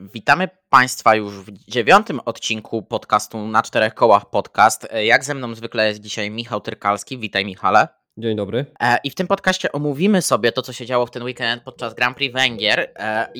Witamy 0.00 0.48
Państwa 0.68 1.14
już 1.14 1.34
w 1.34 1.52
dziewiątym 1.52 2.20
odcinku 2.24 2.82
podcastu 2.82 3.46
na 3.46 3.62
czterech 3.62 3.94
kołach 3.94 4.30
podcast. 4.30 4.88
Jak 5.04 5.24
ze 5.24 5.34
mną 5.34 5.54
zwykle 5.54 5.88
jest 5.88 6.00
dzisiaj 6.00 6.30
Michał 6.30 6.60
Tyrkalski. 6.60 7.18
Witaj 7.18 7.44
Michale. 7.44 7.88
Dzień 8.16 8.36
dobry. 8.36 8.66
E, 8.80 8.98
I 9.04 9.10
w 9.10 9.14
tym 9.14 9.26
podcaście 9.26 9.72
omówimy 9.72 10.22
sobie 10.22 10.52
to, 10.52 10.62
co 10.62 10.72
się 10.72 10.86
działo 10.86 11.06
w 11.06 11.10
ten 11.10 11.22
weekend 11.22 11.62
podczas 11.62 11.94
Grand 11.94 12.16
Prix 12.16 12.34
Węgier, 12.34 12.92
e, 12.98 13.32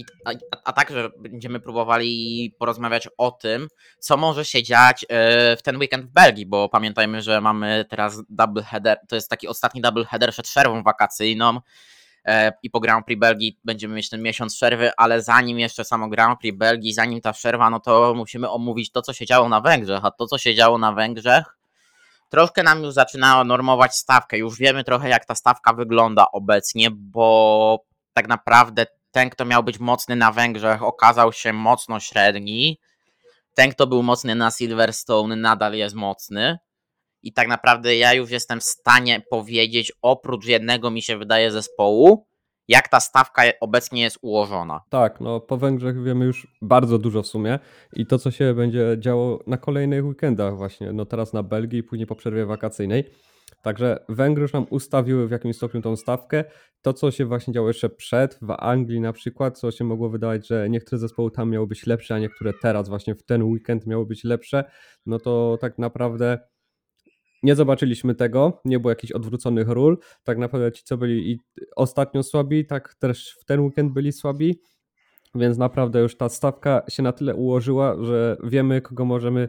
a, 0.64 0.72
także 0.72 1.10
będziemy 1.18 1.60
próbowali 1.60 2.54
porozmawiać 2.58 3.08
o 3.18 3.30
tym, 3.30 3.68
co 3.98 4.16
może 4.16 4.44
się 4.44 4.62
dziać 4.62 5.06
e, 5.08 5.56
w 5.56 5.62
ten 5.62 5.76
weekend 5.76 6.06
w 6.06 6.12
Belgii, 6.12 6.46
bo 6.46 6.68
pamiętajmy, 6.68 7.22
że 7.22 7.40
mamy 7.40 7.84
teraz 7.88 8.22
double 8.28 8.62
header, 8.62 8.98
to 9.08 9.14
jest 9.14 9.30
taki 9.30 9.48
ostatni 9.48 9.80
double 9.80 10.04
header 10.04 10.32
przed 10.32 10.46
przerwą 10.46 10.82
wakacyjną 10.82 11.60
i 12.62 12.70
po 12.70 12.80
Grand 12.80 13.06
Prix 13.06 13.20
Belgii 13.20 13.58
będziemy 13.64 13.94
mieć 13.94 14.08
ten 14.08 14.22
miesiąc 14.22 14.54
przerwy, 14.54 14.90
ale 14.96 15.22
zanim 15.22 15.58
jeszcze 15.58 15.84
samo 15.84 16.08
Grand 16.08 16.40
Prix 16.40 16.58
Belgii, 16.58 16.92
zanim 16.92 17.20
ta 17.20 17.32
przerwa, 17.32 17.70
no 17.70 17.80
to 17.80 18.14
musimy 18.16 18.50
omówić 18.50 18.92
to, 18.92 19.02
co 19.02 19.12
się 19.12 19.26
działo 19.26 19.48
na 19.48 19.60
Węgrzech, 19.60 20.04
a 20.04 20.10
to, 20.10 20.26
co 20.26 20.38
się 20.38 20.54
działo 20.54 20.78
na 20.78 20.92
Węgrzech, 20.92 21.58
troszkę 22.28 22.62
nam 22.62 22.82
już 22.82 22.94
zaczyna 22.94 23.44
normować 23.44 23.96
stawkę. 23.96 24.38
Już 24.38 24.58
wiemy 24.58 24.84
trochę, 24.84 25.08
jak 25.08 25.24
ta 25.24 25.34
stawka 25.34 25.72
wygląda 25.72 26.26
obecnie, 26.32 26.90
bo 26.90 27.84
tak 28.12 28.28
naprawdę 28.28 28.86
ten, 29.10 29.30
kto 29.30 29.44
miał 29.44 29.62
być 29.62 29.78
mocny 29.78 30.16
na 30.16 30.32
Węgrzech, 30.32 30.82
okazał 30.82 31.32
się 31.32 31.52
mocno 31.52 32.00
średni. 32.00 32.80
Ten, 33.54 33.70
kto 33.70 33.86
był 33.86 34.02
mocny 34.02 34.34
na 34.34 34.50
Silverstone, 34.50 35.36
nadal 35.36 35.74
jest 35.74 35.94
mocny. 35.94 36.58
I 37.22 37.32
tak 37.32 37.48
naprawdę 37.48 37.96
ja 37.96 38.14
już 38.14 38.30
jestem 38.30 38.60
w 38.60 38.64
stanie 38.64 39.22
powiedzieć, 39.30 39.92
oprócz 40.02 40.46
jednego, 40.46 40.90
mi 40.90 41.02
się 41.02 41.18
wydaje, 41.18 41.50
zespołu, 41.50 42.26
jak 42.68 42.88
ta 42.88 43.00
stawka 43.00 43.42
obecnie 43.60 44.02
jest 44.02 44.18
ułożona. 44.22 44.80
Tak, 44.90 45.20
no 45.20 45.40
po 45.40 45.56
Węgrzech 45.56 46.02
wiemy 46.02 46.24
już 46.24 46.46
bardzo 46.62 46.98
dużo 46.98 47.22
w 47.22 47.26
sumie 47.26 47.58
i 47.92 48.06
to, 48.06 48.18
co 48.18 48.30
się 48.30 48.54
będzie 48.54 48.96
działo 48.98 49.42
na 49.46 49.56
kolejnych 49.56 50.06
weekendach 50.06 50.56
właśnie, 50.56 50.92
no 50.92 51.06
teraz 51.06 51.32
na 51.32 51.42
Belgii 51.42 51.82
później 51.82 52.06
po 52.06 52.14
przerwie 52.14 52.46
wakacyjnej. 52.46 53.04
Także 53.62 54.04
Węgry 54.08 54.42
już 54.42 54.52
nam 54.52 54.66
ustawiły 54.70 55.28
w 55.28 55.30
jakimś 55.30 55.56
stopniu 55.56 55.82
tą 55.82 55.96
stawkę. 55.96 56.44
To, 56.82 56.92
co 56.92 57.10
się 57.10 57.26
właśnie 57.26 57.54
działo 57.54 57.68
jeszcze 57.68 57.88
przed, 57.88 58.38
w 58.42 58.50
Anglii 58.58 59.00
na 59.00 59.12
przykład, 59.12 59.58
co 59.58 59.70
się 59.70 59.84
mogło 59.84 60.10
wydawać, 60.10 60.48
że 60.48 60.70
niektóre 60.70 60.98
zespoły 60.98 61.30
tam 61.30 61.50
miały 61.50 61.66
być 61.66 61.86
lepsze, 61.86 62.14
a 62.14 62.18
niektóre 62.18 62.52
teraz 62.62 62.88
właśnie 62.88 63.14
w 63.14 63.22
ten 63.22 63.42
weekend 63.42 63.86
miały 63.86 64.06
być 64.06 64.24
lepsze, 64.24 64.64
no 65.06 65.18
to 65.18 65.58
tak 65.60 65.78
naprawdę 65.78 66.38
nie 67.42 67.54
zobaczyliśmy 67.54 68.14
tego, 68.14 68.60
nie 68.64 68.80
było 68.80 68.90
jakichś 68.90 69.12
odwróconych 69.12 69.68
ról. 69.68 69.98
Tak 70.24 70.38
naprawdę 70.38 70.72
ci, 70.72 70.84
co 70.84 70.96
byli 70.96 71.32
i 71.32 71.38
ostatnio 71.76 72.22
słabi, 72.22 72.66
tak 72.66 72.94
też 72.94 73.36
w 73.40 73.44
ten 73.44 73.60
weekend 73.60 73.92
byli 73.92 74.12
słabi. 74.12 74.60
Więc 75.34 75.58
naprawdę 75.58 76.00
już 76.00 76.16
ta 76.16 76.28
stawka 76.28 76.82
się 76.88 77.02
na 77.02 77.12
tyle 77.12 77.34
ułożyła, 77.34 77.96
że 78.04 78.36
wiemy, 78.44 78.80
kogo 78.80 79.04
możemy 79.04 79.48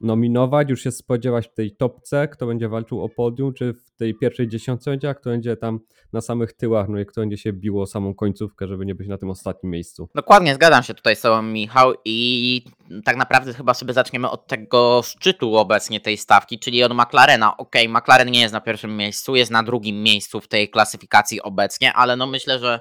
nominować, 0.00 0.70
już 0.70 0.82
się 0.82 0.90
spodziewać 0.90 1.48
w 1.48 1.54
tej 1.54 1.76
topce, 1.76 2.28
kto 2.28 2.46
będzie 2.46 2.68
walczył 2.68 3.04
o 3.04 3.08
podium, 3.08 3.54
czy 3.54 3.72
w 3.72 3.90
tej 3.96 4.14
pierwszej 4.14 4.48
dziesiątce 4.48 4.98
a 5.10 5.14
kto 5.14 5.30
będzie 5.30 5.56
tam 5.56 5.80
na 6.12 6.20
samych 6.20 6.52
tyłach, 6.52 6.88
no 6.88 6.98
i 6.98 7.06
kto 7.06 7.20
będzie 7.20 7.36
się 7.36 7.52
biło 7.52 7.82
o 7.82 7.86
samą 7.86 8.14
końcówkę, 8.14 8.66
żeby 8.68 8.86
nie 8.86 8.94
być 8.94 9.08
na 9.08 9.18
tym 9.18 9.30
ostatnim 9.30 9.72
miejscu. 9.72 10.08
Dokładnie, 10.14 10.54
zgadzam 10.54 10.82
się 10.82 10.94
tutaj 10.94 11.16
z 11.16 11.20
tobą 11.20 11.42
Michał 11.42 11.94
i 12.04 12.64
tak 13.04 13.16
naprawdę 13.16 13.54
chyba 13.54 13.74
sobie 13.74 13.92
zaczniemy 13.92 14.30
od 14.30 14.46
tego 14.46 15.00
szczytu 15.04 15.56
obecnie 15.56 16.00
tej 16.00 16.16
stawki, 16.16 16.58
czyli 16.58 16.84
od 16.84 16.92
McLarena. 16.92 17.56
Ok, 17.56 17.74
McLaren 17.88 18.30
nie 18.30 18.40
jest 18.40 18.52
na 18.52 18.60
pierwszym 18.60 18.96
miejscu, 18.96 19.36
jest 19.36 19.50
na 19.50 19.62
drugim 19.62 20.02
miejscu 20.02 20.40
w 20.40 20.48
tej 20.48 20.70
klasyfikacji 20.70 21.42
obecnie, 21.42 21.92
ale 21.92 22.16
no 22.16 22.26
myślę, 22.26 22.58
że 22.58 22.80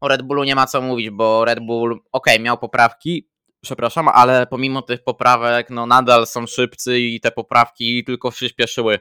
o 0.00 0.08
Red 0.08 0.22
Bullu 0.22 0.44
nie 0.44 0.54
ma 0.54 0.66
co 0.66 0.80
mówić, 0.80 1.10
bo 1.10 1.44
Red 1.44 1.60
Bull, 1.60 2.00
ok, 2.12 2.26
miał 2.40 2.58
poprawki, 2.58 3.28
przepraszam, 3.60 4.08
ale 4.08 4.46
pomimo 4.46 4.82
tych 4.82 5.04
poprawek, 5.04 5.70
no 5.70 5.86
nadal 5.86 6.26
są 6.26 6.46
szybcy 6.46 7.00
i 7.00 7.20
te 7.20 7.30
poprawki 7.30 8.04
tylko 8.04 8.30
przyspieszyły 8.30 8.98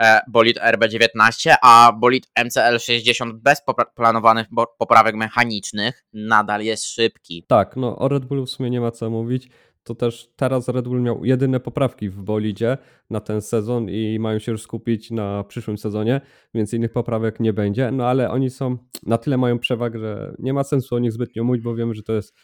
e, 0.00 0.20
bolid 0.28 0.58
RB19, 0.58 1.54
a 1.62 1.92
bolid 2.00 2.26
MCL60 2.38 3.32
bez 3.32 3.62
planowanych 3.94 4.46
poprawek 4.78 5.16
mechanicznych 5.16 6.04
nadal 6.12 6.62
jest 6.62 6.84
szybki. 6.84 7.44
Tak, 7.48 7.76
no 7.76 7.98
o 7.98 8.08
Red 8.08 8.24
Bullu 8.24 8.46
w 8.46 8.50
sumie 8.50 8.70
nie 8.70 8.80
ma 8.80 8.90
co 8.90 9.10
mówić. 9.10 9.48
To 9.82 9.94
też 9.94 10.32
teraz 10.36 10.68
Red 10.68 10.88
Bull 10.88 11.02
miał 11.02 11.24
jedyne 11.24 11.60
poprawki 11.60 12.10
w 12.10 12.22
bolidzie 12.22 12.78
na 13.10 13.20
ten 13.20 13.42
sezon 13.42 13.88
i 13.88 14.18
mają 14.18 14.38
się 14.38 14.52
już 14.52 14.62
skupić 14.62 15.10
na 15.10 15.44
przyszłym 15.44 15.78
sezonie, 15.78 16.20
więc 16.54 16.74
innych 16.74 16.92
poprawek 16.92 17.40
nie 17.40 17.52
będzie. 17.52 17.90
No 17.90 18.06
ale 18.06 18.30
oni 18.30 18.50
są, 18.50 18.78
na 19.06 19.18
tyle 19.18 19.38
mają 19.38 19.58
przewagę, 19.58 19.98
że 19.98 20.34
nie 20.38 20.52
ma 20.52 20.64
sensu 20.64 20.94
o 20.94 20.98
nich 20.98 21.12
zbytnio 21.12 21.44
mówić, 21.44 21.62
bo 21.62 21.74
wiemy, 21.74 21.94
że 21.94 22.02
to 22.02 22.12
jest 22.12 22.34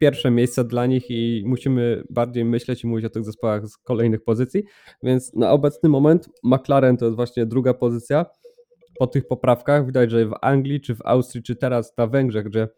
pierwsze 0.00 0.30
miejsce 0.30 0.64
dla 0.64 0.86
nich 0.86 1.10
i 1.10 1.42
musimy 1.46 2.04
bardziej 2.10 2.44
myśleć 2.44 2.84
i 2.84 2.86
mówić 2.86 3.04
o 3.04 3.10
tych 3.10 3.24
zespołach 3.24 3.68
z 3.68 3.76
kolejnych 3.76 4.24
pozycji. 4.24 4.64
Więc 5.02 5.34
na 5.34 5.50
obecny 5.50 5.88
moment 5.88 6.28
McLaren 6.44 6.96
to 6.96 7.04
jest 7.04 7.16
właśnie 7.16 7.46
druga 7.46 7.74
pozycja. 7.74 8.26
Po 8.98 9.06
tych 9.06 9.28
poprawkach 9.28 9.86
widać, 9.86 10.10
że 10.10 10.26
w 10.26 10.34
Anglii, 10.42 10.80
czy 10.80 10.94
w 10.94 11.00
Austrii, 11.04 11.42
czy 11.42 11.56
teraz 11.56 11.96
na 11.96 12.06
Węgrzech, 12.06 12.44
gdzie 12.44 12.68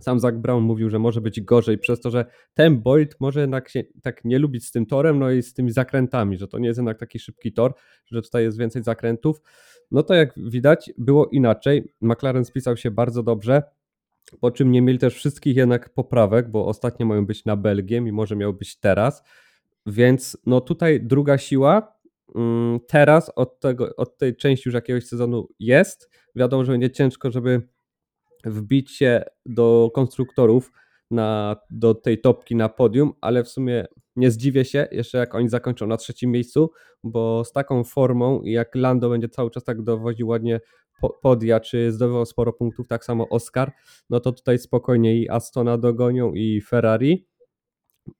sam 0.00 0.20
Zach 0.20 0.38
Brown 0.38 0.64
mówił, 0.64 0.90
że 0.90 0.98
może 0.98 1.20
być 1.20 1.40
gorzej 1.40 1.78
przez 1.78 2.00
to, 2.00 2.10
że 2.10 2.24
ten 2.54 2.80
Boyd 2.82 3.16
może 3.20 3.40
jednak 3.40 3.68
się 3.68 3.84
tak 4.02 4.24
nie 4.24 4.38
lubić 4.38 4.66
z 4.66 4.70
tym 4.70 4.86
torem, 4.86 5.18
no 5.18 5.30
i 5.30 5.42
z 5.42 5.54
tymi 5.54 5.70
zakrętami, 5.72 6.36
że 6.36 6.48
to 6.48 6.58
nie 6.58 6.66
jest 6.66 6.78
jednak 6.78 6.98
taki 6.98 7.18
szybki 7.18 7.52
tor, 7.52 7.74
że 8.06 8.22
tutaj 8.22 8.44
jest 8.44 8.58
więcej 8.58 8.82
zakrętów. 8.82 9.40
No 9.90 10.02
to 10.02 10.14
jak 10.14 10.32
widać, 10.36 10.92
było 10.98 11.26
inaczej. 11.26 11.92
McLaren 12.00 12.44
spisał 12.44 12.76
się 12.76 12.90
bardzo 12.90 13.22
dobrze. 13.22 13.62
Po 14.40 14.50
czym 14.50 14.72
nie 14.72 14.82
mieli 14.82 14.98
też 14.98 15.14
wszystkich 15.14 15.56
jednak 15.56 15.94
poprawek, 15.94 16.50
bo 16.50 16.66
ostatnio 16.66 17.06
mają 17.06 17.26
być 17.26 17.44
na 17.44 17.56
Belgię, 17.56 18.00
mimo 18.00 18.26
że 18.26 18.36
miał 18.36 18.54
być 18.54 18.80
teraz. 18.80 19.22
Więc 19.86 20.38
no 20.46 20.60
tutaj 20.60 21.00
druga 21.02 21.38
siła 21.38 21.96
mm, 22.34 22.80
teraz 22.88 23.32
od, 23.36 23.60
tego, 23.60 23.96
od 23.96 24.18
tej 24.18 24.36
części 24.36 24.68
już 24.68 24.74
jakiegoś 24.74 25.06
sezonu 25.06 25.48
jest. 25.58 26.10
Wiadomo, 26.36 26.64
że 26.64 26.72
będzie 26.72 26.90
ciężko, 26.90 27.30
żeby 27.30 27.68
wbić 28.44 28.90
się 28.90 29.22
do 29.46 29.90
konstruktorów 29.94 30.72
na, 31.10 31.56
do 31.70 31.94
tej 31.94 32.20
topki 32.20 32.56
na 32.56 32.68
podium, 32.68 33.12
ale 33.20 33.44
w 33.44 33.48
sumie 33.48 33.86
nie 34.16 34.30
zdziwię 34.30 34.64
się 34.64 34.88
jeszcze 34.92 35.18
jak 35.18 35.34
oni 35.34 35.48
zakończą 35.48 35.86
na 35.86 35.96
trzecim 35.96 36.30
miejscu, 36.30 36.70
bo 37.02 37.44
z 37.44 37.52
taką 37.52 37.84
formą 37.84 38.42
jak 38.44 38.74
Lando 38.74 39.10
będzie 39.10 39.28
cały 39.28 39.50
czas 39.50 39.64
tak 39.64 39.82
dowoził 39.82 40.28
ładnie 40.28 40.60
podia, 41.22 41.60
czy 41.60 41.92
zdobywał 41.92 42.26
sporo 42.26 42.52
punktów, 42.52 42.88
tak 42.88 43.04
samo 43.04 43.28
Oscar, 43.28 43.72
no 44.10 44.20
to 44.20 44.32
tutaj 44.32 44.58
spokojnie 44.58 45.16
i 45.16 45.30
Astona 45.30 45.78
dogonią 45.78 46.32
i 46.32 46.60
Ferrari, 46.60 47.26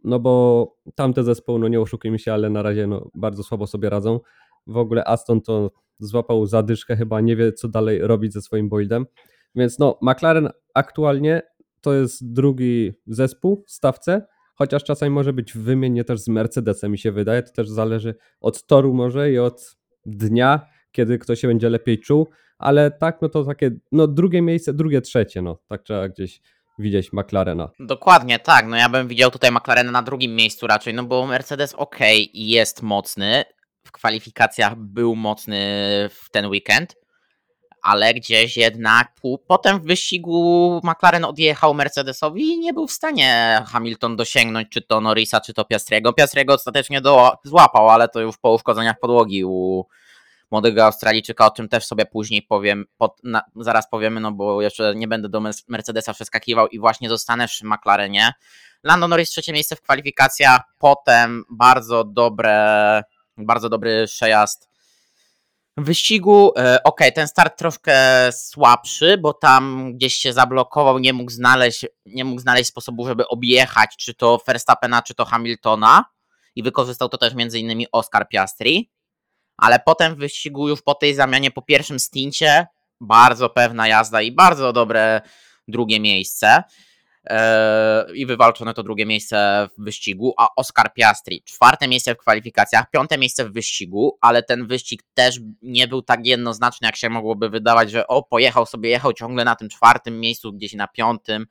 no 0.04 0.20
bo 0.20 0.66
tamte 0.94 1.24
zespoły, 1.24 1.58
no 1.58 1.68
nie 1.68 1.80
oszukujmy 1.80 2.18
się, 2.18 2.32
ale 2.32 2.50
na 2.50 2.62
razie 2.62 2.86
no, 2.86 3.10
bardzo 3.14 3.42
słabo 3.42 3.66
sobie 3.66 3.90
radzą. 3.90 4.20
W 4.66 4.76
ogóle 4.76 5.04
Aston 5.04 5.40
to 5.40 5.70
złapał 5.98 6.46
zadyszkę, 6.46 6.96
chyba 6.96 7.20
nie 7.20 7.36
wie 7.36 7.52
co 7.52 7.68
dalej 7.68 7.98
robić 7.98 8.32
ze 8.32 8.42
swoim 8.42 8.68
Boydem, 8.68 9.06
więc 9.54 9.78
no 9.78 9.98
McLaren 10.02 10.48
aktualnie 10.74 11.42
to 11.80 11.94
jest 11.94 12.32
drugi 12.32 12.92
zespół 13.06 13.64
w 13.66 13.70
stawce, 13.70 14.26
chociaż 14.54 14.84
czasami 14.84 15.10
może 15.10 15.32
być 15.32 15.52
wymiennie 15.52 16.04
też 16.04 16.20
z 16.20 16.28
Mercedesem 16.28 16.92
mi 16.92 16.98
się 16.98 17.12
wydaje, 17.12 17.42
to 17.42 17.52
też 17.52 17.68
zależy 17.68 18.14
od 18.40 18.66
toru 18.66 18.94
może 18.94 19.32
i 19.32 19.38
od 19.38 19.76
dnia, 20.06 20.66
kiedy 20.92 21.18
ktoś 21.18 21.40
się 21.40 21.48
będzie 21.48 21.70
lepiej 21.70 21.98
czuł, 21.98 22.28
ale 22.60 22.90
tak, 22.90 23.22
no 23.22 23.28
to 23.28 23.44
takie, 23.44 23.70
no 23.92 24.06
drugie 24.06 24.42
miejsce, 24.42 24.72
drugie, 24.72 25.00
trzecie, 25.00 25.42
no 25.42 25.58
tak 25.68 25.82
trzeba 25.82 26.08
gdzieś 26.08 26.40
widzieć 26.78 27.12
McLarena. 27.12 27.68
Dokładnie, 27.80 28.38
tak, 28.38 28.66
no 28.66 28.76
ja 28.76 28.88
bym 28.88 29.08
widział 29.08 29.30
tutaj 29.30 29.50
McLarena 29.50 29.92
na 29.92 30.02
drugim 30.02 30.34
miejscu 30.34 30.66
raczej, 30.66 30.94
no 30.94 31.04
bo 31.04 31.26
Mercedes 31.26 31.74
ok, 31.74 31.98
jest 32.34 32.82
mocny, 32.82 33.44
w 33.84 33.92
kwalifikacjach 33.92 34.76
był 34.76 35.16
mocny 35.16 35.58
w 36.10 36.30
ten 36.30 36.46
weekend, 36.46 36.96
ale 37.82 38.14
gdzieś 38.14 38.56
jednak 38.56 39.12
potem 39.46 39.80
w 39.80 39.84
wyścigu 39.84 40.80
McLaren 40.84 41.24
odjechał 41.24 41.74
Mercedesowi 41.74 42.42
i 42.42 42.58
nie 42.58 42.72
był 42.72 42.86
w 42.86 42.92
stanie 42.92 43.62
Hamilton 43.66 44.16
dosięgnąć 44.16 44.68
czy 44.68 44.82
to 44.82 45.00
Norrisa, 45.00 45.40
czy 45.40 45.54
to 45.54 45.64
Piastriego. 45.64 46.12
Piastriego 46.12 46.54
ostatecznie 46.54 47.00
do, 47.00 47.32
złapał, 47.44 47.88
ale 47.88 48.08
to 48.08 48.20
już 48.20 48.38
po 48.38 48.52
uszkodzeniach 48.52 48.98
podłogi 49.00 49.44
u 49.44 49.84
młodego 50.50 50.84
Australijczyka, 50.84 51.46
o 51.46 51.50
czym 51.50 51.68
też 51.68 51.86
sobie 51.86 52.06
później 52.06 52.42
powiem, 52.42 52.84
pod, 52.98 53.20
na, 53.24 53.42
zaraz 53.56 53.90
powiemy, 53.90 54.20
no 54.20 54.32
bo 54.32 54.62
jeszcze 54.62 54.94
nie 54.96 55.08
będę 55.08 55.28
do 55.28 55.42
Mercedesa 55.68 56.14
przeskakiwał 56.14 56.68
i 56.68 56.78
właśnie 56.78 57.08
zostanę 57.08 57.48
w 57.48 57.62
McLarenie. 57.62 58.32
Lando 58.82 59.08
Norris 59.08 59.30
trzecie 59.30 59.52
miejsce 59.52 59.76
w 59.76 59.82
kwalifikacjach, 59.82 60.60
potem 60.78 61.44
bardzo 61.50 62.04
dobre, 62.04 63.02
bardzo 63.36 63.68
dobry 63.68 64.04
przejazd 64.06 64.70
wyścigu. 65.76 66.52
E, 66.58 66.82
ok, 66.84 67.00
ten 67.14 67.28
start 67.28 67.58
troszkę 67.58 67.94
słabszy, 68.32 69.18
bo 69.18 69.32
tam 69.32 69.92
gdzieś 69.94 70.14
się 70.14 70.32
zablokował, 70.32 70.98
nie 70.98 71.12
mógł 71.12 71.30
znaleźć, 71.30 71.86
nie 72.06 72.24
mógł 72.24 72.40
znaleźć 72.40 72.70
sposobu, 72.70 73.06
żeby 73.06 73.28
objechać 73.28 73.96
czy 73.98 74.14
to 74.14 74.40
Verstappena, 74.46 75.02
czy 75.02 75.14
to 75.14 75.24
Hamiltona 75.24 76.04
i 76.54 76.62
wykorzystał 76.62 77.08
to 77.08 77.18
też 77.18 77.34
między 77.34 77.58
innymi 77.58 77.86
Oscar 77.92 78.28
Piastri 78.28 78.90
ale 79.60 79.80
potem 79.86 80.14
w 80.14 80.18
wyścigu 80.18 80.68
już 80.68 80.82
po 80.82 80.94
tej 80.94 81.14
zamianie, 81.14 81.50
po 81.50 81.62
pierwszym 81.62 82.00
stincie, 82.00 82.66
bardzo 83.00 83.50
pewna 83.50 83.88
jazda 83.88 84.22
i 84.22 84.32
bardzo 84.32 84.72
dobre 84.72 85.20
drugie 85.68 86.00
miejsce. 86.00 86.62
e, 87.30 88.06
i 88.14 88.26
wywalczone 88.26 88.74
to 88.74 88.82
drugie 88.82 89.06
miejsce 89.06 89.68
w 89.78 89.84
wyścigu, 89.84 90.34
a 90.38 90.48
Oscar 90.56 90.94
Piastri 90.94 91.42
czwarte 91.44 91.88
miejsce 91.88 92.14
w 92.14 92.18
kwalifikacjach, 92.18 92.90
piąte 92.90 93.18
miejsce 93.18 93.44
w 93.44 93.52
wyścigu, 93.52 94.18
ale 94.20 94.42
ten 94.42 94.66
wyścig 94.66 95.02
też 95.14 95.40
nie 95.62 95.88
był 95.88 96.02
tak 96.02 96.26
jednoznaczny, 96.26 96.86
jak 96.86 96.96
się 96.96 97.10
mogłoby 97.10 97.48
wydawać, 97.48 97.90
że 97.90 98.06
o, 98.06 98.22
pojechał 98.22 98.66
sobie, 98.66 98.90
jechał 98.90 99.12
ciągle 99.12 99.44
na 99.44 99.56
tym 99.56 99.68
czwartym 99.68 100.20
miejscu, 100.20 100.52
gdzieś 100.52 100.72
na 100.72 100.88
piątym, 100.88 101.46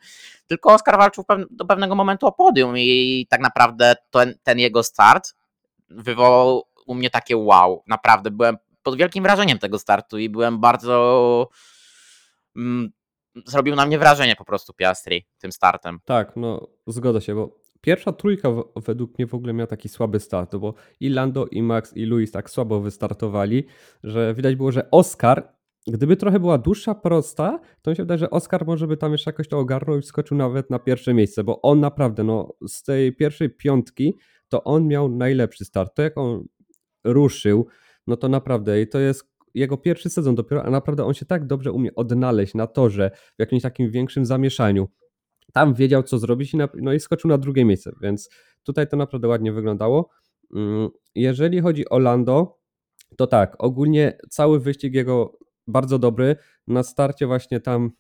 tylko 0.47 0.73
Oscar 0.73 0.97
walczył 0.97 1.23
do 1.51 1.65
pewnego 1.65 1.95
momentu 1.95 2.27
o 2.27 2.31
podium 2.31 2.77
i 2.77 3.27
tak 3.29 3.41
naprawdę 3.41 3.95
ten, 4.11 4.35
ten 4.44 4.59
jego 4.59 4.83
start 4.83 5.33
wywołał 5.89 6.63
u 6.89 6.95
mnie 6.95 7.09
takie 7.09 7.38
wow, 7.38 7.83
naprawdę 7.88 8.31
byłem 8.31 8.57
pod 8.83 8.97
wielkim 8.97 9.24
wrażeniem 9.24 9.59
tego 9.59 9.80
startu 9.80 10.18
i 10.18 10.30
byłem 10.30 10.59
bardzo 10.59 11.50
mm, 12.56 12.89
zrobił 13.45 13.75
na 13.75 13.86
mnie 13.86 14.00
wrażenie 14.00 14.36
po 14.36 14.45
prostu 14.45 14.74
Piastri 14.74 15.27
tym 15.38 15.51
startem. 15.51 16.00
Tak, 16.06 16.36
no 16.36 16.68
zgodzę 16.88 17.21
się, 17.21 17.36
bo 17.36 17.59
pierwsza 17.81 18.12
trójka 18.12 18.51
w, 18.51 18.63
według 18.75 19.19
mnie 19.19 19.27
w 19.27 19.33
ogóle 19.33 19.53
miała 19.53 19.68
taki 19.68 19.89
słaby 19.89 20.19
start, 20.19 20.56
bo 20.56 20.74
i 21.00 21.09
Lando, 21.09 21.45
i 21.45 21.62
Max, 21.62 21.97
i 21.97 22.06
Luis 22.06 22.31
tak 22.31 22.50
słabo 22.50 22.80
wystartowali, 22.80 23.65
że 24.03 24.33
widać 24.33 24.56
było, 24.56 24.71
że 24.71 24.92
Oscar, 24.92 25.53
gdyby 25.88 26.18
trochę 26.18 26.39
była 26.39 26.57
dłuższa, 26.57 26.95
prosta, 26.95 27.59
to 27.81 27.92
mi 27.92 27.97
się 27.97 28.03
wydaje, 28.03 28.18
że 28.18 28.30
Oscar 28.30 28.65
może 28.65 28.88
by 28.88 28.97
tam 28.97 29.12
jeszcze 29.12 29.30
jakoś 29.30 29.47
to 29.47 29.59
ogarnął 29.59 29.97
i 29.97 30.01
wskoczył 30.01 30.38
nawet 30.38 30.69
na 30.69 30.80
pierwsze 30.80 31.13
miejsce, 31.13 31.44
bo 31.44 31.62
on 31.62 31.80
naprawdę, 31.80 32.24
no 32.24 32.53
z 32.68 32.83
tej 32.83 33.15
pierwszej 33.15 33.50
piątki, 33.50 34.18
to 34.50 34.63
on 34.63 34.88
miał 34.88 35.09
najlepszy 35.09 35.65
start. 35.65 35.95
To 35.95 36.01
jak 36.01 36.18
on 36.18 36.47
ruszył, 37.13 37.67
no 38.07 38.17
to 38.17 38.29
naprawdę, 38.29 38.81
i 38.81 38.88
to 38.88 39.00
jest 39.00 39.29
jego 39.53 39.77
pierwszy 39.77 40.09
sezon 40.09 40.35
dopiero, 40.35 40.63
a 40.63 40.69
naprawdę 40.69 41.06
on 41.06 41.13
się 41.13 41.25
tak 41.25 41.47
dobrze 41.47 41.71
umie 41.71 41.95
odnaleźć 41.95 42.53
na 42.53 42.67
torze 42.67 43.11
w 43.13 43.39
jakimś 43.39 43.61
takim 43.61 43.91
większym 43.91 44.25
zamieszaniu. 44.25 44.88
Tam 45.53 45.73
wiedział, 45.73 46.03
co 46.03 46.19
zrobić, 46.19 46.53
i 46.53 46.57
na, 46.57 46.69
no 46.73 46.94
i 46.94 47.00
skoczył 47.00 47.29
na 47.29 47.38
drugie 47.38 47.65
miejsce, 47.65 47.91
więc 48.01 48.29
tutaj 48.63 48.88
to 48.88 48.97
naprawdę 48.97 49.27
ładnie 49.27 49.53
wyglądało. 49.53 50.09
Mm, 50.56 50.89
jeżeli 51.15 51.59
chodzi 51.59 51.89
o 51.89 52.00
Lando, 52.00 52.59
to 53.17 53.27
tak, 53.27 53.56
ogólnie 53.59 54.17
cały 54.29 54.59
wyścig 54.59 54.94
jego 54.94 55.38
bardzo 55.69 56.00
dobry. 56.00 56.36
Na 56.68 56.83
starcie 56.83 57.27
właśnie 57.27 57.60
tam 57.60 57.92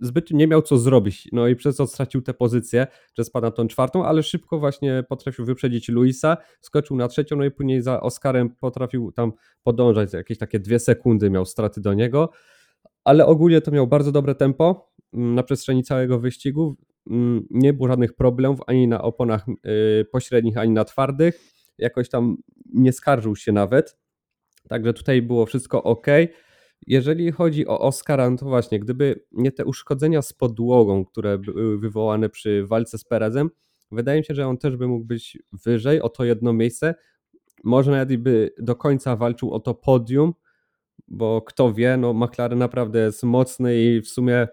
zbyt 0.00 0.30
nie 0.30 0.46
miał 0.46 0.62
co 0.62 0.78
zrobić, 0.78 1.28
no 1.32 1.48
i 1.48 1.56
przez 1.56 1.76
to 1.76 1.86
stracił 1.86 2.22
tę 2.22 2.34
pozycję, 2.34 2.86
że 3.18 3.24
spadł 3.24 3.44
na 3.44 3.50
tą 3.50 3.68
czwartą, 3.68 4.04
ale 4.04 4.22
szybko 4.22 4.58
właśnie 4.58 5.04
potrafił 5.08 5.44
wyprzedzić 5.44 5.88
Luisa, 5.88 6.36
skoczył 6.60 6.96
na 6.96 7.08
trzecią, 7.08 7.36
no 7.36 7.44
i 7.44 7.50
później 7.50 7.82
za 7.82 8.00
Oskarem 8.00 8.50
potrafił 8.50 9.12
tam 9.12 9.32
podążać, 9.62 10.12
jakieś 10.12 10.38
takie 10.38 10.58
dwie 10.60 10.78
sekundy 10.78 11.30
miał 11.30 11.44
straty 11.44 11.80
do 11.80 11.94
niego, 11.94 12.30
ale 13.04 13.26
ogólnie 13.26 13.60
to 13.60 13.70
miał 13.70 13.86
bardzo 13.86 14.12
dobre 14.12 14.34
tempo 14.34 14.92
mm, 15.12 15.34
na 15.34 15.42
przestrzeni 15.42 15.82
całego 15.82 16.18
wyścigu, 16.18 16.76
mm, 17.10 17.46
nie 17.50 17.72
było 17.72 17.88
żadnych 17.88 18.12
problemów 18.12 18.60
ani 18.66 18.88
na 18.88 19.02
oponach 19.02 19.46
y, 19.48 20.04
pośrednich, 20.12 20.58
ani 20.58 20.72
na 20.72 20.84
twardych, 20.84 21.40
jakoś 21.78 22.08
tam 22.08 22.36
nie 22.74 22.92
skarżył 22.92 23.36
się 23.36 23.52
nawet, 23.52 23.96
także 24.68 24.92
tutaj 24.92 25.22
było 25.22 25.46
wszystko 25.46 25.82
ok. 25.82 26.06
Jeżeli 26.86 27.32
chodzi 27.32 27.66
o 27.66 27.80
Oscara, 27.80 28.30
no 28.30 28.36
to 28.36 28.46
właśnie, 28.46 28.80
gdyby 28.80 29.24
nie 29.32 29.52
te 29.52 29.64
uszkodzenia 29.64 30.22
z 30.22 30.32
podłogą, 30.32 31.04
które 31.04 31.38
były 31.38 31.78
wywołane 31.78 32.28
przy 32.28 32.66
walce 32.66 32.98
z 32.98 33.04
Perezem, 33.04 33.50
wydaje 33.92 34.18
mi 34.20 34.24
się, 34.24 34.34
że 34.34 34.46
on 34.46 34.58
też 34.58 34.76
by 34.76 34.88
mógł 34.88 35.04
być 35.04 35.38
wyżej 35.52 36.02
o 36.02 36.08
to 36.08 36.24
jedno 36.24 36.52
miejsce. 36.52 36.94
Może 37.64 37.90
nawet 37.90 38.16
by 38.16 38.50
do 38.58 38.76
końca 38.76 39.16
walczył 39.16 39.52
o 39.52 39.60
to 39.60 39.74
podium, 39.74 40.34
bo 41.08 41.42
kto 41.42 41.72
wie, 41.72 41.96
no 41.96 42.14
McLaren 42.14 42.58
naprawdę 42.58 42.98
jest 42.98 43.22
mocny 43.22 43.82
i 43.82 44.00
w 44.00 44.08
sumie 44.08 44.48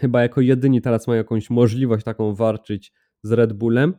chyba 0.00 0.22
jako 0.22 0.40
jedyni 0.40 0.82
teraz 0.82 1.06
mają 1.06 1.18
jakąś 1.18 1.50
możliwość 1.50 2.04
taką 2.04 2.34
walczyć 2.34 2.92
z 3.22 3.32
Red 3.32 3.52
Bullem. 3.52 3.94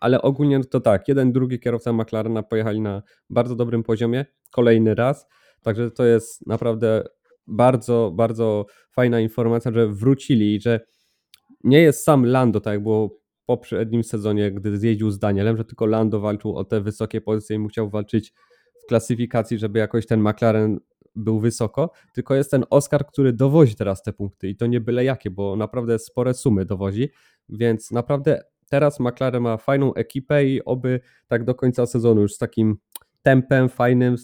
Ale 0.00 0.22
ogólnie 0.22 0.64
to 0.64 0.80
tak, 0.80 1.08
jeden, 1.08 1.32
drugi 1.32 1.60
kierowca 1.60 1.92
McLarena 1.92 2.42
pojechali 2.42 2.80
na 2.80 3.02
bardzo 3.30 3.56
dobrym 3.56 3.82
poziomie, 3.82 4.26
kolejny 4.50 4.94
raz. 4.94 5.26
Także 5.62 5.90
to 5.90 6.04
jest 6.04 6.46
naprawdę 6.46 7.04
bardzo, 7.46 8.12
bardzo 8.14 8.66
fajna 8.90 9.20
informacja, 9.20 9.72
że 9.72 9.88
wrócili 9.88 10.54
i 10.54 10.60
że 10.60 10.80
nie 11.64 11.80
jest 11.80 12.04
sam 12.04 12.26
Lando, 12.26 12.60
tak 12.60 12.72
jak 12.72 12.82
było 12.82 13.08
w 13.08 13.44
poprzednim 13.46 14.04
sezonie, 14.04 14.52
gdy 14.52 14.78
zjeździł 14.78 15.10
z 15.10 15.18
Danielem, 15.18 15.56
że 15.56 15.64
tylko 15.64 15.86
Lando 15.86 16.20
walczył 16.20 16.56
o 16.56 16.64
te 16.64 16.80
wysokie 16.80 17.20
pozycje 17.20 17.56
i 17.56 17.58
mu 17.58 17.68
chciał 17.68 17.90
walczyć 17.90 18.32
w 18.84 18.86
klasyfikacji, 18.88 19.58
żeby 19.58 19.78
jakoś 19.78 20.06
ten 20.06 20.20
McLaren 20.20 20.80
był 21.14 21.40
wysoko, 21.40 21.90
tylko 22.14 22.34
jest 22.34 22.50
ten 22.50 22.64
Oscar, 22.70 23.06
który 23.06 23.32
dowozi 23.32 23.74
teraz 23.74 24.02
te 24.02 24.12
punkty 24.12 24.48
i 24.48 24.56
to 24.56 24.66
nie 24.66 24.80
byle 24.80 25.04
jakie, 25.04 25.30
bo 25.30 25.56
naprawdę 25.56 25.98
spore 25.98 26.34
sumy 26.34 26.64
dowozi, 26.64 27.10
więc 27.48 27.90
naprawdę 27.90 28.42
teraz 28.70 29.00
McLaren 29.00 29.42
ma 29.42 29.56
fajną 29.56 29.94
ekipę 29.94 30.44
i 30.44 30.64
oby 30.64 31.00
tak 31.28 31.44
do 31.44 31.54
końca 31.54 31.86
sezonu 31.86 32.20
już 32.20 32.34
z 32.34 32.38
takim 32.38 32.76
tempem 33.22 33.68
fajnym, 33.68 34.16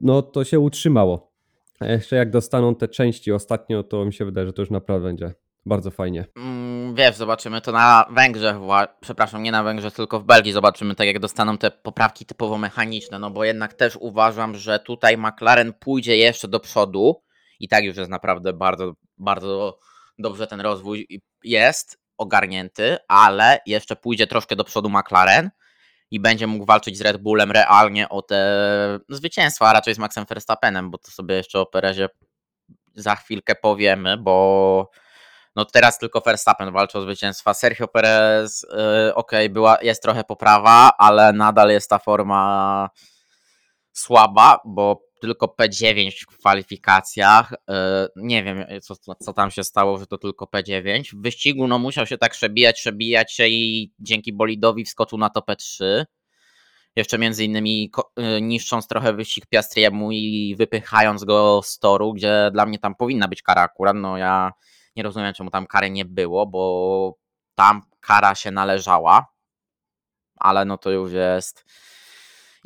no 0.00 0.22
to 0.22 0.44
się 0.44 0.60
utrzymało. 0.60 1.32
A 1.80 1.86
jeszcze 1.86 2.16
jak 2.16 2.30
dostaną 2.30 2.74
te 2.74 2.88
części 2.88 3.32
ostatnio, 3.32 3.82
to 3.82 4.04
mi 4.04 4.12
się 4.12 4.24
wydaje, 4.24 4.46
że 4.46 4.52
to 4.52 4.62
już 4.62 4.70
naprawdę 4.70 5.08
będzie 5.08 5.34
bardzo 5.66 5.90
fajnie. 5.90 6.24
Mm, 6.36 6.94
wiesz, 6.94 7.16
zobaczymy 7.16 7.60
to 7.60 7.72
na 7.72 8.06
Węgrzech, 8.10 8.56
przepraszam, 9.00 9.42
nie 9.42 9.52
na 9.52 9.62
Węgrzech, 9.62 9.94
tylko 9.94 10.20
w 10.20 10.24
Belgii 10.24 10.52
zobaczymy, 10.52 10.94
tak 10.94 11.06
jak 11.06 11.18
dostaną 11.18 11.58
te 11.58 11.70
poprawki 11.70 12.26
typowo 12.26 12.58
mechaniczne, 12.58 13.18
no 13.18 13.30
bo 13.30 13.44
jednak 13.44 13.74
też 13.74 13.96
uważam, 14.00 14.54
że 14.54 14.78
tutaj 14.78 15.18
McLaren 15.18 15.72
pójdzie 15.72 16.16
jeszcze 16.16 16.48
do 16.48 16.60
przodu 16.60 17.22
i 17.60 17.68
tak 17.68 17.84
już 17.84 17.96
jest 17.96 18.10
naprawdę 18.10 18.52
bardzo, 18.52 18.92
bardzo 19.18 19.78
dobrze 20.18 20.46
ten 20.46 20.60
rozwój 20.60 21.22
jest 21.44 21.98
ogarnięty, 22.16 22.96
ale 23.08 23.60
jeszcze 23.66 23.96
pójdzie 23.96 24.26
troszkę 24.26 24.56
do 24.56 24.64
przodu 24.64 24.90
McLaren 24.90 25.50
i 26.10 26.20
będzie 26.20 26.46
mógł 26.46 26.64
walczyć 26.64 26.98
z 26.98 27.00
Red 27.00 27.16
Bullem 27.16 27.50
realnie 27.50 28.08
o 28.08 28.22
te 28.22 28.98
zwycięstwa, 29.08 29.68
a 29.68 29.72
raczej 29.72 29.94
z 29.94 29.98
Maxem 29.98 30.24
Verstappenem, 30.24 30.90
bo 30.90 30.98
to 30.98 31.10
sobie 31.10 31.34
jeszcze 31.34 31.60
o 31.60 31.66
Perezie 31.66 32.08
za 32.94 33.16
chwilkę 33.16 33.54
powiemy, 33.54 34.16
bo 34.16 34.90
no 35.56 35.64
teraz 35.64 35.98
tylko 35.98 36.20
Verstappen 36.20 36.72
walczy 36.72 36.98
o 36.98 37.02
zwycięstwa. 37.02 37.54
Sergio 37.54 37.88
Perez, 37.88 38.66
yy, 39.06 39.14
ok, 39.14 39.32
była, 39.50 39.78
jest 39.82 40.02
trochę 40.02 40.24
poprawa, 40.24 40.90
ale 40.98 41.32
nadal 41.32 41.70
jest 41.70 41.90
ta 41.90 41.98
forma 41.98 42.90
słaba, 43.92 44.60
bo 44.64 45.05
tylko 45.20 45.56
P9 45.60 46.24
w 46.30 46.38
kwalifikacjach. 46.38 47.52
Y, 47.52 47.56
nie 48.16 48.44
wiem, 48.44 48.64
co, 48.82 49.14
co 49.14 49.32
tam 49.32 49.50
się 49.50 49.64
stało, 49.64 49.98
że 49.98 50.06
to 50.06 50.18
tylko 50.18 50.44
P9. 50.44 51.16
W 51.16 51.22
wyścigu 51.22 51.68
no, 51.68 51.78
musiał 51.78 52.06
się 52.06 52.18
tak 52.18 52.32
przebijać, 52.32 52.76
przebijać 52.80 53.32
się 53.32 53.46
i 53.46 53.92
dzięki 53.98 54.32
bolidowi 54.32 54.84
wskoczył 54.84 55.18
na 55.18 55.30
to 55.30 55.40
P3. 55.40 56.04
Jeszcze 56.96 57.18
między 57.18 57.44
innymi 57.44 57.90
y, 58.18 58.42
niszcząc 58.42 58.88
trochę 58.88 59.12
wyścig 59.12 59.46
Piastriemu 59.46 60.12
i 60.12 60.54
wypychając 60.58 61.24
go 61.24 61.60
z 61.64 61.78
toru, 61.78 62.12
gdzie 62.12 62.50
dla 62.52 62.66
mnie 62.66 62.78
tam 62.78 62.94
powinna 62.94 63.28
być 63.28 63.42
kara 63.42 63.62
akurat. 63.62 63.96
No 63.96 64.16
ja 64.16 64.52
nie 64.96 65.02
rozumiem, 65.02 65.34
czemu 65.34 65.50
tam 65.50 65.66
kary 65.66 65.90
nie 65.90 66.04
było, 66.04 66.46
bo 66.46 67.14
tam 67.54 67.82
kara 68.00 68.34
się 68.34 68.50
należała, 68.50 69.26
ale 70.36 70.64
no 70.64 70.78
to 70.78 70.90
już 70.90 71.12
jest 71.12 71.64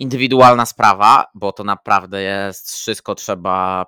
indywidualna 0.00 0.66
sprawa, 0.66 1.25
bo 1.35 1.52
to 1.52 1.64
naprawdę 1.64 2.23
jest 2.23 2.73
wszystko 2.73 3.14
trzeba 3.14 3.87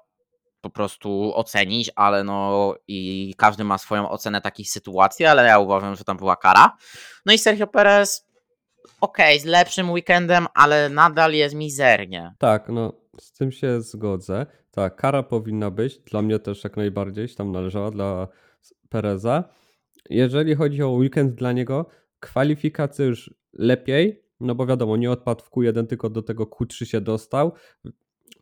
po 0.60 0.70
prostu 0.70 1.32
ocenić, 1.34 1.90
ale 1.96 2.24
no 2.24 2.74
i 2.88 3.34
każdy 3.36 3.64
ma 3.64 3.78
swoją 3.78 4.10
ocenę 4.10 4.40
takich 4.40 4.70
sytuacji, 4.70 5.26
ale 5.26 5.46
ja 5.46 5.58
uważam, 5.58 5.96
że 5.96 6.04
tam 6.04 6.16
była 6.16 6.36
kara. 6.36 6.76
No 7.26 7.32
i 7.32 7.38
Sergio 7.38 7.66
Perez, 7.66 8.26
okej, 9.00 9.36
okay, 9.36 9.40
z 9.40 9.44
lepszym 9.44 9.90
weekendem, 9.90 10.46
ale 10.54 10.88
nadal 10.88 11.32
jest 11.32 11.54
mizernie. 11.54 12.34
Tak, 12.38 12.68
no 12.68 12.92
z 13.20 13.32
tym 13.32 13.52
się 13.52 13.80
zgodzę. 13.80 14.46
Tak, 14.70 14.96
kara 14.96 15.22
powinna 15.22 15.70
być, 15.70 15.98
dla 15.98 16.22
mnie 16.22 16.38
też 16.38 16.64
jak 16.64 16.76
najbardziej 16.76 17.28
tam 17.28 17.52
należała, 17.52 17.90
dla 17.90 18.28
Pereza. 18.88 19.44
Jeżeli 20.10 20.54
chodzi 20.54 20.82
o 20.82 20.88
weekend 20.88 21.34
dla 21.34 21.52
niego, 21.52 21.86
kwalifikacje 22.20 23.06
już 23.06 23.34
lepiej, 23.52 24.21
no 24.42 24.54
bo 24.54 24.66
wiadomo, 24.66 24.96
nie 24.96 25.10
odpadł 25.10 25.44
w 25.44 25.50
Q1, 25.50 25.86
tylko 25.86 26.10
do 26.10 26.22
tego 26.22 26.44
Q3 26.44 26.84
się 26.84 27.00
dostał. 27.00 27.52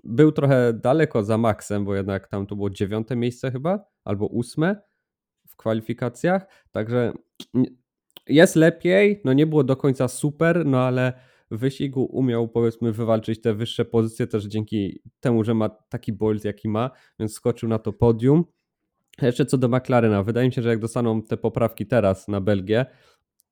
Był 0.04 0.32
trochę 0.32 0.72
daleko 0.72 1.24
za 1.24 1.38
Maxem, 1.38 1.84
bo 1.84 1.94
jednak 1.94 2.28
tam 2.28 2.46
to 2.46 2.56
było 2.56 2.70
dziewiąte 2.70 3.16
miejsce 3.16 3.50
chyba, 3.50 3.84
albo 4.04 4.26
ósme 4.26 4.82
w 5.48 5.56
kwalifikacjach, 5.56 6.46
także 6.70 7.12
jest 8.26 8.56
lepiej, 8.56 9.20
no 9.24 9.32
nie 9.32 9.46
było 9.46 9.64
do 9.64 9.76
końca 9.76 10.08
super, 10.08 10.66
no 10.66 10.80
ale 10.80 11.12
w 11.50 11.58
wyścigu 11.58 12.04
umiał 12.04 12.48
powiedzmy 12.48 12.92
wywalczyć 12.92 13.40
te 13.40 13.54
wyższe 13.54 13.84
pozycje 13.84 14.26
też 14.26 14.44
dzięki 14.44 15.02
temu, 15.20 15.44
że 15.44 15.54
ma 15.54 15.68
taki 15.68 16.12
bolt 16.12 16.44
jaki 16.44 16.68
ma, 16.68 16.90
więc 17.18 17.32
skoczył 17.32 17.68
na 17.68 17.78
to 17.78 17.92
podium. 17.92 18.44
Jeszcze 19.22 19.46
co 19.46 19.58
do 19.58 19.68
McLarena, 19.68 20.22
wydaje 20.22 20.48
mi 20.48 20.52
się, 20.52 20.62
że 20.62 20.68
jak 20.68 20.78
dostaną 20.78 21.22
te 21.22 21.36
poprawki 21.36 21.86
teraz 21.86 22.28
na 22.28 22.40
Belgię, 22.40 22.86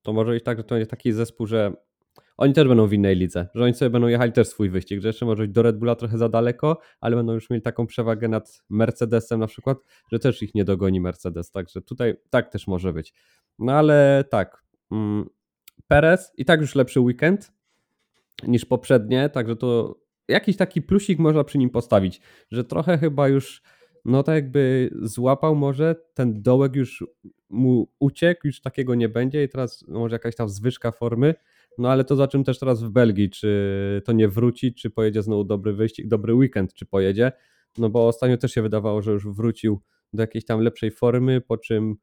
to 0.03 0.13
może 0.13 0.33
być 0.33 0.45
tak, 0.45 0.59
że 0.59 0.65
to 0.65 0.75
będzie 0.75 0.87
taki 0.87 1.13
zespół, 1.13 1.47
że 1.47 1.73
oni 2.37 2.55
też 2.55 2.69
będą 2.69 2.87
w 2.87 2.93
innej 2.93 3.17
lidze, 3.17 3.49
że 3.55 3.65
oni 3.65 3.75
sobie 3.75 3.91
będą 3.91 4.09
jechali 4.09 4.33
też 4.33 4.49
swój 4.49 4.71
wyścig, 4.71 5.01
że 5.01 5.09
jeszcze 5.09 5.27
może 5.27 5.49
do 5.49 5.63
Red 5.63 5.79
Bulla 5.79 5.95
trochę 5.95 6.19
za 6.19 6.29
daleko, 6.29 6.79
ale 7.01 7.17
będą 7.17 7.33
już 7.33 7.51
mieli 7.51 7.63
taką 7.63 7.87
przewagę 7.87 8.29
nad 8.29 8.63
Mercedesem 8.71 9.41
na 9.41 9.47
przykład, 9.47 9.79
że 10.13 10.19
też 10.19 10.43
ich 10.43 10.55
nie 10.55 10.65
dogoni 10.65 11.01
Mercedes, 11.01 11.51
także 11.51 11.83
tutaj 11.83 12.15
tak 12.31 12.49
też 12.49 12.67
może 12.67 12.93
być. 12.93 13.15
No 13.59 13.73
ale 13.73 14.25
tak, 14.31 14.65
mm, 14.93 15.27
Perez 15.89 16.33
i 16.37 16.45
tak 16.45 16.61
już 16.61 16.75
lepszy 16.75 17.01
weekend 17.01 17.53
niż 18.47 18.65
poprzednie, 18.65 19.29
także 19.29 19.57
to 19.57 19.99
jakiś 20.29 20.57
taki 20.57 20.83
plusik 20.83 21.19
można 21.19 21.45
przy 21.45 21.59
nim 21.59 21.71
postawić, 21.71 22.21
że 22.51 22.65
trochę 22.65 22.99
chyba 22.99 23.29
już 23.29 23.63
no 24.05 24.23
tak 24.23 24.35
jakby 24.35 24.91
złapał 25.03 25.57
może, 25.57 25.97
ten 26.15 26.43
dołek 26.43 26.77
już 26.77 27.05
mu 27.51 27.89
uciekł, 27.99 28.47
już 28.47 28.61
takiego 28.61 28.95
nie 28.95 29.09
będzie 29.09 29.45
i 29.45 29.49
teraz 29.49 29.85
może 29.89 30.15
jakaś 30.15 30.37
tam 30.37 30.49
zwyżka 30.49 30.93
formy, 30.93 31.35
no 31.79 31.91
ale 31.91 32.05
to 32.05 32.17
za 32.17 32.29
czym 32.29 32.45
też 32.45 32.59
teraz 32.59 32.83
w 32.83 32.91
Belgii, 32.91 33.31
czy 33.31 34.03
to 34.05 34.13
nie 34.13 34.29
wróci, 34.29 34.75
czy 34.75 34.91
pojedzie 34.91 35.23
znowu 35.23 35.45
dobry 35.45 35.73
wyścig, 35.73 36.09
dobry 36.09 36.35
weekend, 36.35 36.75
czy 36.75 36.87
pojedzie, 36.87 37.33
no 37.79 37.91
bo 37.91 38.09
ostatnio 38.09 38.37
też 38.37 38.53
się 38.53 38.63
wydawało, 38.63 39.03
że 39.03 39.13
już 39.13 39.29
wrócił 39.29 39.81
do 40.13 40.23
jakiejś 40.23 40.45
tam 40.45 40.61
lepszej 40.61 40.91
formy, 40.91 41.41
po 41.41 41.59
czym 41.59 41.97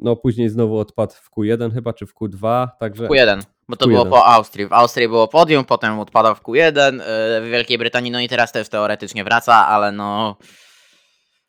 no 0.00 0.16
później 0.16 0.48
znowu 0.48 0.78
odpadł 0.78 1.14
w 1.14 1.30
Q1 1.30 1.74
chyba, 1.74 1.92
czy 1.92 2.06
w 2.06 2.14
Q2, 2.14 2.68
także... 2.80 3.06
W 3.06 3.10
Q1, 3.10 3.42
bo 3.68 3.76
to 3.76 3.86
Q1. 3.86 3.88
było 3.88 4.06
po 4.06 4.26
Austrii. 4.26 4.66
W 4.66 4.72
Austrii 4.72 5.08
było 5.08 5.28
podium, 5.28 5.64
potem 5.64 5.98
odpadał 5.98 6.34
w 6.34 6.42
Q1, 6.42 6.92
yy, 6.92 7.00
w 7.40 7.50
Wielkiej 7.50 7.78
Brytanii, 7.78 8.10
no 8.10 8.20
i 8.20 8.28
teraz 8.28 8.52
też 8.52 8.68
teoretycznie 8.68 9.24
wraca, 9.24 9.66
ale 9.66 9.92
no 9.92 10.36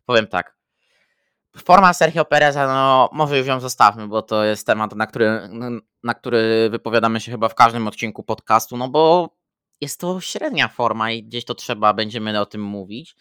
powiem 0.05 0.27
tak. 0.27 0.56
Forma 1.63 1.93
Sergio 1.93 2.25
Pereza, 2.25 2.67
no 2.67 3.09
może 3.11 3.37
już 3.37 3.47
ją 3.47 3.59
zostawmy, 3.59 4.07
bo 4.07 4.21
to 4.21 4.43
jest 4.43 4.67
temat, 4.67 4.95
na 4.95 5.07
który, 5.07 5.49
na 6.03 6.13
który 6.13 6.69
wypowiadamy 6.69 7.19
się 7.19 7.31
chyba 7.31 7.49
w 7.49 7.55
każdym 7.55 7.87
odcinku 7.87 8.23
podcastu, 8.23 8.77
no 8.77 8.89
bo 8.89 9.29
jest 9.81 9.99
to 9.99 10.21
średnia 10.21 10.67
forma 10.67 11.11
i 11.11 11.23
gdzieś 11.23 11.45
to 11.45 11.55
trzeba, 11.55 11.93
będziemy 11.93 12.39
o 12.39 12.45
tym 12.45 12.61
mówić. 12.61 13.15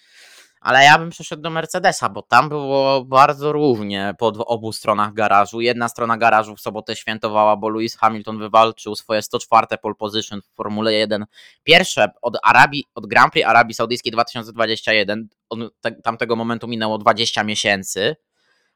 Ale 0.61 0.85
ja 0.85 0.99
bym 0.99 1.11
przeszedł 1.11 1.43
do 1.43 1.51
Mercedesa, 1.51 2.09
bo 2.09 2.23
tam 2.23 2.49
było 2.49 3.05
bardzo 3.05 3.53
równie 3.53 4.15
po 4.19 4.27
obu 4.27 4.73
stronach 4.73 5.13
garażu. 5.13 5.61
Jedna 5.61 5.89
strona 5.89 6.17
garażu 6.17 6.57
w 6.57 6.61
sobotę 6.61 6.97
świętowała, 6.97 7.57
bo 7.57 7.69
Lewis 7.69 7.97
Hamilton 7.97 8.39
wywalczył 8.39 8.97
swoje 8.97 9.23
104 9.23 9.67
pole 9.83 9.95
position 9.95 10.41
w 10.43 10.57
Formule 10.57 10.93
1. 10.93 11.25
Pierwsze 11.63 12.09
od 12.23 12.37
Arabii, 12.43 12.85
od 12.95 13.07
Grand 13.07 13.33
Prix 13.33 13.49
Arabii 13.49 13.75
Saudyjskiej 13.75 14.13
2021. 14.13 15.29
Od 15.49 15.59
tamtego 16.03 16.37
momentu 16.37 16.69
minęło 16.69 16.99
20 16.99 17.45
miesięcy. 17.45 18.17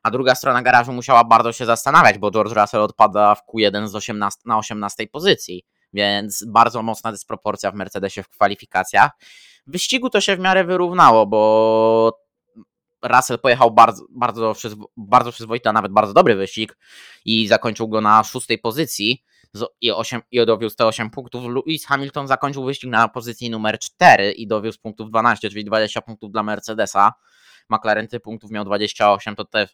A 0.03 0.11
druga 0.11 0.35
strona 0.35 0.63
garażu 0.63 0.93
musiała 0.93 1.25
bardzo 1.25 1.53
się 1.53 1.67
zastanawiać, 1.67 2.19
bo 2.19 2.31
George 2.31 2.53
Russell 2.53 2.81
odpada 2.81 3.35
w 3.35 3.43
Q1 3.47 3.89
z 3.89 3.95
18, 3.95 4.41
na 4.45 4.59
18 4.59 5.07
pozycji. 5.07 5.65
Więc 5.93 6.45
bardzo 6.45 6.83
mocna 6.83 7.13
dysproporcja 7.13 7.71
w 7.71 7.75
Mercedesie 7.75 8.23
w 8.23 8.29
kwalifikacjach. 8.29 9.11
W 9.67 9.73
wyścigu 9.73 10.11
to 10.11 10.21
się 10.21 10.37
w 10.37 10.41
miarę 10.41 10.65
wyrównało, 10.65 11.27
bo 11.27 12.19
Russell 13.03 13.39
pojechał 13.39 13.71
bardzo, 13.71 14.05
bardzo, 14.11 14.55
bardzo 14.97 15.33
przyzwoity, 15.33 15.69
a 15.69 15.73
nawet 15.73 15.93
bardzo 15.93 16.15
dobry 16.15 16.37
wyścig 16.37 16.77
i 17.25 17.49
zakończył 17.49 17.89
go 17.89 18.01
na 18.01 18.25
szóstej 18.25 18.59
pozycji 18.59 19.25
i, 19.81 19.93
8, 19.93 20.21
i 20.31 20.41
te 20.77 20.87
8 20.87 21.11
punktów. 21.11 21.45
Lewis 21.45 21.87
Hamilton 21.87 22.27
zakończył 22.27 22.65
wyścig 22.65 22.91
na 22.91 23.09
pozycji 23.09 23.51
numer 23.51 23.79
4 23.79 24.33
i 24.33 24.47
dowiózł 24.47 24.79
punktów 24.81 25.11
12, 25.11 25.51
czyli 25.51 25.65
20 25.65 26.01
punktów 26.01 26.33
dla 26.33 26.43
Mercedesa. 26.43 27.13
McLaren 27.71 28.09
tych 28.09 28.21
punktów 28.21 28.51
miał 28.51 28.65
28, 28.65 29.37
to, 29.37 29.45
te, 29.45 29.69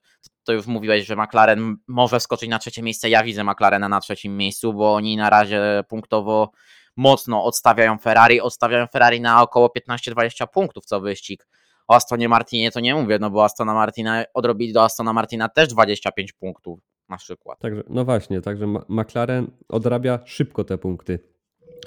to 0.45 0.53
już 0.53 0.67
mówiłeś, 0.67 1.07
że 1.07 1.17
McLaren 1.17 1.77
może 1.87 2.21
skoczyć 2.21 2.49
na 2.49 2.59
trzecie 2.59 2.83
miejsce. 2.83 3.09
Ja 3.09 3.25
widzę 3.25 3.45
McLarena 3.45 3.89
na 3.89 4.01
trzecim 4.01 4.37
miejscu, 4.37 4.73
bo 4.73 4.95
oni 4.95 5.17
na 5.17 5.31
razie 5.31 5.85
punktowo 5.89 6.51
mocno 6.97 7.45
odstawiają 7.45 7.99
Ferrari, 7.99 8.41
odstawiają 8.41 8.87
Ferrari 8.87 9.21
na 9.21 9.43
około 9.43 9.73
15-20 9.91 10.47
punktów 10.47 10.85
co 10.85 11.01
wyścig. 11.01 11.49
O 11.89 11.95
Astonie 11.95 12.29
Martinie 12.29 12.71
to 12.71 12.81
nie 12.81 12.95
mówię, 12.95 13.19
no 13.19 13.31
bo 13.31 13.45
Astona 13.45 13.75
Martina 13.75 14.25
odrobili 14.35 14.73
do 14.73 14.85
Astona 14.85 15.13
Martina 15.13 15.49
też 15.49 15.69
25 15.69 16.33
punktów 16.33 16.81
na 17.09 17.17
przykład. 17.17 17.59
Także, 17.59 17.83
no 17.89 18.05
właśnie, 18.05 18.41
także 18.41 18.67
McLaren 18.89 19.51
odrabia 19.69 20.19
szybko 20.25 20.65
te 20.65 20.79
punkty. 20.79 21.19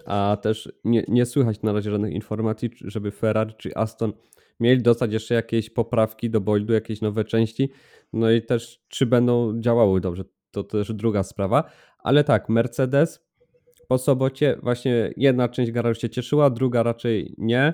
A 0.06 0.38
też 0.42 0.72
nie, 0.84 1.04
nie 1.08 1.25
słychać 1.25 1.62
na 1.62 1.74
razie 1.74 1.92
żadnych 1.92 2.13
informacji, 2.13 2.70
żeby 2.82 3.12
Ferrari 3.12 3.54
czy 3.58 3.75
Aston 3.75 4.13
mieli 4.60 4.82
dostać 4.82 5.13
jeszcze 5.13 5.34
jakieś 5.36 5.70
poprawki 5.70 6.30
do 6.30 6.42
bolidu, 6.42 6.74
jakieś 6.74 7.01
nowe 7.01 7.25
części. 7.25 7.72
No 8.13 8.32
i 8.32 8.42
też 8.42 8.82
czy 8.88 9.06
będą 9.06 9.62
działały 9.62 10.01
dobrze, 10.01 10.24
to 10.51 10.63
też 10.63 10.94
druga 10.94 11.24
sprawa. 11.24 11.63
Ale 12.00 12.24
tak, 12.24 12.50
Mercedes 12.50 13.30
po 13.89 13.98
sobocie 13.98 14.58
właśnie 14.63 15.13
jedna 15.18 15.50
część 15.50 15.72
garażu 15.72 16.01
się 16.01 16.10
cieszyła, 16.10 16.50
druga 16.50 16.84
raczej 16.84 17.36
nie. 17.38 17.74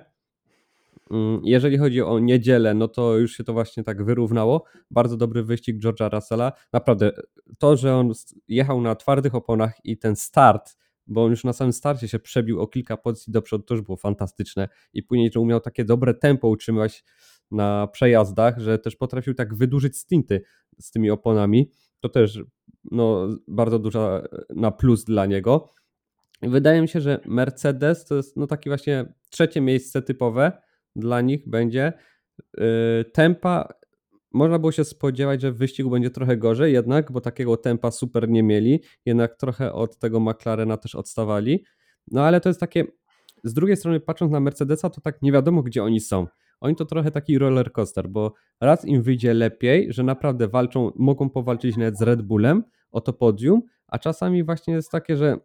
Mm, 1.11 1.41
jeżeli 1.43 1.77
chodzi 1.77 2.01
o 2.01 2.19
niedzielę, 2.19 2.73
no 2.73 2.87
to 2.87 3.17
już 3.17 3.31
się 3.37 3.43
to 3.43 3.53
właśnie 3.53 3.83
tak 3.83 4.05
wyrównało. 4.05 4.63
Bardzo 4.91 5.17
dobry 5.17 5.43
wyścig 5.43 5.83
George'a 5.83 6.13
Russella. 6.13 6.51
Naprawdę, 6.73 7.11
to, 7.59 7.77
że 7.77 7.95
on 7.95 8.11
jechał 8.47 8.81
na 8.81 8.95
twardych 8.95 9.35
oponach 9.35 9.73
i 9.83 9.97
ten 9.97 10.15
start, 10.15 10.77
bo 11.07 11.23
on 11.23 11.31
już 11.31 11.43
na 11.43 11.53
samym 11.53 11.73
starcie 11.73 12.07
się 12.07 12.19
przebił 12.19 12.61
o 12.61 12.67
kilka 12.67 12.97
pozycji 12.97 13.33
do 13.33 13.41
przodu, 13.41 13.63
to 13.63 13.73
już 13.73 13.83
było 13.83 13.97
fantastyczne. 13.97 14.69
I 14.93 15.03
później, 15.03 15.31
że 15.33 15.39
umiał 15.39 15.59
takie 15.59 15.85
dobre 15.85 16.13
tempo 16.13 16.47
utrzymać 16.47 17.03
na 17.51 17.87
przejazdach, 17.87 18.59
że 18.59 18.79
też 18.79 18.95
potrafił 18.95 19.33
tak 19.33 19.55
wydłużyć 19.55 19.97
stinty 19.97 20.41
z 20.79 20.91
tymi 20.91 21.09
oponami. 21.11 21.71
To 21.99 22.09
też 22.09 22.39
no, 22.91 23.27
bardzo 23.47 23.79
duża 23.79 24.23
na 24.49 24.71
plus 24.71 25.03
dla 25.03 25.25
niego. 25.25 25.73
Wydaje 26.41 26.81
mi 26.81 26.87
się, 26.87 27.01
że 27.01 27.19
Mercedes 27.25 28.05
to 28.05 28.15
jest 28.15 28.37
no 28.37 28.47
takie 28.47 28.69
właśnie 28.69 29.13
trzecie 29.29 29.61
miejsce 29.61 30.01
typowe 30.01 30.51
dla 30.95 31.21
nich 31.21 31.49
będzie. 31.49 31.93
Yy, 32.57 33.05
tempa 33.13 33.73
można 34.35 34.59
było 34.59 34.71
się 34.71 34.83
spodziewać, 34.83 35.41
że 35.41 35.51
w 35.51 35.57
wyścigu 35.57 35.89
będzie 35.89 36.09
trochę 36.09 36.37
gorzej, 36.37 36.73
jednak, 36.73 37.11
bo 37.11 37.21
takiego 37.21 37.57
tempa 37.57 37.91
super 37.91 38.29
nie 38.29 38.43
mieli, 38.43 38.79
jednak 39.05 39.35
trochę 39.35 39.73
od 39.73 39.97
tego 39.97 40.19
McLarena 40.19 40.77
też 40.77 40.95
odstawali. 40.95 41.63
No 42.11 42.23
ale 42.23 42.41
to 42.41 42.49
jest 42.49 42.59
takie, 42.59 42.85
z 43.43 43.53
drugiej 43.53 43.77
strony 43.77 43.99
patrząc 43.99 44.31
na 44.31 44.39
Mercedesa, 44.39 44.89
to 44.89 45.01
tak 45.01 45.21
nie 45.21 45.31
wiadomo, 45.31 45.63
gdzie 45.63 45.83
oni 45.83 45.99
są. 45.99 46.27
Oni 46.61 46.75
to 46.75 46.85
trochę 46.85 47.11
taki 47.11 47.37
roller 47.37 47.71
coaster, 47.71 48.09
bo 48.09 48.33
raz 48.61 48.85
im 48.85 49.03
wyjdzie 49.03 49.33
lepiej, 49.33 49.93
że 49.93 50.03
naprawdę 50.03 50.47
walczą, 50.47 50.91
mogą 50.95 51.29
powalczyć 51.29 51.77
nawet 51.77 51.97
z 51.97 52.01
Red 52.01 52.21
Bullem 52.21 52.63
o 52.91 53.01
to 53.01 53.13
podium, 53.13 53.61
a 53.87 53.99
czasami 53.99 54.43
właśnie 54.43 54.73
jest 54.73 54.91
takie, 54.91 55.17
że 55.17 55.37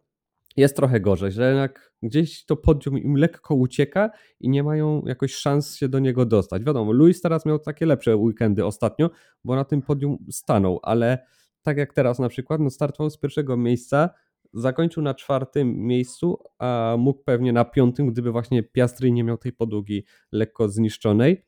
jest 0.57 0.75
trochę 0.75 0.99
gorzej, 0.99 1.31
że 1.31 1.47
jednak 1.47 1.93
gdzieś 2.03 2.45
to 2.45 2.55
podium 2.55 2.97
im 2.97 3.15
lekko 3.15 3.55
ucieka 3.55 4.09
i 4.39 4.49
nie 4.49 4.63
mają 4.63 5.01
jakoś 5.05 5.33
szans 5.33 5.75
się 5.75 5.89
do 5.89 5.99
niego 5.99 6.25
dostać. 6.25 6.63
Wiadomo, 6.63 6.91
Luis 6.91 7.21
teraz 7.21 7.45
miał 7.45 7.59
takie 7.59 7.85
lepsze 7.85 8.15
weekendy 8.17 8.65
ostatnio, 8.65 9.09
bo 9.43 9.55
na 9.55 9.65
tym 9.65 9.81
podium 9.81 10.17
stanął, 10.31 10.79
ale 10.83 11.25
tak 11.61 11.77
jak 11.77 11.93
teraz 11.93 12.19
na 12.19 12.29
przykład, 12.29 12.61
no 12.61 12.69
startował 12.69 13.09
z 13.09 13.17
pierwszego 13.17 13.57
miejsca, 13.57 14.09
zakończył 14.53 15.03
na 15.03 15.13
czwartym 15.13 15.77
miejscu, 15.77 16.43
a 16.59 16.95
mógł 16.99 17.23
pewnie 17.23 17.53
na 17.53 17.65
piątym, 17.65 18.07
gdyby 18.07 18.31
właśnie 18.31 18.63
Piastry 18.63 19.11
nie 19.11 19.23
miał 19.23 19.37
tej 19.37 19.53
podługi 19.53 20.05
lekko 20.31 20.69
zniszczonej. 20.69 21.45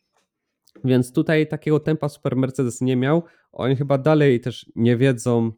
Więc 0.84 1.14
tutaj 1.14 1.48
takiego 1.48 1.80
tempa 1.80 2.10
Super 2.10 2.36
Mercedes 2.36 2.82
nie 2.82 2.96
miał. 2.96 3.24
Oni 3.52 3.76
chyba 3.76 3.98
dalej 3.98 4.40
też 4.40 4.72
nie 4.76 4.98
wiedzą, 4.98 5.52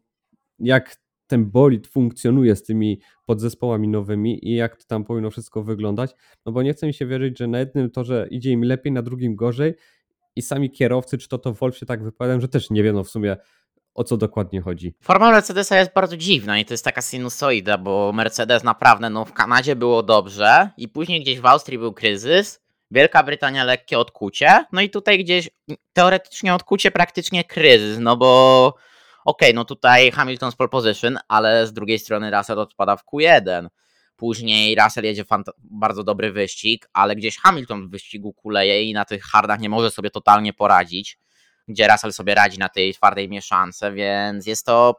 jak 0.58 0.96
ten 1.26 1.50
bolid 1.50 1.86
funkcjonuje 1.86 2.56
z 2.56 2.62
tymi 2.62 3.00
podzespołami 3.26 3.88
nowymi 3.88 4.48
i 4.48 4.54
jak 4.54 4.76
to 4.76 4.84
tam 4.84 5.04
powinno 5.04 5.30
wszystko 5.30 5.62
wyglądać, 5.62 6.10
no 6.46 6.52
bo 6.52 6.62
nie 6.62 6.72
chcę 6.72 6.86
mi 6.86 6.94
się 6.94 7.06
wierzyć, 7.06 7.38
że 7.38 7.46
na 7.46 7.58
jednym 7.58 7.90
torze 7.90 8.28
idzie 8.30 8.50
im 8.50 8.64
lepiej, 8.64 8.92
na 8.92 9.02
drugim 9.02 9.36
gorzej 9.36 9.74
i 10.36 10.42
sami 10.42 10.70
kierowcy, 10.70 11.18
czy 11.18 11.28
to 11.28 11.38
to 11.38 11.52
Wolf 11.52 11.78
się 11.78 11.86
tak 11.86 12.04
wypowiadają, 12.04 12.40
że 12.40 12.48
też 12.48 12.70
nie 12.70 12.82
wiedzą 12.82 13.04
w 13.04 13.08
sumie 13.08 13.36
o 13.94 14.04
co 14.04 14.16
dokładnie 14.16 14.60
chodzi. 14.60 14.94
Forma 15.00 15.30
Mercedesa 15.30 15.78
jest 15.78 15.92
bardzo 15.94 16.16
dziwna 16.16 16.58
i 16.58 16.64
to 16.64 16.74
jest 16.74 16.84
taka 16.84 17.02
sinusoida, 17.02 17.78
bo 17.78 18.12
Mercedes 18.12 18.64
naprawdę, 18.64 19.10
no 19.10 19.24
w 19.24 19.32
Kanadzie 19.32 19.76
było 19.76 20.02
dobrze 20.02 20.70
i 20.76 20.88
później 20.88 21.20
gdzieś 21.20 21.40
w 21.40 21.46
Austrii 21.46 21.78
był 21.78 21.92
kryzys, 21.92 22.66
Wielka 22.90 23.22
Brytania 23.22 23.64
lekkie 23.64 23.98
odkucie, 23.98 24.64
no 24.72 24.80
i 24.80 24.90
tutaj 24.90 25.24
gdzieś 25.24 25.50
teoretycznie 25.92 26.54
odkucie, 26.54 26.90
praktycznie 26.90 27.44
kryzys, 27.44 27.98
no 28.00 28.16
bo 28.16 28.74
okej, 29.26 29.48
okay, 29.48 29.54
no 29.54 29.64
tutaj 29.64 30.10
Hamilton 30.10 30.52
z 30.52 30.56
pole 30.56 30.68
position, 30.68 31.18
ale 31.28 31.66
z 31.66 31.72
drugiej 31.72 31.98
strony 31.98 32.30
Russell 32.30 32.58
odpada 32.58 32.96
w 32.96 33.04
Q1. 33.04 33.68
Później 34.16 34.76
Russell 34.82 35.04
jedzie 35.04 35.24
bardzo 35.58 36.04
dobry 36.04 36.32
wyścig, 36.32 36.88
ale 36.92 37.16
gdzieś 37.16 37.38
Hamilton 37.38 37.88
w 37.88 37.90
wyścigu 37.90 38.32
kuleje 38.32 38.84
i 38.84 38.94
na 38.94 39.04
tych 39.04 39.22
hardach 39.22 39.60
nie 39.60 39.68
może 39.68 39.90
sobie 39.90 40.10
totalnie 40.10 40.52
poradzić, 40.52 41.18
gdzie 41.68 41.88
Russell 41.88 42.12
sobie 42.12 42.34
radzi 42.34 42.58
na 42.58 42.68
tej 42.68 42.94
twardej 42.94 43.28
mieszance, 43.28 43.92
więc 43.92 44.46
jest 44.46 44.66
to 44.66 44.94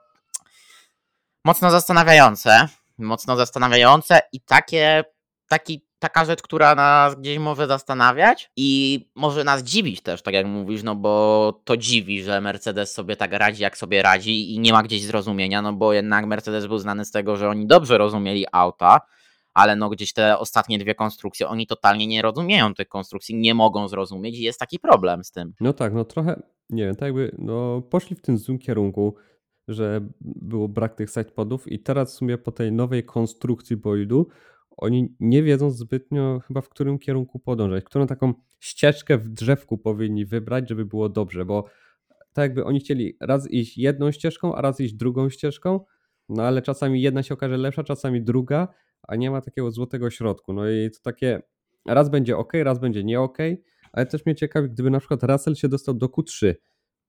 mocno 1.46 1.72
zastanawiające. 1.72 2.68
Mocno 2.98 3.36
zastanawiające 3.36 4.22
i 4.32 4.42
takie, 4.42 5.04
taki 5.48 5.87
taka 6.00 6.26
rzecz, 6.26 6.42
która 6.42 6.76
nas 6.76 7.16
gdzieś 7.16 7.38
może 7.38 7.68
zastanawiać 7.68 8.52
i 8.56 9.00
może 9.16 9.44
nas 9.44 9.64
dziwić 9.64 10.02
też, 10.02 10.22
tak 10.22 10.34
jak 10.34 10.46
mówisz, 10.46 10.84
no 10.84 10.96
bo 10.96 11.62
to 11.64 11.78
dziwi, 11.78 12.24
że 12.24 12.42
Mercedes 12.42 12.94
sobie 12.94 13.16
tak 13.16 13.34
radzi, 13.34 13.64
jak 13.64 13.78
sobie 13.78 14.02
radzi 14.02 14.54
i 14.54 14.60
nie 14.60 14.74
ma 14.74 14.84
gdzieś 14.84 15.04
zrozumienia, 15.04 15.62
no 15.62 15.74
bo 15.74 15.94
jednak 15.94 16.26
Mercedes 16.26 16.68
był 16.68 16.78
znany 16.78 17.06
z 17.06 17.12
tego, 17.12 17.38
że 17.38 17.50
oni 17.50 17.68
dobrze 17.68 17.98
rozumieli 17.98 18.46
auta, 18.52 19.00
ale 19.54 19.76
no 19.76 19.90
gdzieś 19.90 20.14
te 20.14 20.40
ostatnie 20.40 20.80
dwie 20.80 20.96
konstrukcje, 20.96 21.48
oni 21.48 21.68
totalnie 21.68 22.08
nie 22.08 22.22
rozumieją 22.22 22.74
tych 22.74 22.88
konstrukcji, 22.88 23.36
nie 23.36 23.54
mogą 23.54 23.88
zrozumieć 23.88 24.38
i 24.38 24.42
jest 24.42 24.60
taki 24.60 24.80
problem 24.80 25.24
z 25.24 25.32
tym. 25.32 25.54
No 25.60 25.74
tak, 25.74 25.94
no 25.94 26.06
trochę, 26.06 26.42
nie 26.70 26.86
wiem, 26.86 26.96
tak 26.96 27.06
jakby, 27.06 27.36
no 27.38 27.82
poszli 27.82 28.16
w 28.16 28.22
tym 28.22 28.38
złym 28.38 28.60
kierunku, 28.60 29.16
że 29.68 30.02
było 30.22 30.68
brak 30.68 30.96
tych 30.96 31.10
sidepodów 31.10 31.72
i 31.72 31.80
teraz 31.80 32.14
w 32.14 32.18
sumie 32.18 32.38
po 32.38 32.52
tej 32.52 32.72
nowej 32.72 33.04
konstrukcji 33.04 33.78
boidu 33.78 34.28
oni 34.78 35.16
nie 35.20 35.44
wiedzą 35.44 35.72
zbytnio 35.72 36.40
chyba 36.48 36.62
w 36.62 36.70
którym 36.70 37.00
kierunku 37.00 37.40
podążać, 37.40 37.84
którą 37.84 38.08
taką 38.08 38.34
ścieżkę 38.60 39.18
w 39.18 39.30
drzewku 39.30 39.78
powinni 39.78 40.26
wybrać, 40.26 40.70
żeby 40.70 40.86
było 40.86 41.10
dobrze, 41.10 41.46
bo 41.46 41.66
tak 42.34 42.44
jakby 42.44 42.66
oni 42.66 42.80
chcieli 42.80 43.18
raz 43.22 43.52
iść 43.52 43.78
jedną 43.78 44.12
ścieżką, 44.12 44.56
a 44.56 44.62
raz 44.62 44.80
iść 44.80 44.94
drugą 44.94 45.30
ścieżką, 45.30 45.80
no 46.30 46.44
ale 46.44 46.62
czasami 46.62 47.02
jedna 47.02 47.24
się 47.24 47.34
okaże 47.34 47.58
lepsza, 47.58 47.84
czasami 47.84 48.22
druga, 48.22 48.68
a 49.04 49.16
nie 49.16 49.32
ma 49.32 49.42
takiego 49.42 49.72
złotego 49.72 50.10
środku. 50.10 50.54
No 50.54 50.70
i 50.70 50.92
to 50.92 51.00
takie 51.04 51.42
raz 51.86 52.10
będzie 52.10 52.38
ok, 52.38 52.54
raz 52.64 52.80
będzie 52.80 53.04
nie 53.04 53.22
ok, 53.22 53.38
ale 53.92 54.06
też 54.06 54.26
mnie 54.26 54.36
ciekawi, 54.36 54.70
gdyby 54.70 54.90
na 54.90 55.00
przykład 55.00 55.24
Russell 55.24 55.56
się 55.56 55.70
dostał 55.70 55.96
do 55.96 56.06
Q3, 56.08 56.54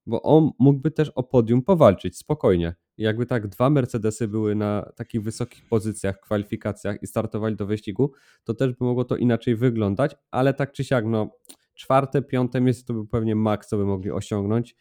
bo 0.06 0.22
on 0.22 0.50
mógłby 0.58 0.90
też 0.90 1.08
o 1.08 1.22
podium 1.22 1.62
powalczyć 1.62 2.18
spokojnie. 2.18 2.74
jakby 2.98 3.26
tak 3.26 3.48
dwa 3.48 3.70
Mercedesy 3.70 4.28
były 4.28 4.54
na 4.54 4.92
takich 4.96 5.22
wysokich 5.22 5.68
pozycjach, 5.68 6.20
kwalifikacjach 6.20 7.02
i 7.02 7.06
startowali 7.06 7.56
do 7.56 7.66
wyścigu, 7.66 8.12
to 8.44 8.54
też 8.54 8.72
by 8.72 8.84
mogło 8.84 9.04
to 9.04 9.16
inaczej 9.16 9.56
wyglądać, 9.56 10.16
ale 10.30 10.54
tak 10.54 10.72
czy 10.72 10.84
siak, 10.84 11.04
no 11.06 11.30
czwarte, 11.74 12.22
piąte 12.22 12.60
miejsce 12.60 12.84
to 12.84 12.92
był 12.92 13.06
pewnie 13.06 13.36
maks, 13.36 13.68
co 13.68 13.76
by 13.76 13.84
mogli 13.84 14.10
osiągnąć, 14.10 14.76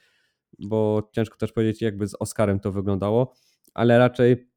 bo 0.60 1.10
ciężko 1.12 1.38
też 1.38 1.52
powiedzieć, 1.52 1.82
jakby 1.82 2.08
z 2.08 2.16
Oscarem 2.20 2.60
to 2.60 2.72
wyglądało, 2.72 3.34
ale 3.74 3.98
raczej 3.98 4.50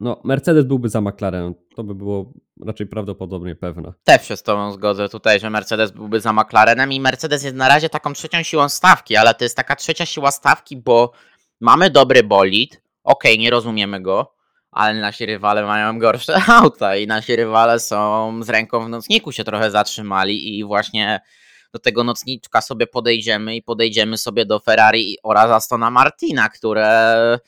no, 0.00 0.20
Mercedes 0.24 0.64
byłby 0.64 0.88
za 0.88 1.00
McLarenem. 1.00 1.54
To 1.76 1.84
by 1.84 1.94
było 1.94 2.32
raczej 2.66 2.86
prawdopodobnie 2.86 3.54
pewne. 3.54 3.92
Też 4.04 4.28
się 4.28 4.36
z 4.36 4.42
Tobą 4.42 4.72
zgodzę 4.72 5.08
tutaj, 5.08 5.40
że 5.40 5.50
Mercedes 5.50 5.90
byłby 5.90 6.20
za 6.20 6.32
McLarenem 6.32 6.92
i 6.92 7.00
Mercedes 7.00 7.44
jest 7.44 7.56
na 7.56 7.68
razie 7.68 7.88
taką 7.88 8.12
trzecią 8.12 8.42
siłą 8.42 8.68
stawki, 8.68 9.16
ale 9.16 9.34
to 9.34 9.44
jest 9.44 9.56
taka 9.56 9.76
trzecia 9.76 10.06
siła 10.06 10.30
stawki, 10.30 10.76
bo 10.76 11.12
mamy 11.60 11.90
dobry 11.90 12.22
bolid, 12.22 12.82
okej, 13.04 13.32
okay, 13.32 13.42
nie 13.42 13.50
rozumiemy 13.50 14.00
go, 14.00 14.34
ale 14.70 15.00
nasi 15.00 15.26
rywale 15.26 15.66
mają 15.66 15.98
gorsze 15.98 16.40
auta 16.60 16.96
i 16.96 17.06
nasi 17.06 17.36
rywale 17.36 17.80
są 17.80 18.32
z 18.42 18.48
ręką 18.48 18.84
w 18.84 18.88
nocniku 18.88 19.32
się 19.32 19.44
trochę 19.44 19.70
zatrzymali 19.70 20.58
i 20.58 20.64
właśnie 20.64 21.20
do 21.72 21.78
tego 21.78 22.04
nocniczka 22.04 22.60
sobie 22.60 22.86
podejdziemy 22.86 23.56
i 23.56 23.62
podejdziemy 23.62 24.18
sobie 24.18 24.46
do 24.46 24.60
Ferrari 24.60 25.16
oraz 25.22 25.50
Astona 25.50 25.90
Martina, 25.90 26.48
które 26.48 27.38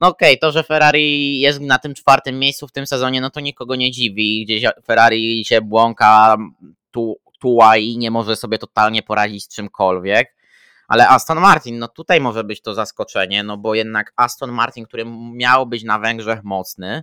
no 0.00 0.08
okej, 0.08 0.32
okay, 0.32 0.38
to, 0.40 0.52
że 0.52 0.62
Ferrari 0.62 1.40
jest 1.40 1.60
na 1.60 1.78
tym 1.78 1.94
czwartym 1.94 2.38
miejscu 2.38 2.68
w 2.68 2.72
tym 2.72 2.86
sezonie, 2.86 3.20
no 3.20 3.30
to 3.30 3.40
nikogo 3.40 3.76
nie 3.76 3.90
dziwi. 3.90 4.44
Gdzieś 4.44 4.64
Ferrari 4.84 5.44
się 5.44 5.60
błąka 5.60 6.36
tu, 6.90 7.16
tuła 7.38 7.76
i 7.76 7.98
nie 7.98 8.10
może 8.10 8.36
sobie 8.36 8.58
totalnie 8.58 9.02
poradzić 9.02 9.44
z 9.44 9.48
czymkolwiek. 9.48 10.38
Ale 10.88 11.08
Aston 11.08 11.38
Martin, 11.40 11.78
no 11.78 11.88
tutaj 11.88 12.20
może 12.20 12.44
być 12.44 12.62
to 12.62 12.74
zaskoczenie, 12.74 13.42
no 13.42 13.56
bo 13.56 13.74
jednak 13.74 14.12
Aston 14.16 14.52
Martin, 14.52 14.84
który 14.84 15.04
miał 15.32 15.66
być 15.66 15.84
na 15.84 15.98
Węgrzech 15.98 16.44
mocny, 16.44 17.02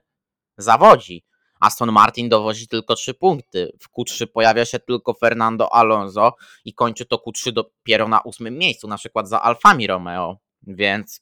zawodzi. 0.57 1.23
Aston 1.59 1.91
Martin 1.91 2.29
dowozi 2.29 2.67
tylko 2.67 2.95
3 2.95 3.13
punkty. 3.13 3.71
W 3.79 3.89
Q3 3.97 4.27
pojawia 4.27 4.65
się 4.65 4.79
tylko 4.79 5.13
Fernando 5.13 5.73
Alonso 5.73 6.35
i 6.65 6.73
kończy 6.73 7.05
to 7.05 7.15
Q3 7.15 7.51
dopiero 7.51 8.07
na 8.07 8.21
ósmym 8.21 8.57
miejscu, 8.57 8.87
na 8.87 8.97
przykład 8.97 9.29
za 9.29 9.41
Alfami 9.41 9.87
Romeo. 9.87 10.37
Więc 10.67 11.21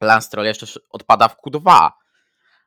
Lance 0.00 0.26
Stroll 0.26 0.46
jeszcze 0.46 0.66
odpada 0.90 1.28
w 1.28 1.36
Q2. 1.36 1.90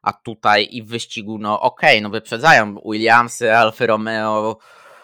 A 0.02 0.14
tutaj 0.14 0.68
i 0.72 0.84
w 0.84 0.88
wyścigu, 0.88 1.38
no 1.38 1.62
okej, 1.62 1.98
okay, 1.98 2.02
no 2.02 2.10
wyprzedzają 2.10 2.76
Williamsy, 2.86 3.56
Alfa 3.56 3.86
Romeo, 3.86 4.58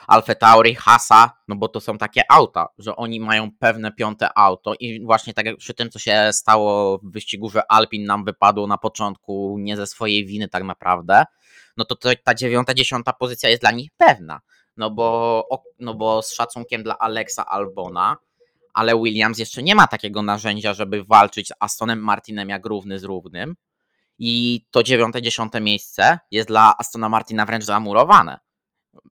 Alfa 0.07 0.35
Tauri, 0.35 0.75
Hasa, 0.75 1.31
no 1.47 1.55
bo 1.55 1.67
to 1.67 1.79
są 1.79 1.97
takie 1.97 2.21
auta, 2.31 2.67
że 2.77 2.95
oni 2.95 3.19
mają 3.19 3.51
pewne 3.59 3.91
piąte 3.91 4.29
auto 4.37 4.73
i 4.79 5.05
właśnie 5.05 5.33
tak 5.33 5.45
jak 5.45 5.57
przy 5.57 5.73
tym, 5.73 5.89
co 5.89 5.99
się 5.99 6.29
stało 6.33 6.97
w 6.97 7.11
wyścigu, 7.11 7.49
że 7.49 7.71
Alpin 7.71 8.05
nam 8.05 8.25
wypadło 8.25 8.67
na 8.67 8.77
początku 8.77 9.55
nie 9.59 9.77
ze 9.77 9.87
swojej 9.87 10.25
winy 10.25 10.47
tak 10.47 10.63
naprawdę, 10.63 11.25
no 11.77 11.85
to, 11.85 11.95
to 11.95 12.09
ta 12.23 12.33
dziewiąta, 12.33 12.73
dziesiąta 12.73 13.13
pozycja 13.13 13.49
jest 13.49 13.61
dla 13.61 13.71
nich 13.71 13.89
pewna, 13.97 14.39
no 14.77 14.91
bo, 14.91 15.47
no 15.79 15.93
bo 15.93 16.21
z 16.21 16.33
szacunkiem 16.33 16.83
dla 16.83 16.97
Alexa 16.97 17.45
Albona, 17.45 18.17
ale 18.73 18.95
Williams 18.95 19.39
jeszcze 19.39 19.63
nie 19.63 19.75
ma 19.75 19.87
takiego 19.87 20.21
narzędzia, 20.21 20.73
żeby 20.73 21.03
walczyć 21.03 21.47
z 21.47 21.53
Astonem 21.59 21.99
Martinem 21.99 22.49
jak 22.49 22.65
równy 22.65 22.99
z 22.99 23.03
równym. 23.03 23.55
I 24.19 24.65
to 24.71 24.83
dziewiąte, 24.83 25.21
dziesiąte 25.21 25.61
miejsce 25.61 26.19
jest 26.31 26.47
dla 26.47 26.75
Astona 26.77 27.09
Martina 27.09 27.45
wręcz 27.45 27.63
zamurowane, 27.63 28.39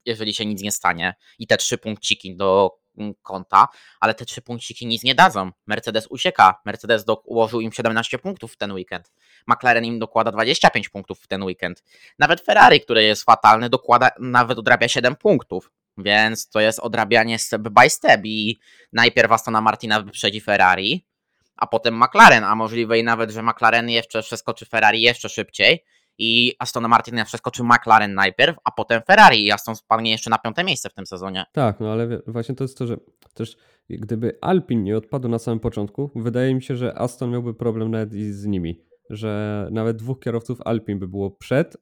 jeżeli 0.05 0.33
się 0.33 0.45
nic 0.45 0.61
nie 0.61 0.71
stanie. 0.71 1.15
I 1.39 1.47
te 1.47 1.57
trzy 1.57 1.77
punkciki 1.77 2.35
do 2.35 2.71
mm, 2.97 3.13
konta, 3.21 3.67
ale 3.99 4.13
te 4.13 4.25
trzy 4.25 4.41
punkciki 4.41 4.87
nic 4.87 5.03
nie 5.03 5.15
dadzą. 5.15 5.51
Mercedes 5.67 6.07
ucieka. 6.07 6.61
Mercedes 6.65 7.05
do, 7.05 7.15
ułożył 7.15 7.61
im 7.61 7.71
17 7.71 8.19
punktów 8.19 8.53
w 8.53 8.57
ten 8.57 8.71
weekend. 8.71 9.11
McLaren 9.47 9.85
im 9.85 9.99
dokłada 9.99 10.31
25 10.31 10.89
punktów 10.89 11.19
w 11.19 11.27
ten 11.27 11.43
weekend. 11.43 11.83
Nawet 12.19 12.41
Ferrari, 12.41 12.81
które 12.81 13.03
jest 13.03 13.23
fatalne, 13.23 13.69
dokłada, 13.69 14.09
nawet 14.19 14.57
odrabia 14.57 14.87
7 14.87 15.15
punktów. 15.15 15.71
Więc 15.97 16.49
to 16.49 16.59
jest 16.59 16.79
odrabianie 16.79 17.39
step 17.39 17.61
by 17.61 17.89
step 17.89 18.21
i 18.23 18.59
najpierw 18.93 19.31
Astona 19.31 19.61
Martina 19.61 20.01
wyprzedzi 20.01 20.41
Ferrari, 20.41 21.05
a 21.55 21.67
potem 21.67 21.97
McLaren, 22.03 22.43
a 22.43 22.55
możliwe 22.55 22.99
i 22.99 23.03
nawet, 23.03 23.31
że 23.31 23.43
McLaren 23.43 23.89
jeszcze 23.89 24.21
przeskoczy 24.21 24.65
Ferrari 24.65 25.01
jeszcze 25.01 25.29
szybciej 25.29 25.83
i 26.17 26.53
Aston 26.59 26.87
Martin 26.87 27.25
przeskoczy 27.25 27.63
McLaren 27.63 28.13
najpierw, 28.13 28.57
a 28.63 28.71
potem 28.71 29.01
Ferrari 29.01 29.45
i 29.45 29.51
Aston 29.51 29.75
spadnie 29.75 30.11
jeszcze 30.11 30.29
na 30.29 30.37
piąte 30.37 30.63
miejsce 30.63 30.89
w 30.89 30.93
tym 30.93 31.05
sezonie. 31.05 31.45
Tak, 31.51 31.79
no 31.79 31.91
ale 31.91 32.21
właśnie 32.27 32.55
to 32.55 32.63
jest 32.63 32.77
to, 32.77 32.87
że 32.87 32.97
też 33.33 33.57
gdyby 33.89 34.37
Alpin 34.41 34.83
nie 34.83 34.97
odpadł 34.97 35.27
na 35.27 35.39
samym 35.39 35.59
początku, 35.59 36.11
wydaje 36.15 36.55
mi 36.55 36.63
się, 36.63 36.75
że 36.75 36.97
Aston 36.97 37.31
miałby 37.31 37.53
problem 37.53 37.91
nawet 37.91 38.13
i 38.13 38.31
z 38.31 38.45
nimi, 38.45 38.81
że 39.09 39.67
nawet 39.71 39.97
dwóch 39.97 40.19
kierowców 40.19 40.61
Alpin 40.61 40.99
by 40.99 41.07
było 41.07 41.31
przed, 41.31 41.77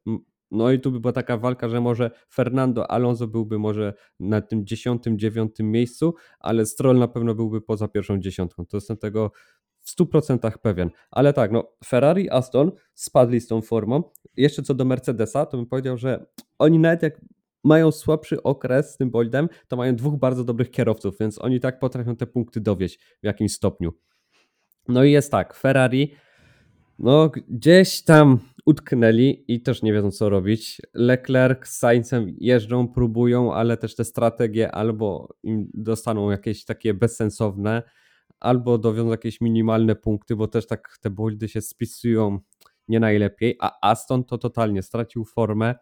no 0.52 0.72
i 0.72 0.80
tu 0.80 0.92
by 0.92 1.00
była 1.00 1.12
taka 1.12 1.38
walka, 1.38 1.70
że 1.70 1.82
może 1.82 2.12
Fernando 2.34 2.92
Alonso 2.92 3.28
byłby 3.28 3.60
może 3.60 3.94
na 4.20 4.42
tym 4.42 4.66
dziesiątym, 4.66 5.20
dziewiątym 5.20 5.72
miejscu, 5.72 6.16
ale 6.40 6.66
Stroll 6.66 6.98
na 6.98 7.08
pewno 7.08 7.36
byłby 7.36 7.62
poza 7.62 7.88
pierwszą 7.88 8.20
dziesiątką. 8.20 8.66
To 8.66 8.78
jestem 8.78 8.98
tego 8.98 9.32
w 9.82 9.96
100% 10.00 10.52
pewien. 10.58 10.90
Ale 11.12 11.34
tak, 11.34 11.52
no 11.52 11.72
Ferrari, 11.86 12.30
Aston 12.30 12.72
spadli 12.94 13.42
z 13.42 13.48
tą 13.48 13.62
formą. 13.62 14.04
Jeszcze 14.38 14.64
co 14.64 14.74
do 14.74 14.86
Mercedesa, 14.86 15.46
to 15.46 15.58
bym 15.58 15.66
powiedział, 15.66 15.98
że 15.98 16.26
oni 16.60 16.80
nawet 16.80 17.04
jak 17.04 17.22
mają 17.64 17.92
słabszy 17.92 18.44
okres 18.44 18.94
z 18.94 18.98
tym 18.98 19.12
bolidem, 19.12 19.50
to 19.68 19.76
mają 19.76 19.96
dwóch 19.96 20.20
bardzo 20.20 20.44
dobrych 20.44 20.72
kierowców, 20.72 21.18
więc 21.20 21.42
oni 21.42 21.60
tak 21.60 21.80
potrafią 21.80 22.16
te 22.16 22.28
punkty 22.28 22.62
dowieść 22.62 23.00
w 23.22 23.26
jakimś 23.26 23.54
stopniu. 23.54 23.94
No 24.88 25.04
i 25.04 25.12
jest 25.12 25.32
tak, 25.32 25.54
Ferrari 25.54 26.12
no 27.02 27.30
gdzieś 27.30 28.02
tam 28.02 28.40
utknęli 28.66 29.46
i 29.48 29.62
też 29.62 29.82
nie 29.82 29.94
wiedzą 29.94 30.12
co 30.12 30.30
robić. 30.30 30.82
Leclerc 30.94 31.68
z 31.68 31.78
Sainzem 31.78 32.36
jeżdżą, 32.38 32.88
próbują, 32.88 33.54
ale 33.54 33.78
też 33.78 33.96
te 33.96 34.06
strategie 34.06 34.72
albo 34.72 35.36
im 35.44 35.70
dostaną 35.74 36.32
jakieś 36.32 36.66
takie 36.66 36.94
bezsensowne, 36.94 37.84
albo 38.40 38.78
dowiozą 38.78 39.10
jakieś 39.10 39.42
minimalne 39.42 39.96
punkty, 39.96 40.36
bo 40.36 40.48
też 40.48 40.68
tak 40.68 40.98
te 41.02 41.10
bolidy 41.10 41.48
się 41.48 41.62
spisują 41.62 42.40
nie 42.88 43.00
najlepiej, 43.00 43.58
a 43.60 43.90
Aston 43.90 44.24
to 44.24 44.38
totalnie 44.38 44.82
stracił 44.84 45.26
formę 45.26 45.76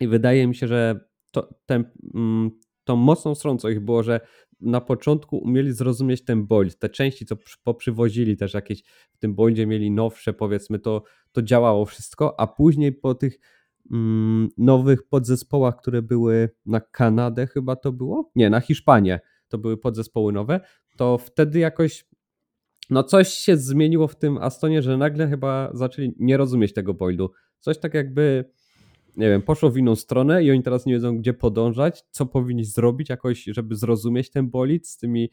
i 0.00 0.08
wydaje 0.08 0.46
mi 0.46 0.54
się, 0.54 0.66
że 0.66 1.00
to, 1.30 1.54
ten, 1.66 1.84
mm, 2.14 2.50
tą 2.84 2.96
mocną 2.96 3.34
stroną 3.34 3.58
co 3.58 3.68
ich 3.68 3.80
było, 3.80 4.02
że 4.02 4.20
na 4.60 4.80
początku 4.80 5.38
umieli 5.38 5.72
zrozumieć 5.72 6.24
ten 6.24 6.46
bold. 6.46 6.78
Te 6.78 6.88
części, 6.88 7.26
co 7.26 7.36
poprzywozili 7.64 8.36
też 8.36 8.54
jakieś 8.54 8.82
w 9.12 9.18
tym 9.18 9.34
boldzie 9.34 9.66
mieli 9.66 9.90
nowsze, 9.90 10.32
powiedzmy, 10.32 10.78
to, 10.78 11.02
to 11.32 11.42
działało 11.42 11.84
wszystko, 11.84 12.40
a 12.40 12.46
później 12.46 12.92
po 12.92 13.14
tych 13.14 13.38
mm, 13.92 14.48
nowych 14.58 15.08
podzespołach, 15.08 15.76
które 15.76 16.02
były 16.02 16.50
na 16.66 16.80
Kanadę 16.80 17.46
chyba 17.46 17.76
to 17.76 17.92
było? 17.92 18.30
Nie, 18.36 18.50
na 18.50 18.60
Hiszpanię 18.60 19.20
to 19.48 19.58
były 19.58 19.76
podzespoły 19.76 20.32
nowe, 20.32 20.60
to 20.96 21.18
wtedy 21.18 21.58
jakoś 21.58 22.04
no 22.90 23.02
coś 23.02 23.28
się 23.28 23.56
zmieniło 23.56 24.08
w 24.08 24.16
tym 24.16 24.38
Astonie, 24.38 24.82
że 24.82 24.96
nagle 24.96 25.28
chyba 25.28 25.70
zaczęli 25.72 26.14
nie 26.18 26.36
rozumieć 26.36 26.72
tego 26.72 26.94
boildu. 26.94 27.30
Coś 27.58 27.78
tak 27.78 27.94
jakby 27.94 28.50
nie 29.16 29.28
wiem, 29.28 29.42
poszło 29.42 29.70
w 29.70 29.76
inną 29.76 29.96
stronę 29.96 30.44
i 30.44 30.50
oni 30.50 30.62
teraz 30.62 30.86
nie 30.86 30.92
wiedzą, 30.92 31.18
gdzie 31.18 31.34
podążać, 31.34 32.04
co 32.10 32.26
powinni 32.26 32.64
zrobić 32.64 33.08
jakoś, 33.08 33.44
żeby 33.44 33.76
zrozumieć 33.76 34.30
ten 34.30 34.50
bolid 34.50 34.88
z 34.88 34.96
tymi 34.96 35.30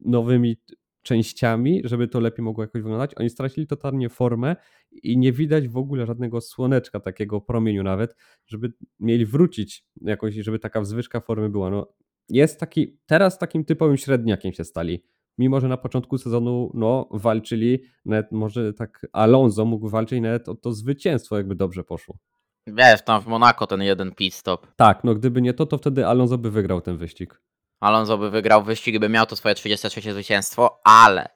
nowymi 0.00 0.56
częściami, 1.02 1.82
żeby 1.84 2.08
to 2.08 2.20
lepiej 2.20 2.44
mogło 2.44 2.64
jakoś 2.64 2.82
wyglądać. 2.82 3.12
Oni 3.16 3.30
stracili 3.30 3.66
totalnie 3.66 4.08
formę 4.08 4.56
i 5.02 5.18
nie 5.18 5.32
widać 5.32 5.68
w 5.68 5.76
ogóle 5.76 6.06
żadnego 6.06 6.40
słoneczka, 6.40 7.00
takiego 7.00 7.40
promieniu 7.40 7.82
nawet, 7.82 8.16
żeby 8.46 8.72
mieli 9.00 9.26
wrócić 9.26 9.84
jakoś, 10.00 10.34
żeby 10.34 10.58
taka 10.58 10.80
wzwyżka 10.80 11.20
formy 11.20 11.50
była. 11.50 11.70
No, 11.70 11.92
jest 12.28 12.60
taki, 12.60 12.98
teraz 13.06 13.38
takim 13.38 13.64
typowym 13.64 13.96
średniakiem 13.96 14.52
się 14.52 14.64
stali. 14.64 15.04
Mimo, 15.38 15.60
że 15.60 15.68
na 15.68 15.76
początku 15.76 16.18
sezonu 16.18 16.70
no, 16.74 17.08
walczyli, 17.10 17.82
nawet 18.04 18.32
może 18.32 18.72
tak 18.74 19.06
Alonso 19.12 19.64
mógł 19.64 19.88
walczyć 19.88 20.20
nawet 20.20 20.48
o 20.48 20.54
to 20.54 20.72
zwycięstwo, 20.72 21.36
jakby 21.36 21.54
dobrze 21.54 21.84
poszło. 21.84 22.18
Wiesz, 22.66 23.04
tam 23.04 23.22
w 23.22 23.26
Monako 23.26 23.66
ten 23.66 23.82
jeden 23.82 24.14
pit 24.14 24.34
stop. 24.34 24.66
Tak, 24.76 25.04
no 25.04 25.14
gdyby 25.14 25.42
nie 25.42 25.54
to, 25.54 25.66
to 25.66 25.78
wtedy 25.78 26.06
Alonso 26.06 26.38
by 26.38 26.50
wygrał 26.50 26.80
ten 26.80 26.96
wyścig. 26.96 27.40
Alonso 27.80 28.18
by 28.18 28.30
wygrał 28.30 28.64
wyścig, 28.64 28.98
by 28.98 29.08
miał 29.08 29.26
to 29.26 29.36
swoje 29.36 29.54
33 29.54 30.12
zwycięstwo, 30.12 30.80
ale, 30.84 31.28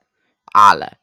ale 0.53 0.97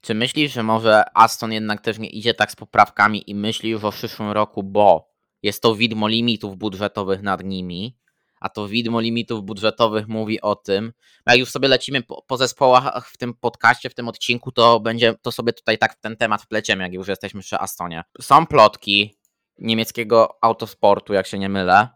Czy 0.00 0.14
myślisz, 0.14 0.52
że 0.52 0.62
może 0.62 1.04
Aston 1.14 1.52
jednak 1.52 1.80
też 1.80 1.98
nie 1.98 2.08
idzie 2.08 2.34
tak 2.34 2.52
z 2.52 2.56
poprawkami 2.56 3.30
i 3.30 3.34
myśli 3.34 3.70
już 3.70 3.84
o 3.84 3.90
przyszłym 3.90 4.30
roku, 4.30 4.62
bo 4.62 5.12
jest 5.42 5.62
to 5.62 5.74
widmo 5.74 6.08
limitów 6.08 6.56
budżetowych 6.56 7.22
nad 7.22 7.44
nimi, 7.44 7.96
a 8.40 8.48
to 8.48 8.68
widmo 8.68 9.00
limitów 9.00 9.44
budżetowych 9.44 10.08
mówi 10.08 10.40
o 10.40 10.54
tym, 10.54 10.92
jak 11.26 11.38
już 11.38 11.50
sobie 11.50 11.68
lecimy 11.68 12.02
po, 12.02 12.22
po 12.22 12.36
zespołach 12.36 13.08
w 13.08 13.16
tym 13.16 13.34
podcaście, 13.34 13.90
w 13.90 13.94
tym 13.94 14.08
odcinku, 14.08 14.52
to 14.52 14.80
będzie, 14.80 15.14
to 15.22 15.32
sobie 15.32 15.52
tutaj 15.52 15.78
tak 15.78 15.94
w 15.96 16.00
ten 16.00 16.16
temat 16.16 16.42
wpleciemy, 16.42 16.82
jak 16.82 16.92
już 16.92 17.08
jesteśmy 17.08 17.40
przy 17.40 17.58
Astonie. 17.58 18.02
Są 18.20 18.46
plotki 18.46 19.21
niemieckiego 19.62 20.38
autosportu, 20.40 21.12
jak 21.12 21.26
się 21.26 21.38
nie 21.38 21.48
mylę, 21.48 21.88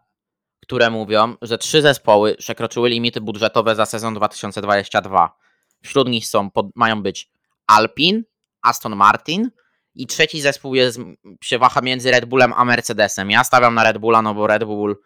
które 0.61 0.89
mówią, 0.89 1.35
że 1.41 1.57
trzy 1.57 1.81
zespoły 1.81 2.35
przekroczyły 2.35 2.89
limity 2.89 3.21
budżetowe 3.21 3.75
za 3.75 3.85
sezon 3.85 4.13
2022. 4.13 5.37
Wśród 5.83 6.07
nich 6.07 6.27
są, 6.27 6.51
pod, 6.51 6.65
mają 6.75 7.03
być 7.03 7.31
Alpin, 7.67 8.23
Aston 8.61 8.95
Martin 8.95 9.51
i 9.95 10.07
trzeci 10.07 10.41
zespół 10.41 10.75
jest, 10.75 10.99
się 11.43 11.59
waha 11.59 11.81
między 11.81 12.11
Red 12.11 12.25
Bullem 12.25 12.53
a 12.53 12.65
Mercedesem. 12.65 13.31
Ja 13.31 13.43
stawiam 13.43 13.75
na 13.75 13.83
Red 13.83 13.97
Bulla, 13.97 14.21
no 14.21 14.33
bo 14.33 14.47
Red 14.47 14.63
Bull 14.63 14.97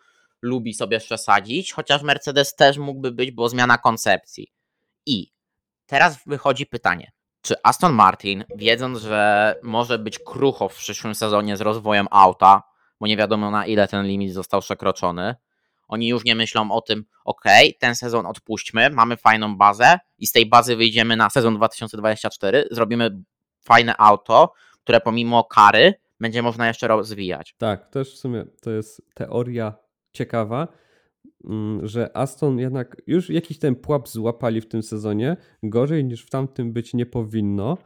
lubi 0.41 0.73
sobie 0.73 0.99
przesadzić, 0.99 1.73
chociaż 1.73 2.01
Mercedes 2.01 2.55
też 2.55 2.77
mógłby 2.77 3.11
być, 3.11 3.31
bo 3.31 3.49
zmiana 3.49 3.77
koncepcji. 3.77 4.53
I 5.05 5.31
teraz 5.85 6.19
wychodzi 6.25 6.65
pytanie, 6.65 7.11
czy 7.41 7.55
Aston 7.63 7.93
Martin, 7.93 8.43
wiedząc, 8.55 8.99
że 8.99 9.55
może 9.63 9.99
być 9.99 10.19
krucho 10.19 10.69
w 10.69 10.75
przyszłym 10.75 11.15
sezonie 11.15 11.57
z 11.57 11.61
rozwojem 11.61 12.07
auta, 12.11 12.63
bo 12.99 13.07
nie 13.07 13.17
wiadomo 13.17 13.51
na 13.51 13.65
ile 13.65 13.87
ten 13.87 14.05
limit 14.05 14.33
został 14.33 14.61
przekroczony, 14.61 15.35
oni 15.91 16.07
już 16.07 16.25
nie 16.25 16.35
myślą 16.35 16.71
o 16.71 16.81
tym, 16.81 17.05
ok, 17.25 17.43
ten 17.79 17.95
sezon 17.95 18.25
odpuśćmy, 18.25 18.89
mamy 18.89 19.17
fajną 19.17 19.57
bazę 19.57 19.99
i 20.17 20.27
z 20.27 20.31
tej 20.31 20.45
bazy 20.45 20.75
wyjdziemy 20.75 21.15
na 21.15 21.29
sezon 21.29 21.55
2024, 21.55 22.67
zrobimy 22.71 23.21
fajne 23.61 23.97
auto, 23.97 24.53
które 24.83 25.01
pomimo 25.01 25.43
kary 25.43 25.93
będzie 26.19 26.41
można 26.41 26.67
jeszcze 26.67 26.87
rozwijać. 26.87 27.55
Tak, 27.57 27.89
też 27.89 28.13
w 28.13 28.17
sumie 28.17 28.45
to 28.61 28.71
jest 28.71 29.01
teoria 29.13 29.73
ciekawa, 30.13 30.67
że 31.83 32.17
Aston 32.17 32.59
jednak 32.59 33.01
już 33.07 33.29
jakiś 33.29 33.59
ten 33.59 33.75
pułap 33.75 34.09
złapali 34.09 34.61
w 34.61 34.67
tym 34.67 34.83
sezonie, 34.83 35.37
gorzej 35.63 36.05
niż 36.05 36.25
w 36.25 36.29
tamtym 36.29 36.73
być 36.73 36.93
nie 36.93 37.05
powinno. 37.05 37.77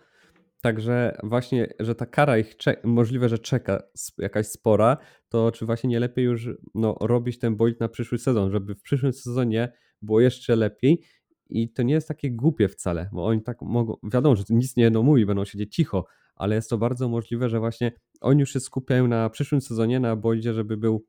Także 0.62 1.18
właśnie, 1.24 1.74
że 1.80 1.96
ta 1.96 2.06
kara 2.06 2.38
ich 2.38 2.56
możliwe, 2.84 3.30
że 3.30 3.40
czeka 3.40 3.84
jakaś 4.18 4.48
spora, 4.48 4.98
to 5.30 5.52
czy 5.52 5.66
właśnie 5.66 5.90
nie 5.90 6.00
lepiej 6.00 6.26
już 6.26 6.50
no, 6.76 6.96
robić 7.02 7.40
ten 7.40 7.56
bolid 7.56 7.80
na 7.80 7.90
przyszły 7.90 8.18
sezon, 8.18 8.52
żeby 8.52 8.76
w 8.76 8.82
przyszłym 8.82 9.14
sezonie 9.14 9.72
było 10.02 10.22
jeszcze 10.22 10.56
lepiej 10.56 11.02
i 11.50 11.74
to 11.74 11.84
nie 11.84 11.94
jest 11.94 12.08
takie 12.08 12.32
głupie 12.32 12.68
wcale, 12.68 13.10
bo 13.14 13.26
oni 13.26 13.42
tak 13.42 13.62
mogą, 13.62 13.96
wiadomo, 14.04 14.36
że 14.36 14.44
nic 14.50 14.76
nie 14.76 14.84
będą 14.84 15.04
mówić, 15.04 15.26
będą 15.26 15.46
siedzieć 15.46 15.76
cicho, 15.76 16.06
ale 16.36 16.56
jest 16.56 16.70
to 16.70 16.78
bardzo 16.78 17.10
możliwe, 17.10 17.50
że 17.50 17.60
właśnie 17.60 17.92
oni 18.22 18.40
już 18.40 18.54
się 18.54 18.60
skupiają 18.60 19.08
na 19.08 19.30
przyszłym 19.30 19.62
sezonie, 19.62 20.00
na 20.00 20.16
bolidzie, 20.16 20.54
żeby 20.54 20.78
był 20.78 21.06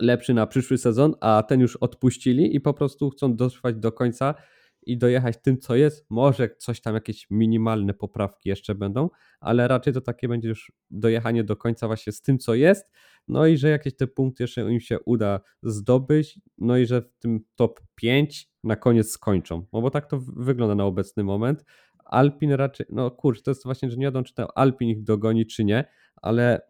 lepszy 0.00 0.34
na 0.34 0.46
przyszły 0.46 0.78
sezon, 0.78 1.14
a 1.20 1.42
ten 1.42 1.60
już 1.60 1.76
odpuścili 1.76 2.56
i 2.56 2.60
po 2.60 2.74
prostu 2.74 3.10
chcą 3.10 3.36
dotrwać 3.36 3.76
do 3.76 3.92
końca 3.92 4.34
i 4.82 4.98
dojechać 4.98 5.36
tym, 5.42 5.58
co 5.58 5.76
jest. 5.76 6.06
Może 6.10 6.48
coś 6.58 6.80
tam, 6.80 6.94
jakieś 6.94 7.26
minimalne 7.30 7.94
poprawki 7.94 8.48
jeszcze 8.48 8.74
będą, 8.74 9.08
ale 9.40 9.68
raczej 9.68 9.92
to 9.92 10.00
takie 10.00 10.28
będzie 10.28 10.48
już 10.48 10.72
dojechanie 10.90 11.44
do 11.44 11.56
końca 11.56 11.86
właśnie 11.86 12.12
z 12.12 12.22
tym, 12.22 12.38
co 12.38 12.54
jest. 12.54 12.90
No 13.28 13.46
i 13.46 13.56
że 13.56 13.68
jakieś 13.68 13.96
te 13.96 14.06
punkty 14.06 14.42
jeszcze 14.42 14.72
im 14.72 14.80
się 14.80 15.00
uda 15.00 15.40
zdobyć, 15.62 16.40
no 16.58 16.76
i 16.76 16.86
że 16.86 17.02
w 17.02 17.18
tym 17.18 17.40
top 17.56 17.80
5 17.94 18.50
na 18.64 18.76
koniec 18.76 19.10
skończą. 19.10 19.66
No 19.72 19.82
bo 19.82 19.90
tak 19.90 20.06
to 20.06 20.20
wygląda 20.36 20.74
na 20.74 20.84
obecny 20.84 21.24
moment. 21.24 21.64
Alpin 22.04 22.52
raczej, 22.52 22.86
no 22.90 23.10
kurczę, 23.10 23.42
to 23.42 23.50
jest 23.50 23.64
właśnie, 23.64 23.90
że 23.90 23.96
nie 23.96 24.06
wiadomo, 24.06 24.24
czy 24.24 24.34
ten 24.34 24.46
Alpin 24.54 24.88
ich 24.88 25.02
dogoni, 25.02 25.46
czy 25.46 25.64
nie, 25.64 25.84
ale 26.16 26.60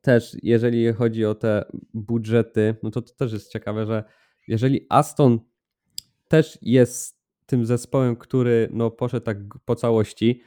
też 0.00 0.36
jeżeli 0.42 0.92
chodzi 0.92 1.24
o 1.24 1.34
te 1.34 1.64
budżety, 1.94 2.76
no 2.82 2.90
to 2.90 3.02
to 3.02 3.14
też 3.14 3.32
jest 3.32 3.52
ciekawe, 3.52 3.86
że 3.86 4.04
jeżeli 4.48 4.86
Aston 4.88 5.38
też 6.28 6.58
jest 6.62 7.22
tym 7.46 7.66
zespołem, 7.66 8.16
który 8.16 8.68
no, 8.72 8.90
poszedł 8.90 9.26
tak 9.26 9.38
po 9.64 9.76
całości, 9.76 10.42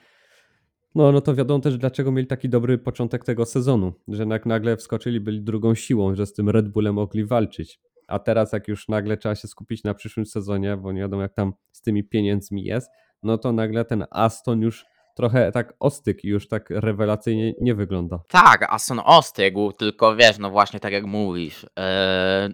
no, 0.95 1.11
no 1.11 1.21
to 1.21 1.35
wiadomo 1.35 1.59
też, 1.59 1.77
dlaczego 1.77 2.11
mieli 2.11 2.27
taki 2.27 2.49
dobry 2.49 2.77
początek 2.77 3.23
tego 3.25 3.45
sezonu, 3.45 3.93
że 4.07 4.25
nagle 4.45 4.77
wskoczyli, 4.77 5.19
byli 5.19 5.41
drugą 5.41 5.75
siłą, 5.75 6.15
że 6.15 6.25
z 6.25 6.33
tym 6.33 6.49
Red 6.49 6.69
Bullem 6.69 6.95
mogli 6.95 7.25
walczyć. 7.25 7.79
A 8.07 8.19
teraz, 8.19 8.53
jak 8.53 8.67
już 8.67 8.87
nagle 8.87 9.17
trzeba 9.17 9.35
się 9.35 9.47
skupić 9.47 9.83
na 9.83 9.93
przyszłym 9.93 10.25
sezonie, 10.25 10.77
bo 10.77 10.91
nie 10.91 11.01
wiadomo, 11.01 11.21
jak 11.21 11.33
tam 11.33 11.53
z 11.71 11.81
tymi 11.81 12.03
pieniędzmi 12.03 12.63
jest, 12.63 12.91
no 13.23 13.37
to 13.37 13.51
nagle 13.51 13.85
ten 13.85 14.05
Aston 14.11 14.61
już 14.61 14.85
trochę 15.15 15.51
tak 15.51 15.73
ostyk 15.79 16.23
już 16.23 16.47
tak 16.47 16.69
rewelacyjnie 16.69 17.53
nie 17.61 17.75
wygląda. 17.75 18.19
Tak, 18.27 18.73
Aston 18.73 19.01
ostygł, 19.05 19.71
tylko 19.71 20.15
wiesz, 20.15 20.37
no 20.37 20.49
właśnie 20.49 20.79
tak 20.79 20.93
jak 20.93 21.05
mówisz, 21.05 21.63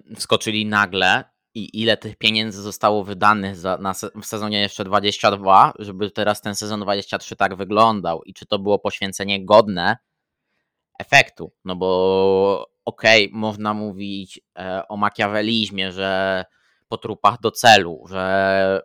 yy, 0.10 0.15
wskoczyli 0.15 0.65
nagle 0.65 1.24
i 1.54 1.82
ile 1.82 1.97
tych 1.97 2.17
pieniędzy 2.17 2.62
zostało 2.62 3.04
wydanych 3.04 3.56
za, 3.56 3.78
na, 3.78 3.93
w 3.93 4.26
sezonie 4.26 4.62
jeszcze 4.62 4.84
22, 4.84 5.74
żeby 5.80 6.12
teraz 6.12 6.41
ten 6.41 6.56
sezon 6.56 6.80
23 6.80 7.36
tak 7.36 7.56
wyglądał 7.56 8.24
i 8.24 8.34
czy 8.34 8.45
to 8.45 8.60
było 8.60 8.80
poświęcenie 8.80 9.45
godne 9.45 9.97
efektu, 11.00 11.54
no 11.65 11.76
bo 11.76 12.67
okej, 12.86 13.26
okay, 13.26 13.39
można 13.39 13.74
mówić 13.74 14.41
e, 14.60 14.88
o 14.88 14.97
makiawelizmie, 14.97 15.91
że 15.91 16.45
po 16.88 16.97
trupach 16.97 17.39
do 17.41 17.52
celu, 17.52 18.04
że 18.10 18.82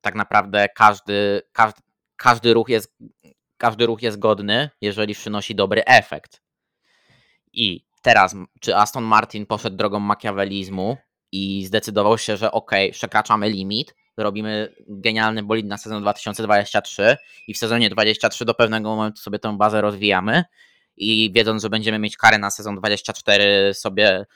tak 0.00 0.14
naprawdę 0.14 0.68
każdy, 0.68 1.42
każdy, 1.52 1.80
każdy 2.22 2.54
ruch 2.54 2.68
jest 2.68 2.96
każdy 3.56 3.86
ruch 3.86 4.02
jest 4.02 4.18
godny, 4.18 4.70
jeżeli 4.80 5.14
przynosi 5.14 5.54
dobry 5.54 5.84
efekt. 5.84 6.42
I 7.52 7.84
teraz, 8.02 8.34
czy 8.60 8.76
Aston 8.76 9.04
Martin 9.04 9.46
poszedł 9.46 9.76
drogą 9.76 10.00
makiawelizmu 10.00 10.96
i 11.32 11.66
zdecydował 11.66 12.18
się, 12.18 12.36
że 12.36 12.52
ok, 12.52 12.70
przekraczamy 12.92 13.48
limit, 13.48 13.94
robimy 14.16 14.74
genialny 14.88 15.42
bolid 15.42 15.66
na 15.66 15.78
sezon 15.78 16.02
2023 16.02 17.16
i 17.48 17.54
w 17.54 17.58
sezonie 17.58 17.90
23 17.90 18.44
do 18.44 18.54
pewnego 18.54 18.88
momentu 18.88 19.22
sobie 19.22 19.38
tę 19.38 19.56
bazę 19.56 19.80
rozwijamy 19.80 20.44
i 20.96 21.32
wiedząc, 21.32 21.62
że 21.62 21.70
będziemy 21.70 21.98
mieć 21.98 22.16
karę 22.16 22.38
na 22.38 22.50
sezon 22.50 22.76
24 22.76 23.74
sobie 23.74 24.26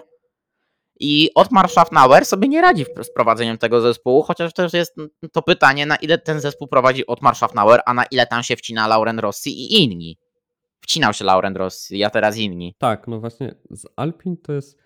i 1.04 1.30
Otmar 1.36 1.70
Schaffnauer 1.70 2.26
sobie 2.26 2.48
nie 2.48 2.62
radzi 2.62 2.86
z 3.04 3.13
prowadzeniem 3.13 3.58
tego 3.58 3.82
zespołu, 3.82 4.24
chociaż 4.24 4.54
też 4.54 4.74
jest 4.74 4.96
to 5.32 5.42
pytanie, 5.42 5.86
na 5.86 5.96
ile 5.96 6.18
ten 6.18 6.39
zespół 6.39 6.68
prowadzi 6.68 7.08
Otmar 7.08 7.36
Schaffnauer, 7.36 7.82
a 7.86 7.94
na 7.94 8.06
ile 8.06 8.28
tam 8.28 8.44
się 8.44 8.56
wcina 8.56 8.88
Lauren 8.88 9.20
Rossi 9.20 9.50
i 9.50 9.84
inni. 9.84 10.18
Wcinał 10.82 11.13
się 11.13 11.26
Lauren 11.26 11.56
Rossi, 11.56 12.04
a 12.04 12.10
teraz 12.10 12.38
inni. 12.38 12.76
Tak, 12.78 13.08
no 13.08 13.20
właśnie 13.20 13.56
z 13.72 13.86
Alpin 13.96 14.38
to 14.38 14.54
jest 14.54 14.78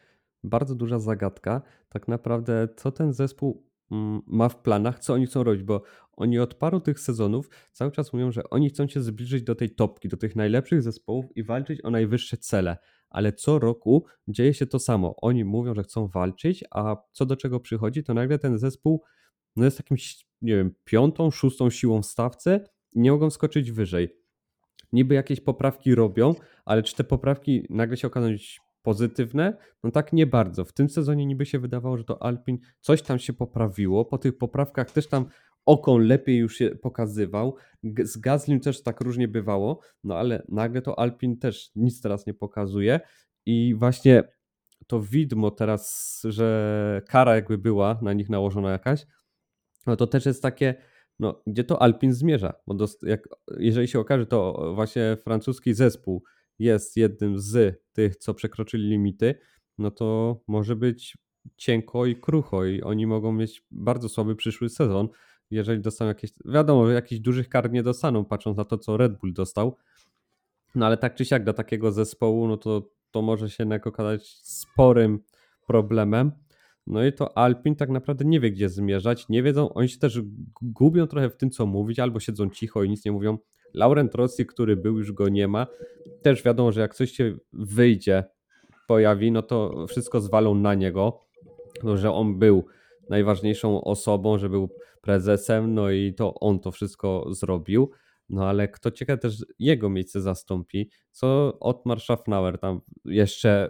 bardzo 0.43 0.75
duża 0.75 0.99
zagadka. 0.99 1.61
Tak 1.89 2.07
naprawdę, 2.07 2.67
co 2.75 2.91
ten 2.91 3.13
zespół 3.13 3.67
Mm, 3.91 4.21
ma 4.27 4.49
w 4.49 4.61
planach, 4.61 4.99
co 4.99 5.13
oni 5.13 5.25
chcą 5.25 5.43
robić, 5.43 5.63
bo 5.63 5.83
oni 6.13 6.39
od 6.39 6.53
paru 6.53 6.79
tych 6.79 6.99
sezonów 6.99 7.49
cały 7.71 7.91
czas 7.91 8.13
mówią, 8.13 8.31
że 8.31 8.49
oni 8.49 8.69
chcą 8.69 8.87
się 8.87 9.01
zbliżyć 9.01 9.43
do 9.43 9.55
tej 9.55 9.69
topki, 9.69 10.09
do 10.09 10.17
tych 10.17 10.35
najlepszych 10.35 10.81
zespołów 10.81 11.25
i 11.35 11.43
walczyć 11.43 11.85
o 11.85 11.89
najwyższe 11.89 12.37
cele. 12.37 12.77
Ale 13.09 13.33
co 13.33 13.59
roku 13.59 14.05
dzieje 14.27 14.53
się 14.53 14.65
to 14.65 14.79
samo. 14.79 15.15
Oni 15.21 15.45
mówią, 15.45 15.75
że 15.75 15.83
chcą 15.83 16.07
walczyć, 16.07 16.63
a 16.71 16.95
co 17.11 17.25
do 17.25 17.35
czego 17.35 17.59
przychodzi, 17.59 18.03
to 18.03 18.13
nagle 18.13 18.39
ten 18.39 18.57
zespół 18.57 19.03
no 19.57 19.65
jest 19.65 19.79
jakimś, 19.79 20.27
nie 20.41 20.55
wiem, 20.55 20.75
piątą, 20.83 21.31
szóstą 21.31 21.69
siłą 21.69 22.01
w 22.01 22.05
stawce 22.05 22.63
i 22.93 22.99
nie 22.99 23.11
mogą 23.11 23.29
skoczyć 23.29 23.71
wyżej. 23.71 24.09
Niby 24.93 25.15
jakieś 25.15 25.41
poprawki 25.41 25.95
robią, 25.95 26.35
ale 26.65 26.83
czy 26.83 26.95
te 26.95 27.03
poprawki 27.03 27.67
nagle 27.69 27.97
się 27.97 28.07
okażą 28.07 28.27
pozytywne? 28.81 29.57
No 29.83 29.91
tak 29.91 30.13
nie 30.13 30.27
bardzo. 30.27 30.65
W 30.65 30.73
tym 30.73 30.89
sezonie 30.89 31.25
niby 31.25 31.45
się 31.45 31.59
wydawało, 31.59 31.97
że 31.97 32.03
to 32.03 32.23
Alpin 32.23 32.59
coś 32.79 33.01
tam 33.01 33.19
się 33.19 33.33
poprawiło. 33.33 34.05
Po 34.05 34.17
tych 34.17 34.37
poprawkach 34.37 34.91
też 34.91 35.07
tam 35.07 35.25
Okon 35.67 36.07
lepiej 36.07 36.37
już 36.37 36.55
się 36.55 36.69
pokazywał. 36.69 37.55
Z 38.03 38.17
Gazlim 38.17 38.59
też 38.59 38.83
tak 38.83 39.01
różnie 39.01 39.27
bywało, 39.27 39.79
no 40.03 40.17
ale 40.17 40.43
nagle 40.49 40.81
to 40.81 40.99
Alpin 40.99 41.37
też 41.37 41.71
nic 41.75 42.01
teraz 42.01 42.27
nie 42.27 42.33
pokazuje. 42.33 42.99
I 43.45 43.75
właśnie 43.75 44.23
to 44.87 45.01
widmo 45.01 45.51
teraz, 45.51 46.21
że 46.23 47.01
kara 47.07 47.35
jakby 47.35 47.57
była 47.57 47.99
na 48.01 48.13
nich 48.13 48.29
nałożona 48.29 48.71
jakaś, 48.71 49.05
no 49.87 49.95
to 49.95 50.07
też 50.07 50.25
jest 50.25 50.41
takie, 50.41 50.75
no 51.19 51.43
gdzie 51.47 51.63
to 51.63 51.81
Alpin 51.81 52.13
zmierza, 52.13 52.53
bo 52.67 52.73
dost, 52.73 53.03
jak, 53.03 53.27
jeżeli 53.57 53.87
się 53.87 53.99
okaże, 53.99 54.25
to 54.25 54.71
właśnie 54.75 55.17
francuski 55.23 55.73
zespół 55.73 56.23
jest 56.59 56.97
jednym 56.97 57.39
z 57.39 57.81
tych, 57.93 58.15
co 58.15 58.33
przekroczyli 58.33 58.89
limity, 58.89 59.35
no 59.77 59.91
to 59.91 60.39
może 60.47 60.75
być 60.75 61.17
cienko 61.57 62.05
i 62.05 62.15
krucho 62.15 62.65
i 62.65 62.81
oni 62.81 63.07
mogą 63.07 63.31
mieć 63.31 63.65
bardzo 63.71 64.09
słaby 64.09 64.35
przyszły 64.35 64.69
sezon, 64.69 65.09
jeżeli 65.51 65.81
dostaną 65.81 66.07
jakieś, 66.07 66.31
wiadomo, 66.45 66.89
jakichś 66.89 67.21
dużych 67.21 67.49
kar 67.49 67.71
nie 67.71 67.83
dostaną, 67.83 68.25
patrząc 68.25 68.57
na 68.57 68.65
to, 68.65 68.77
co 68.77 68.97
Red 68.97 69.17
Bull 69.19 69.33
dostał, 69.33 69.75
no 70.75 70.85
ale 70.85 70.97
tak 70.97 71.15
czy 71.15 71.25
siak 71.25 71.43
dla 71.43 71.53
takiego 71.53 71.91
zespołu, 71.91 72.47
no 72.47 72.57
to, 72.57 72.89
to 73.11 73.21
może 73.21 73.49
się 73.49 73.63
jednak 73.63 73.87
okazać 73.87 74.27
sporym 74.43 75.19
problemem. 75.67 76.31
No 76.87 77.05
i 77.05 77.13
to 77.13 77.37
Alpin 77.37 77.75
tak 77.75 77.89
naprawdę 77.89 78.25
nie 78.25 78.39
wie, 78.39 78.51
gdzie 78.51 78.69
zmierzać, 78.69 79.29
nie 79.29 79.43
wiedzą, 79.43 79.73
oni 79.73 79.89
się 79.89 79.99
też 79.99 80.21
gubią 80.61 81.07
trochę 81.07 81.29
w 81.29 81.37
tym, 81.37 81.49
co 81.49 81.65
mówić, 81.65 81.99
albo 81.99 82.19
siedzą 82.19 82.49
cicho 82.49 82.83
i 82.83 82.89
nic 82.89 83.05
nie 83.05 83.11
mówią, 83.11 83.37
Laurent 83.73 84.15
Rossi, 84.15 84.45
który 84.45 84.75
był, 84.75 84.97
już 84.97 85.11
go 85.11 85.29
nie 85.29 85.47
ma. 85.47 85.67
Też 86.21 86.43
wiadomo, 86.43 86.71
że 86.71 86.81
jak 86.81 86.95
coś 86.95 87.11
się 87.11 87.37
wyjdzie, 87.53 88.23
pojawi, 88.87 89.31
no 89.31 89.41
to 89.41 89.87
wszystko 89.87 90.21
zwalą 90.21 90.55
na 90.55 90.73
niego, 90.73 91.25
no, 91.83 91.97
że 91.97 92.11
on 92.11 92.39
był 92.39 92.65
najważniejszą 93.09 93.83
osobą, 93.83 94.37
że 94.37 94.49
był 94.49 94.69
prezesem, 95.07 95.73
no 95.73 95.91
i 95.91 96.13
to 96.13 96.33
on 96.33 96.59
to 96.59 96.71
wszystko 96.71 97.33
zrobił. 97.33 97.91
No 98.29 98.49
ale 98.49 98.67
kto 98.67 98.91
ciekawe 98.91 99.17
też 99.17 99.45
jego 99.59 99.89
miejsce 99.89 100.21
zastąpi, 100.21 100.89
co 101.11 101.57
Otmar 101.59 102.01
Schaffnauer 102.01 102.59
tam 102.59 102.81
jeszcze 103.05 103.69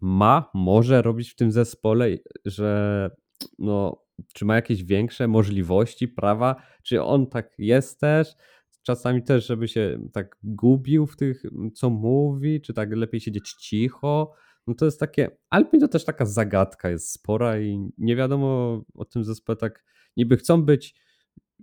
ma, 0.00 0.50
może 0.54 1.02
robić 1.02 1.30
w 1.30 1.36
tym 1.36 1.52
zespole, 1.52 2.08
że 2.44 3.10
no, 3.58 4.04
czy 4.34 4.44
ma 4.44 4.54
jakieś 4.54 4.84
większe 4.84 5.28
możliwości, 5.28 6.08
prawa, 6.08 6.56
czy 6.82 7.02
on 7.02 7.26
tak 7.26 7.54
jest 7.58 8.00
też, 8.00 8.34
czasami 8.82 9.22
też, 9.22 9.46
żeby 9.46 9.68
się 9.68 10.08
tak 10.12 10.36
gubił 10.42 11.06
w 11.06 11.16
tych, 11.16 11.42
co 11.74 11.90
mówi, 11.90 12.60
czy 12.60 12.74
tak 12.74 12.92
lepiej 12.92 13.20
siedzieć 13.20 13.52
cicho. 13.52 14.32
No 14.70 14.74
to 14.74 14.84
jest 14.84 15.00
takie, 15.00 15.30
Alpin 15.50 15.80
to 15.80 15.88
też 15.88 16.04
taka 16.04 16.26
zagadka 16.26 16.90
jest 16.90 17.12
spora 17.12 17.60
i 17.60 17.90
nie 17.98 18.16
wiadomo 18.16 18.80
o 18.94 19.04
tym 19.04 19.24
zespole 19.24 19.56
tak, 19.56 19.84
niby 20.16 20.36
chcą 20.36 20.62
być 20.62 20.94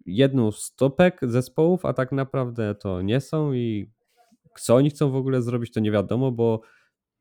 jedną 0.05 0.51
z 0.51 0.75
topek 0.75 1.19
zespołów, 1.23 1.85
a 1.85 1.93
tak 1.93 2.11
naprawdę 2.11 2.75
to 2.75 3.01
nie 3.01 3.21
są 3.21 3.53
i 3.53 3.91
co 4.59 4.75
oni 4.75 4.89
chcą 4.89 5.11
w 5.11 5.15
ogóle 5.15 5.41
zrobić, 5.41 5.73
to 5.73 5.79
nie 5.79 5.91
wiadomo, 5.91 6.31
bo 6.31 6.61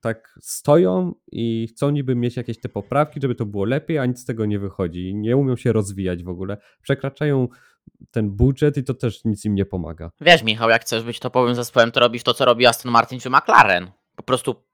tak 0.01 0.39
stoją 0.41 1.15
i 1.33 1.69
chcą 1.71 1.91
niby 1.91 2.15
mieć 2.15 2.37
jakieś 2.37 2.61
te 2.61 2.69
poprawki, 2.69 3.21
żeby 3.23 3.35
to 3.35 3.47
było 3.47 3.65
lepiej, 3.65 3.99
a 3.99 4.07
nic 4.07 4.21
z 4.21 4.25
tego 4.25 4.47
nie 4.47 4.59
wychodzi. 4.59 5.15
Nie 5.15 5.37
umią 5.37 5.57
się 5.57 5.73
rozwijać 5.73 6.25
w 6.25 6.29
ogóle. 6.29 6.57
Przekraczają 6.83 7.49
ten 8.11 8.31
budżet 8.31 8.77
i 8.77 8.85
to 8.85 8.95
też 8.95 9.25
nic 9.25 9.45
im 9.45 9.55
nie 9.55 9.67
pomaga. 9.67 10.11
Wiesz, 10.21 10.43
Michał, 10.43 10.71
jak 10.71 10.83
chcesz 10.83 11.05
być 11.05 11.21
topowym 11.21 11.55
zespołem, 11.55 11.91
to 11.91 12.01
robisz 12.01 12.23
to, 12.23 12.35
co 12.35 12.45
robi 12.45 12.67
Aston 12.67 12.93
Martin 12.93 13.21
czy 13.21 13.31
McLaren. 13.31 13.91
Po 14.17 14.23
prostu 14.23 14.66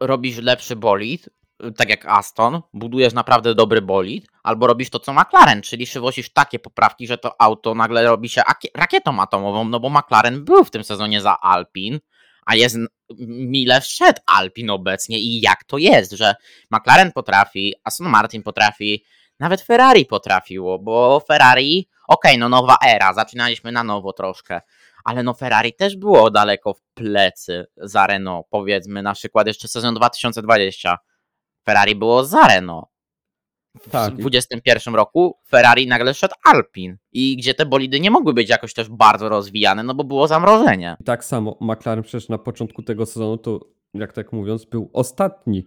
robisz 0.00 0.38
lepszy 0.38 0.76
bolid, 0.76 1.28
tak 1.76 1.88
jak 1.88 2.06
Aston, 2.06 2.62
budujesz 2.72 3.12
naprawdę 3.12 3.54
dobry 3.54 3.82
bolid, 3.82 4.26
albo 4.42 4.66
robisz 4.66 4.90
to, 4.90 4.98
co 4.98 5.12
McLaren, 5.12 5.62
czyli 5.62 5.86
przywosisz 5.86 6.32
takie 6.32 6.58
poprawki, 6.58 7.06
że 7.06 7.18
to 7.18 7.42
auto 7.42 7.74
nagle 7.74 8.04
robi 8.04 8.28
się 8.28 8.42
rakietą 8.74 9.20
atomową, 9.20 9.64
no 9.64 9.80
bo 9.80 9.90
McLaren 9.90 10.44
był 10.44 10.64
w 10.64 10.70
tym 10.70 10.84
sezonie 10.84 11.20
za 11.20 11.40
Alpin, 11.40 12.00
a 12.46 12.54
jest 12.54 12.76
mile 13.28 13.80
wszedł 13.80 14.20
Alpin 14.26 14.70
obecnie 14.70 15.18
i 15.18 15.40
jak 15.40 15.64
to 15.64 15.78
jest, 15.78 16.12
że 16.12 16.34
McLaren 16.70 17.12
potrafi, 17.12 17.74
Aston 17.84 18.08
Martin 18.08 18.42
potrafi, 18.42 19.04
nawet 19.40 19.60
Ferrari 19.60 20.06
potrafiło, 20.06 20.78
bo 20.78 21.20
Ferrari, 21.28 21.88
okej, 22.08 22.32
okay, 22.32 22.38
no 22.38 22.48
nowa 22.48 22.76
era, 22.86 23.14
zaczynaliśmy 23.14 23.72
na 23.72 23.84
nowo 23.84 24.12
troszkę, 24.12 24.60
ale 25.04 25.22
no 25.22 25.34
Ferrari 25.34 25.74
też 25.74 25.96
było 25.96 26.30
daleko 26.30 26.74
w 26.74 26.82
plecy 26.94 27.66
za 27.76 28.06
Renault, 28.06 28.46
powiedzmy 28.50 29.02
na 29.02 29.14
przykład 29.14 29.46
jeszcze 29.46 29.68
sezon 29.68 29.94
2020. 29.94 30.96
Ferrari 31.64 31.94
było 31.94 32.24
za 32.24 32.48
Renault. 32.48 32.92
W 33.80 33.90
tak. 33.90 34.16
2021 34.16 34.94
roku 34.94 35.38
Ferrari 35.48 35.86
nagle 35.86 36.14
szedł 36.14 36.34
Alpin 36.44 36.96
i 37.12 37.36
gdzie 37.36 37.54
te 37.54 37.66
bolidy 37.66 38.00
nie 38.00 38.10
mogły 38.10 38.34
być 38.34 38.48
jakoś 38.48 38.74
też 38.74 38.88
bardzo 38.88 39.28
rozwijane, 39.28 39.82
no 39.82 39.94
bo 39.94 40.04
było 40.04 40.28
zamrożenie. 40.28 40.96
Tak 41.04 41.24
samo 41.24 41.58
McLaren 41.60 42.02
przecież 42.02 42.28
na 42.28 42.38
początku 42.38 42.82
tego 42.82 43.06
sezonu 43.06 43.36
to, 43.36 43.60
jak 43.94 44.12
tak 44.12 44.32
mówiąc, 44.32 44.64
był 44.64 44.90
ostatni. 44.92 45.64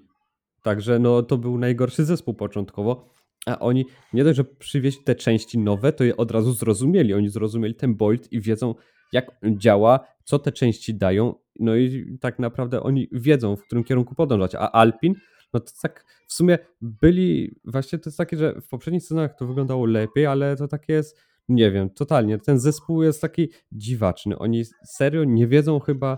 Także 0.61 0.99
no 0.99 1.23
to 1.23 1.37
był 1.37 1.57
najgorszy 1.57 2.05
zespół 2.05 2.33
początkowo. 2.33 3.09
A 3.45 3.59
oni 3.59 3.85
nie 4.13 4.23
dość, 4.23 4.37
że 4.37 4.43
przywieźli 4.43 5.03
te 5.03 5.15
części 5.15 5.57
nowe, 5.57 5.93
to 5.93 6.03
je 6.03 6.17
od 6.17 6.31
razu 6.31 6.53
zrozumieli. 6.53 7.13
Oni 7.13 7.29
zrozumieli 7.29 7.75
ten 7.75 7.95
bolt 7.95 8.31
i 8.31 8.41
wiedzą, 8.41 8.75
jak 9.11 9.31
działa, 9.43 9.99
co 10.23 10.39
te 10.39 10.51
części 10.51 10.95
dają. 10.95 11.35
No 11.59 11.75
i 11.75 12.17
tak 12.21 12.39
naprawdę 12.39 12.83
oni 12.83 13.07
wiedzą, 13.11 13.55
w 13.55 13.63
którym 13.63 13.83
kierunku 13.83 14.15
podążać. 14.15 14.55
A 14.55 14.71
Alpin, 14.71 15.13
no 15.53 15.59
to 15.59 15.71
tak 15.81 16.05
w 16.27 16.33
sumie 16.33 16.57
byli, 16.81 17.55
właśnie 17.65 17.99
to 17.99 18.09
jest 18.09 18.17
takie, 18.17 18.37
że 18.37 18.61
w 18.61 18.67
poprzednich 18.67 19.03
sezonach 19.03 19.35
to 19.35 19.47
wyglądało 19.47 19.85
lepiej, 19.85 20.25
ale 20.25 20.55
to 20.55 20.67
takie 20.67 20.93
jest, 20.93 21.19
nie 21.49 21.71
wiem, 21.71 21.89
totalnie. 21.89 22.37
Ten 22.37 22.59
zespół 22.59 23.03
jest 23.03 23.21
taki 23.21 23.49
dziwaczny. 23.71 24.37
Oni 24.37 24.63
serio 24.85 25.23
nie 25.23 25.47
wiedzą 25.47 25.79
chyba, 25.79 26.17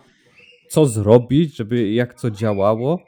co 0.70 0.86
zrobić, 0.86 1.56
żeby 1.56 1.92
jak 1.92 2.14
co 2.14 2.32
działało. 2.32 3.00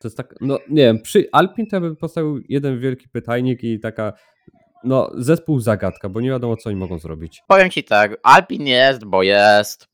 To 0.00 0.08
jest 0.08 0.16
tak, 0.16 0.34
no 0.40 0.58
nie 0.68 0.82
wiem, 0.82 1.02
przy 1.02 1.28
Alpin 1.32 1.66
to 1.66 1.80
bym 1.80 1.96
postawił 1.96 2.40
jeden 2.48 2.80
wielki 2.80 3.08
pytajnik 3.08 3.64
i 3.64 3.80
taka, 3.80 4.12
no 4.84 5.10
zespół 5.14 5.60
zagadka, 5.60 6.08
bo 6.08 6.20
nie 6.20 6.28
wiadomo 6.28 6.56
co 6.56 6.68
oni 6.68 6.78
mogą 6.78 6.98
zrobić. 6.98 7.42
Powiem 7.46 7.70
ci 7.70 7.84
tak, 7.84 8.16
Alpin 8.22 8.66
jest, 8.66 9.04
bo 9.04 9.22
jest, 9.22 9.88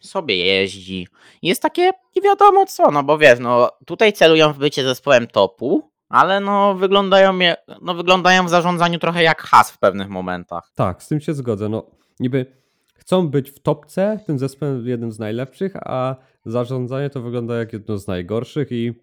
sobie 0.00 0.36
jeździ. 0.36 1.08
Jest 1.42 1.62
takie 1.62 1.90
nie 2.16 2.22
wiadomo 2.22 2.66
co, 2.66 2.90
no 2.90 3.02
bo 3.02 3.18
wiesz, 3.18 3.38
no 3.38 3.70
tutaj 3.86 4.12
celują 4.12 4.52
w 4.52 4.58
bycie 4.58 4.84
zespołem 4.84 5.26
topu, 5.26 5.90
ale 6.08 6.40
no 6.40 6.74
wyglądają, 6.74 7.38
no 7.82 7.94
wyglądają 7.94 8.46
w 8.46 8.50
zarządzaniu 8.50 8.98
trochę 8.98 9.22
jak 9.22 9.42
has 9.42 9.70
w 9.70 9.78
pewnych 9.78 10.08
momentach. 10.08 10.72
Tak, 10.74 11.02
z 11.02 11.08
tym 11.08 11.20
się 11.20 11.34
zgodzę. 11.34 11.68
No 11.68 11.86
niby 12.20 12.46
chcą 12.94 13.28
być 13.28 13.50
w 13.50 13.60
topce, 13.60 14.20
tym 14.26 14.38
zespołem 14.38 14.88
jednym 14.88 15.12
z 15.12 15.18
najlepszych, 15.18 15.76
a 15.76 16.16
zarządzanie 16.46 17.10
to 17.10 17.22
wygląda 17.22 17.58
jak 17.58 17.72
jedno 17.72 17.98
z 17.98 18.06
najgorszych 18.06 18.72
i 18.72 18.94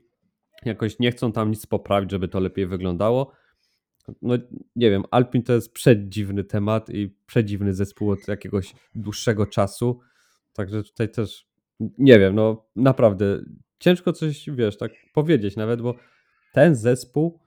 jakoś 0.66 1.00
nie 1.00 1.12
chcą 1.12 1.32
tam 1.32 1.50
nic 1.50 1.66
poprawić, 1.66 2.12
żeby 2.12 2.28
to 2.28 2.40
lepiej 2.40 2.68
wyglądało. 2.68 3.32
No 4.22 4.36
nie 4.76 4.90
wiem, 4.90 5.04
Alpin 5.12 5.44
to 5.44 5.54
jest 5.54 5.74
przedziwny 5.74 6.44
temat 6.44 6.90
i 6.90 7.16
przedziwny 7.26 7.74
zespół 7.74 8.12
od 8.12 8.28
jakiegoś 8.28 8.74
dłuższego 8.96 9.46
czasu. 9.46 10.00
Także 10.54 10.84
tutaj 10.84 11.10
też 11.10 11.48
nie 11.98 12.20
wiem, 12.20 12.36
no 12.36 12.66
naprawdę 12.76 13.40
ciężko 13.80 14.14
coś, 14.14 14.50
wiesz, 14.50 14.78
tak 14.78 14.92
powiedzieć 15.14 15.56
nawet, 15.56 15.82
bo 15.82 15.96
ten 16.54 16.76
zespół 16.76 17.40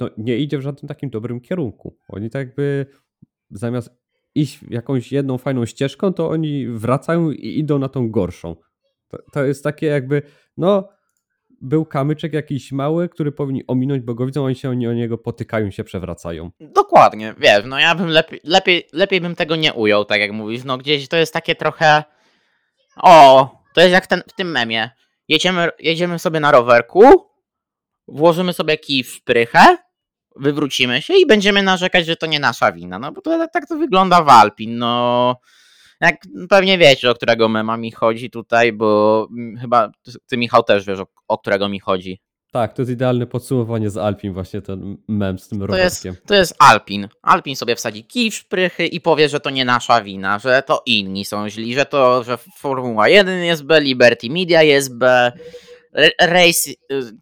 no, 0.00 0.10
nie 0.18 0.38
idzie 0.38 0.58
w 0.58 0.62
żadnym 0.62 0.88
takim 0.88 1.10
dobrym 1.10 1.40
kierunku. 1.40 1.96
Oni 2.08 2.30
tak 2.30 2.46
jakby 2.46 2.86
zamiast 3.50 3.90
iść 4.34 4.60
jakąś 4.70 5.12
jedną 5.12 5.38
fajną 5.38 5.66
ścieżką, 5.66 6.12
to 6.12 6.28
oni 6.28 6.68
wracają 6.68 7.30
i 7.30 7.58
idą 7.58 7.78
na 7.78 7.88
tą 7.88 8.10
gorszą. 8.10 8.56
To, 9.08 9.18
to 9.32 9.44
jest 9.44 9.64
takie 9.64 9.86
jakby, 9.86 10.22
no 10.56 10.88
był 11.64 11.84
kamyczek 11.84 12.32
jakiś 12.32 12.72
mały, 12.72 13.08
który 13.08 13.32
powinni 13.32 13.66
ominąć, 13.66 14.02
bo 14.02 14.14
go 14.14 14.26
widzą, 14.26 14.44
oni 14.44 14.54
się 14.54 14.70
oni 14.70 14.88
o 14.88 14.92
niego 14.92 15.18
potykają, 15.18 15.70
się 15.70 15.84
przewracają. 15.84 16.50
Dokładnie, 16.60 17.34
wiesz, 17.38 17.64
no 17.66 17.78
ja 17.78 17.94
bym 17.94 18.08
lepiej, 18.08 18.40
lepiej, 18.44 18.88
lepiej 18.92 19.20
bym 19.20 19.36
tego 19.36 19.56
nie 19.56 19.72
ujął, 19.72 20.04
tak 20.04 20.20
jak 20.20 20.32
mówisz, 20.32 20.64
no 20.64 20.78
gdzieś 20.78 21.08
to 21.08 21.16
jest 21.16 21.32
takie 21.32 21.54
trochę, 21.54 22.04
o, 22.96 23.48
to 23.74 23.80
jest 23.80 23.92
jak 23.92 24.06
ten, 24.06 24.22
w 24.28 24.32
tym 24.32 24.50
memie, 24.50 24.90
jedziemy, 25.28 25.68
jedziemy 25.78 26.18
sobie 26.18 26.40
na 26.40 26.50
rowerku, 26.50 27.04
włożymy 28.08 28.52
sobie 28.52 28.78
kij 28.78 29.04
w 29.04 29.24
wywrócimy 30.36 31.02
się 31.02 31.14
i 31.14 31.26
będziemy 31.26 31.62
narzekać, 31.62 32.06
że 32.06 32.16
to 32.16 32.26
nie 32.26 32.40
nasza 32.40 32.72
wina, 32.72 32.98
no 32.98 33.12
bo 33.12 33.20
to, 33.20 33.48
tak 33.52 33.68
to 33.68 33.76
wygląda 33.76 34.22
w 34.22 34.28
Alpin, 34.28 34.78
no 34.78 35.36
jak 36.06 36.16
pewnie 36.48 36.78
wiecie, 36.78 37.10
o 37.10 37.14
którego 37.14 37.48
mema 37.48 37.76
mi 37.76 37.92
chodzi 37.92 38.30
tutaj, 38.30 38.72
bo 38.72 39.28
chyba 39.60 39.90
ty, 40.26 40.36
Michał, 40.36 40.62
też 40.62 40.86
wiesz, 40.86 40.98
o, 40.98 41.06
o 41.28 41.38
którego 41.38 41.68
mi 41.68 41.80
chodzi. 41.80 42.20
Tak, 42.52 42.72
to 42.72 42.82
jest 42.82 42.92
idealne 42.92 43.26
podsumowanie 43.26 43.90
z 43.90 43.96
Alpin, 43.96 44.32
właśnie 44.32 44.62
ten 44.62 44.96
mem 45.08 45.38
z 45.38 45.48
tym 45.48 45.60
to 45.60 45.66
rowerkiem. 45.66 46.14
Jest, 46.14 46.26
to 46.26 46.34
jest 46.34 46.54
Alpin. 46.58 47.08
Alpin 47.22 47.56
sobie 47.56 47.76
wsadzi 47.76 48.04
kij 48.04 48.30
w 48.30 48.34
szprychy 48.34 48.86
i 48.86 49.00
powie, 49.00 49.28
że 49.28 49.40
to 49.40 49.50
nie 49.50 49.64
nasza 49.64 50.02
wina, 50.02 50.38
że 50.38 50.62
to 50.66 50.82
inni 50.86 51.24
są 51.24 51.48
źli, 51.48 51.74
że 51.74 51.86
to, 51.86 52.24
że 52.24 52.38
Formuła 52.58 53.08
1 53.08 53.44
jest 53.44 53.64
B, 53.64 53.80
Liberty 53.80 54.30
Media 54.30 54.62
jest 54.62 54.98
B, 54.98 55.32
Race, 56.20 56.70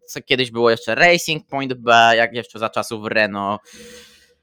co 0.06 0.22
kiedyś 0.22 0.50
było 0.50 0.70
jeszcze 0.70 0.94
Racing 0.94 1.46
Point 1.46 1.74
B, 1.74 2.12
jak 2.16 2.32
jeszcze 2.32 2.58
za 2.58 2.68
czasów 2.68 3.06
Renault 3.06 3.60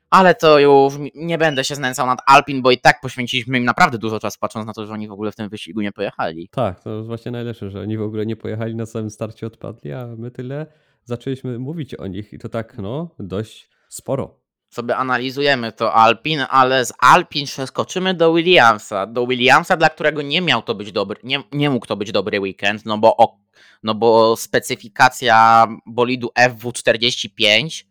ale 0.10 0.36
to 0.36 0.60
już 0.60 0.94
nie 1.16 1.38
będę 1.38 1.64
się 1.64 1.76
znęcał 1.76 2.08
nad 2.08 2.20
Alpin, 2.26 2.62
bo 2.62 2.72
i 2.72 2.78
tak 2.78 3.02
poświęciliśmy 3.02 3.58
im 3.58 3.66
naprawdę 3.66 3.98
dużo 3.98 4.20
czasu, 4.20 4.38
patrząc 4.40 4.68
na 4.68 4.74
to, 4.74 4.86
że 4.86 4.94
oni 4.94 5.08
w 5.08 5.12
ogóle 5.12 5.32
w 5.32 5.36
tym 5.36 5.50
wyścigu 5.50 5.82
nie 5.82 5.92
pojechali. 5.92 6.50
Tak, 6.52 6.84
to 6.84 6.96
jest 6.96 7.08
właśnie 7.08 7.32
najlepsze, 7.32 7.70
że 7.70 7.82
oni 7.82 7.98
w 7.98 8.02
ogóle 8.02 8.26
nie 8.26 8.36
pojechali 8.36 8.76
na 8.76 8.86
samym 8.86 9.10
starcie 9.10 9.48
odpadli, 9.48 9.92
a 9.92 10.08
my 10.18 10.32
tyle 10.32 10.66
zaczęliśmy 11.04 11.60
mówić 11.60 11.96
o 11.96 12.08
nich 12.08 12.34
i 12.34 12.40
to 12.40 12.50
tak, 12.50 12.78
no, 12.78 13.16
dość 13.20 13.70
sporo. 13.90 14.40
Sobie 14.70 14.98
analizujemy 14.98 15.72
to 15.72 15.94
Alpin, 15.94 16.46
ale 16.50 16.86
z 16.86 16.94
Alpin 17.00 17.46
przeskoczymy 17.46 18.14
do 18.14 18.34
Williamsa. 18.34 19.06
Do 19.06 19.28
Williamsa, 19.28 19.78
dla 19.78 19.90
którego 19.90 20.22
nie 20.22 20.42
miał 20.42 20.62
to 20.62 20.76
być 20.76 20.92
dobry, 20.92 21.20
nie, 21.24 21.44
nie 21.52 21.70
mógł 21.70 21.86
to 21.86 21.96
być 21.96 22.12
dobry 22.12 22.40
weekend, 22.40 22.86
no 22.86 22.98
bo, 22.98 23.38
no 23.84 23.96
bo 23.96 24.36
specyfikacja 24.36 25.68
bolidu 25.86 26.30
FW45 26.40 27.89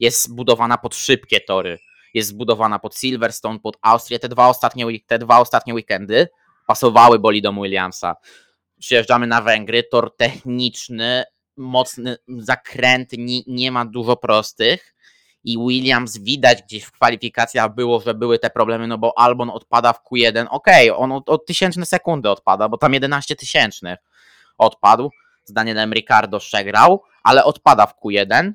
jest 0.00 0.24
zbudowana 0.24 0.78
pod 0.78 0.94
szybkie 0.94 1.40
tory, 1.40 1.78
jest 2.14 2.28
zbudowana 2.28 2.78
pod 2.78 2.96
Silverstone, 2.96 3.60
pod 3.60 3.76
Austrię. 3.82 4.18
Te 4.18 4.28
dwa 4.28 4.48
ostatnie, 4.48 4.86
te 5.06 5.18
dwa 5.18 5.38
ostatnie 5.38 5.74
weekendy 5.74 6.28
pasowały 6.66 7.18
bolidom 7.18 7.62
Williamsa. 7.62 8.16
Przyjeżdżamy 8.78 9.26
na 9.26 9.42
Węgry, 9.42 9.82
tor 9.82 10.16
techniczny, 10.16 11.24
mocny 11.56 12.16
zakręt, 12.38 13.12
nie, 13.18 13.40
nie 13.46 13.72
ma 13.72 13.84
dużo 13.84 14.16
prostych 14.16 14.94
i 15.44 15.58
Williams 15.58 16.18
widać 16.18 16.62
gdzieś 16.62 16.84
w 16.84 16.92
kwalifikacjach 16.92 17.74
było, 17.74 18.00
że 18.00 18.14
były 18.14 18.38
te 18.38 18.50
problemy, 18.50 18.86
no 18.86 18.98
bo 18.98 19.18
Albon 19.18 19.50
odpada 19.50 19.92
w 19.92 20.00
Q1, 20.02 20.46
okej, 20.50 20.90
okay, 20.90 21.02
on 21.02 21.12
od, 21.12 21.28
od 21.28 21.46
tysięczne 21.46 21.86
sekundy 21.86 22.30
odpada, 22.30 22.68
bo 22.68 22.78
tam 22.78 22.94
11 22.94 23.36
tysięcznych 23.36 23.98
odpadł, 24.58 25.10
z 25.44 25.52
Danielem 25.52 25.92
Ricardo 25.92 26.38
przegrał, 26.38 27.02
ale 27.22 27.44
odpada 27.44 27.86
w 27.86 27.94
Q1 28.04 28.52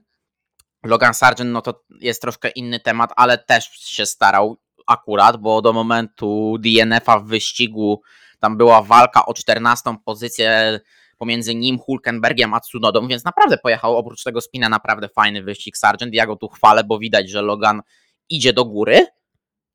Logan 0.84 1.13
Sargent, 1.13 1.52
no 1.52 1.62
to 1.62 1.84
jest 2.00 2.22
troszkę 2.22 2.50
inny 2.50 2.80
temat, 2.80 3.10
ale 3.15 3.38
też 3.38 3.65
się 3.65 4.06
starał 4.06 4.58
akurat, 4.88 5.38
bo 5.38 5.62
do 5.62 5.74
momentu 5.74 6.58
DNF-a 6.60 7.20
w 7.20 7.26
wyścigu 7.26 8.02
tam 8.39 8.58
była 8.58 8.82
walka 8.82 9.26
o 9.26 9.34
14 9.34 9.96
pozycję 10.06 10.80
pomiędzy 11.17 11.56
nim, 11.56 11.80
Hulkenbergiem 11.80 12.54
a 12.54 12.60
Tsunodą, 12.60 13.08
więc 13.08 13.24
naprawdę 13.24 13.58
pojechał 13.58 13.98
oprócz 13.98 14.24
tego 14.24 14.41
spina 14.41 14.70
naprawdę 14.70 15.10
fajny 15.10 15.44
wyścig 15.44 15.78
Sargent. 15.78 16.13
Ja 16.13 16.26
go 16.26 16.36
tu 16.36 16.48
chwalę, 16.48 16.84
bo 16.84 17.00
widać, 17.00 17.30
że 17.30 17.41
Logan 17.41 17.82
idzie 18.30 18.54
do 18.54 18.65
góry 18.65 19.08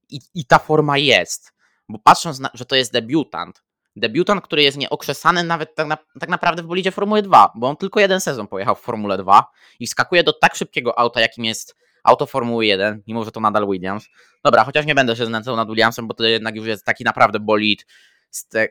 i, 0.08 0.20
i 0.34 0.44
ta 0.44 0.58
forma 0.58 0.98
jest. 0.98 1.52
Bo 1.88 1.98
patrząc, 1.98 2.38
na, 2.38 2.50
że 2.54 2.64
to 2.64 2.76
jest 2.76 2.92
debiutant, 2.92 3.62
debiutant, 3.96 4.42
który 4.44 4.62
jest 4.62 4.78
nieokrzesany 4.78 5.44
nawet 5.44 5.74
tak, 5.74 5.86
na, 5.86 5.98
tak 6.20 6.28
naprawdę 6.28 6.62
w 6.62 6.66
bolidzie 6.66 6.90
Formuły 6.90 7.22
2, 7.22 7.52
bo 7.54 7.68
on 7.68 7.76
tylko 7.76 8.00
jeden 8.00 8.20
sezon 8.20 8.48
pojechał 8.48 8.74
w 8.74 8.80
Formule 8.80 9.18
2 9.18 9.44
i 9.80 9.86
skakuje 9.86 10.22
do 10.22 10.32
tak 10.32 10.54
szybkiego 10.54 10.98
auta, 10.98 11.20
jakim 11.20 11.44
jest 11.44 11.76
auto 12.04 12.26
Formuły 12.26 12.66
1, 12.66 13.02
mimo 13.06 13.24
że 13.24 13.32
to 13.32 13.40
nadal 13.40 13.66
Williams. 13.66 14.08
Dobra, 14.44 14.64
chociaż 14.64 14.86
nie 14.86 14.94
będę 14.94 15.16
się 15.16 15.26
znęcał 15.26 15.56
nad 15.56 15.68
Williamsem, 15.68 16.08
bo 16.08 16.14
to 16.14 16.24
jednak 16.24 16.56
już 16.56 16.66
jest 16.66 16.84
taki 16.84 17.04
naprawdę 17.04 17.40
bolid 17.40 17.86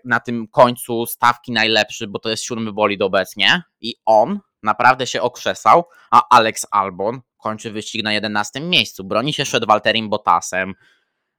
na 0.06 0.20
tym 0.20 0.48
końcu 0.48 1.06
stawki 1.06 1.52
najlepszy, 1.52 2.08
bo 2.08 2.20
to 2.20 2.30
jest 2.30 2.44
siódmy 2.44 2.74
bolid 2.74 3.02
obecnie 3.02 3.64
i 3.82 3.96
on 4.06 4.40
naprawdę 4.64 5.08
się 5.08 5.22
okrzesał, 5.22 5.84
a 6.12 6.30
Alex 6.30 6.68
Albon 6.72 7.22
kończy 7.38 7.72
wyścig 7.72 8.04
na 8.04 8.14
11 8.14 8.62
miejscu. 8.62 9.04
Broni 9.04 9.34
się 9.34 9.44
przed 9.44 9.66
Walterim 9.66 10.10
Bottasem, 10.10 10.74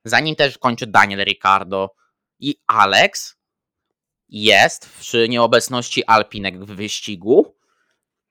za 0.05 0.21
nim 0.21 0.37
też 0.37 0.59
kończy 0.59 0.87
Daniel 0.87 1.25
Ricardo 1.25 1.95
i 2.39 2.57
Alex 2.67 3.36
jest 4.29 4.89
przy 5.01 5.29
nieobecności 5.29 6.05
Alpinek 6.05 6.65
w 6.65 6.67
wyścigu 6.67 7.57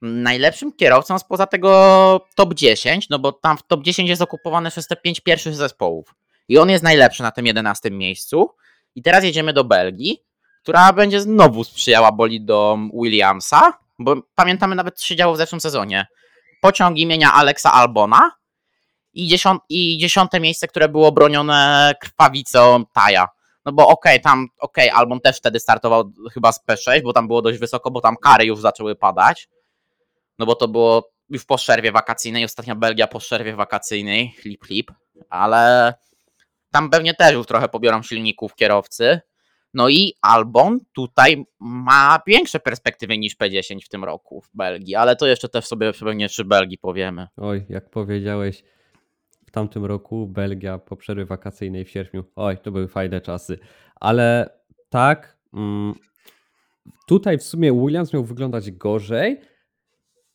najlepszym 0.01 0.73
kierowcą 0.73 1.19
spoza 1.19 1.47
tego 1.47 2.25
top 2.35 2.53
10, 2.53 3.09
no 3.09 3.19
bo 3.19 3.31
tam 3.31 3.57
w 3.57 3.63
top 3.63 3.83
10 3.83 4.09
jest 4.09 4.21
okupowane 4.21 4.71
przez 4.71 4.87
te 4.87 4.95
5 4.95 5.19
pierwszych 5.19 5.55
zespołów. 5.55 6.15
I 6.47 6.57
on 6.57 6.69
jest 6.69 6.83
najlepszy 6.83 7.23
na 7.23 7.31
tym 7.31 7.45
11 7.45 7.91
miejscu. 7.91 8.49
I 8.95 9.01
teraz 9.01 9.23
jedziemy 9.23 9.53
do 9.53 9.63
Belgii, 9.63 10.23
która 10.61 10.93
będzie 10.93 11.21
znowu 11.21 11.63
sprzyjała 11.63 12.11
bolidom 12.11 12.91
Williamsa, 12.93 13.73
bo 13.99 14.15
pamiętamy 14.35 14.75
nawet 14.75 14.99
co 14.99 15.05
się 15.05 15.15
działo 15.15 15.33
w 15.33 15.37
zeszłym 15.37 15.61
sezonie. 15.61 16.07
Pociąg 16.61 16.97
imienia 16.97 17.33
Alexa 17.33 17.73
Albona 17.73 18.31
i, 19.13 19.37
i 19.69 19.97
dziesiąte 19.97 20.39
miejsce, 20.39 20.67
które 20.67 20.89
było 20.89 21.11
bronione 21.11 21.93
krwawicą 22.01 22.83
Taja. 22.93 23.27
No 23.65 23.71
bo 23.71 23.87
okej, 23.87 24.13
okay, 24.13 24.19
tam, 24.19 24.47
okej, 24.59 24.89
okay, 24.89 24.99
Albon 24.99 25.19
też 25.19 25.37
wtedy 25.37 25.59
startował 25.59 26.11
chyba 26.33 26.51
z 26.51 26.59
P6, 26.67 27.01
bo 27.03 27.13
tam 27.13 27.27
było 27.27 27.41
dość 27.41 27.59
wysoko, 27.59 27.91
bo 27.91 28.01
tam 28.01 28.15
kary 28.17 28.45
już 28.45 28.59
zaczęły 28.59 28.95
padać. 28.95 29.49
No 30.39 30.45
bo 30.45 30.55
to 30.55 30.67
było 30.67 31.11
już 31.29 31.45
po 31.45 31.57
przerwie 31.57 31.91
wakacyjnej, 31.91 32.45
ostatnia 32.45 32.75
Belgia 32.75 33.07
po 33.07 33.19
przerwie 33.19 33.55
wakacyjnej, 33.55 34.33
flip 34.39 34.65
flip, 34.65 34.91
ale 35.29 35.93
tam 36.71 36.89
pewnie 36.89 37.13
też 37.13 37.33
już 37.33 37.47
trochę 37.47 37.69
pobiorą 37.69 38.03
silników 38.03 38.55
kierowcy. 38.55 39.19
No 39.73 39.89
i 39.89 40.13
Albon 40.21 40.79
tutaj 40.93 41.45
ma 41.59 42.19
większe 42.27 42.59
perspektywy 42.59 43.17
niż 43.17 43.35
P10 43.37 43.85
w 43.85 43.89
tym 43.89 44.03
roku 44.03 44.41
w 44.41 44.49
Belgii, 44.53 44.95
ale 44.95 45.15
to 45.15 45.27
jeszcze 45.27 45.49
też 45.49 45.65
sobie 45.65 45.93
pewnie 45.93 46.27
przy 46.27 46.45
Belgii 46.45 46.77
powiemy. 46.77 47.27
Oj, 47.37 47.65
jak 47.69 47.89
powiedziałeś, 47.89 48.63
tamtym 49.55 49.85
roku 49.85 50.27
Belgia 50.27 50.77
po 50.77 50.95
przerwie 50.95 51.25
wakacyjnej 51.25 51.85
w 51.85 51.89
sierpniu. 51.89 52.23
Oj, 52.35 52.57
to 52.57 52.71
były 52.71 52.87
fajne 52.87 53.21
czasy. 53.21 53.59
Ale 53.95 54.49
tak, 54.89 55.37
mm, 55.53 55.93
tutaj 57.07 57.37
w 57.37 57.43
sumie 57.43 57.73
Williams 57.73 58.13
miał 58.13 58.23
wyglądać 58.23 58.71
gorzej 58.71 59.41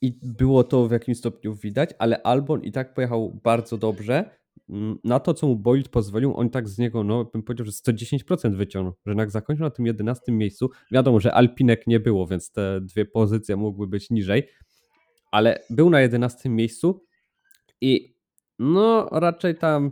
i 0.01 0.19
było 0.23 0.65
to 0.65 0.89
w 0.89 0.91
jakimś 0.91 1.19
stopniu 1.19 1.55
widać, 1.55 1.91
ale 1.99 2.23
Albon 2.23 2.63
i 2.63 2.73
tak 2.73 2.95
pojechał 2.95 3.41
bardzo 3.45 3.79
dobrze. 3.79 4.31
Mm, 4.69 4.99
na 5.05 5.21
to, 5.21 5.35
co 5.35 5.47
mu 5.47 5.57
bolid 5.57 5.89
pozwolił, 5.89 6.37
on 6.37 6.51
tak 6.51 6.69
z 6.69 6.79
niego, 6.79 7.05
no 7.05 7.25
bym 7.25 7.43
powiedział, 7.43 7.67
że 7.67 7.73
110% 7.73 8.55
wyciągnął, 8.55 8.95
że 9.07 9.11
jednak 9.11 9.31
zakończył 9.31 9.65
na 9.65 9.71
tym 9.71 9.87
11 9.87 10.33
miejscu. 10.33 10.71
Wiadomo, 10.93 11.21
że 11.21 11.35
Alpinek 11.35 11.87
nie 11.87 12.01
było, 12.01 12.27
więc 12.27 12.53
te 12.53 12.81
dwie 12.81 13.05
pozycje 13.05 13.57
mogły 13.57 13.87
być 13.87 14.11
niżej, 14.11 14.49
ale 15.33 15.63
był 15.71 15.91
na 15.91 16.01
11 16.01 16.49
miejscu 16.49 17.05
i 17.81 18.20
no, 18.61 19.09
raczej 19.13 19.55
tam 19.55 19.91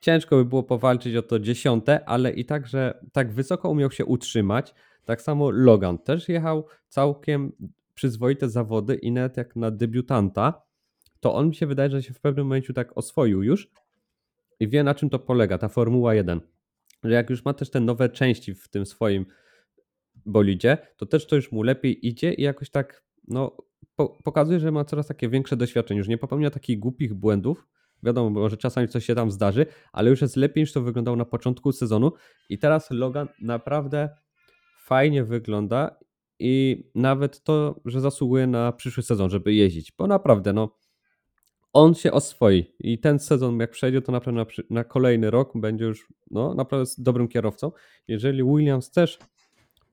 ciężko 0.00 0.36
by 0.36 0.44
było 0.44 0.62
powalczyć 0.62 1.16
o 1.16 1.22
to 1.22 1.38
dziesiąte, 1.38 2.08
ale 2.08 2.30
i 2.30 2.44
tak, 2.44 2.66
że 2.66 3.00
tak 3.12 3.32
wysoko 3.32 3.70
umiał 3.70 3.90
się 3.90 4.04
utrzymać. 4.04 4.74
Tak 5.04 5.22
samo 5.22 5.50
Logan 5.50 5.98
też 5.98 6.28
jechał 6.28 6.66
całkiem 6.88 7.52
przyzwoite 7.94 8.48
zawody 8.48 8.94
i 8.94 9.12
nawet 9.12 9.36
jak 9.36 9.56
na 9.56 9.70
debiutanta, 9.70 10.62
to 11.20 11.34
on 11.34 11.48
mi 11.48 11.54
się 11.54 11.66
wydaje, 11.66 11.90
że 11.90 12.02
się 12.02 12.14
w 12.14 12.20
pewnym 12.20 12.46
momencie 12.46 12.72
tak 12.72 12.98
oswoił 12.98 13.42
już 13.42 13.70
i 14.60 14.68
wie 14.68 14.84
na 14.84 14.94
czym 14.94 15.10
to 15.10 15.18
polega, 15.18 15.58
ta 15.58 15.68
Formuła 15.68 16.14
1. 16.14 16.40
Że 17.04 17.14
jak 17.14 17.30
już 17.30 17.44
ma 17.44 17.54
też 17.54 17.70
te 17.70 17.80
nowe 17.80 18.08
części 18.08 18.54
w 18.54 18.68
tym 18.68 18.86
swoim 18.86 19.26
bolidzie, 20.26 20.78
to 20.96 21.06
też 21.06 21.26
to 21.26 21.36
już 21.36 21.52
mu 21.52 21.62
lepiej 21.62 22.06
idzie 22.06 22.32
i 22.32 22.42
jakoś 22.42 22.70
tak, 22.70 23.04
no, 23.28 23.56
po 23.96 24.08
pokazuje, 24.08 24.60
że 24.60 24.72
ma 24.72 24.84
coraz 24.84 25.06
takie 25.06 25.28
większe 25.28 25.56
doświadczenie, 25.56 25.98
już 25.98 26.08
nie 26.08 26.18
popełnia 26.18 26.50
takich 26.50 26.78
głupich 26.78 27.14
błędów, 27.14 27.66
Wiadomo, 28.02 28.48
że 28.48 28.56
czasami 28.56 28.88
coś 28.88 29.04
się 29.04 29.14
tam 29.14 29.30
zdarzy, 29.30 29.66
ale 29.92 30.10
już 30.10 30.20
jest 30.20 30.36
lepiej 30.36 30.62
niż 30.62 30.72
to 30.72 30.82
wyglądało 30.82 31.16
na 31.16 31.24
początku 31.24 31.72
sezonu. 31.72 32.12
I 32.48 32.58
teraz 32.58 32.90
Logan 32.90 33.28
naprawdę 33.40 34.08
fajnie 34.84 35.24
wygląda 35.24 35.98
i 36.38 36.84
nawet 36.94 37.42
to, 37.42 37.80
że 37.84 38.00
zasługuje 38.00 38.46
na 38.46 38.72
przyszły 38.72 39.02
sezon, 39.02 39.30
żeby 39.30 39.54
jeździć, 39.54 39.92
bo 39.98 40.06
naprawdę, 40.06 40.52
no, 40.52 40.76
on 41.72 41.94
się 41.94 42.12
oswoi 42.12 42.74
i 42.80 42.98
ten 42.98 43.18
sezon, 43.18 43.60
jak 43.60 43.70
przejdzie, 43.70 44.02
to 44.02 44.12
naprawdę 44.12 44.44
na, 44.44 44.64
na 44.70 44.84
kolejny 44.84 45.30
rok 45.30 45.52
będzie 45.54 45.84
już, 45.84 46.12
no, 46.30 46.54
naprawdę 46.54 46.92
dobrym 46.98 47.28
kierowcą. 47.28 47.72
Jeżeli 48.08 48.44
Williams 48.44 48.90
też 48.90 49.18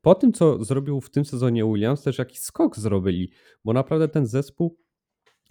po 0.01 0.15
tym, 0.15 0.33
co 0.33 0.63
zrobił 0.63 1.01
w 1.01 1.09
tym 1.09 1.25
sezonie 1.25 1.65
Williams, 1.65 2.03
też 2.03 2.17
jakiś 2.17 2.39
skok 2.39 2.75
zrobili, 2.77 3.31
bo 3.65 3.73
naprawdę 3.73 4.07
ten 4.07 4.27
zespół, 4.27 4.77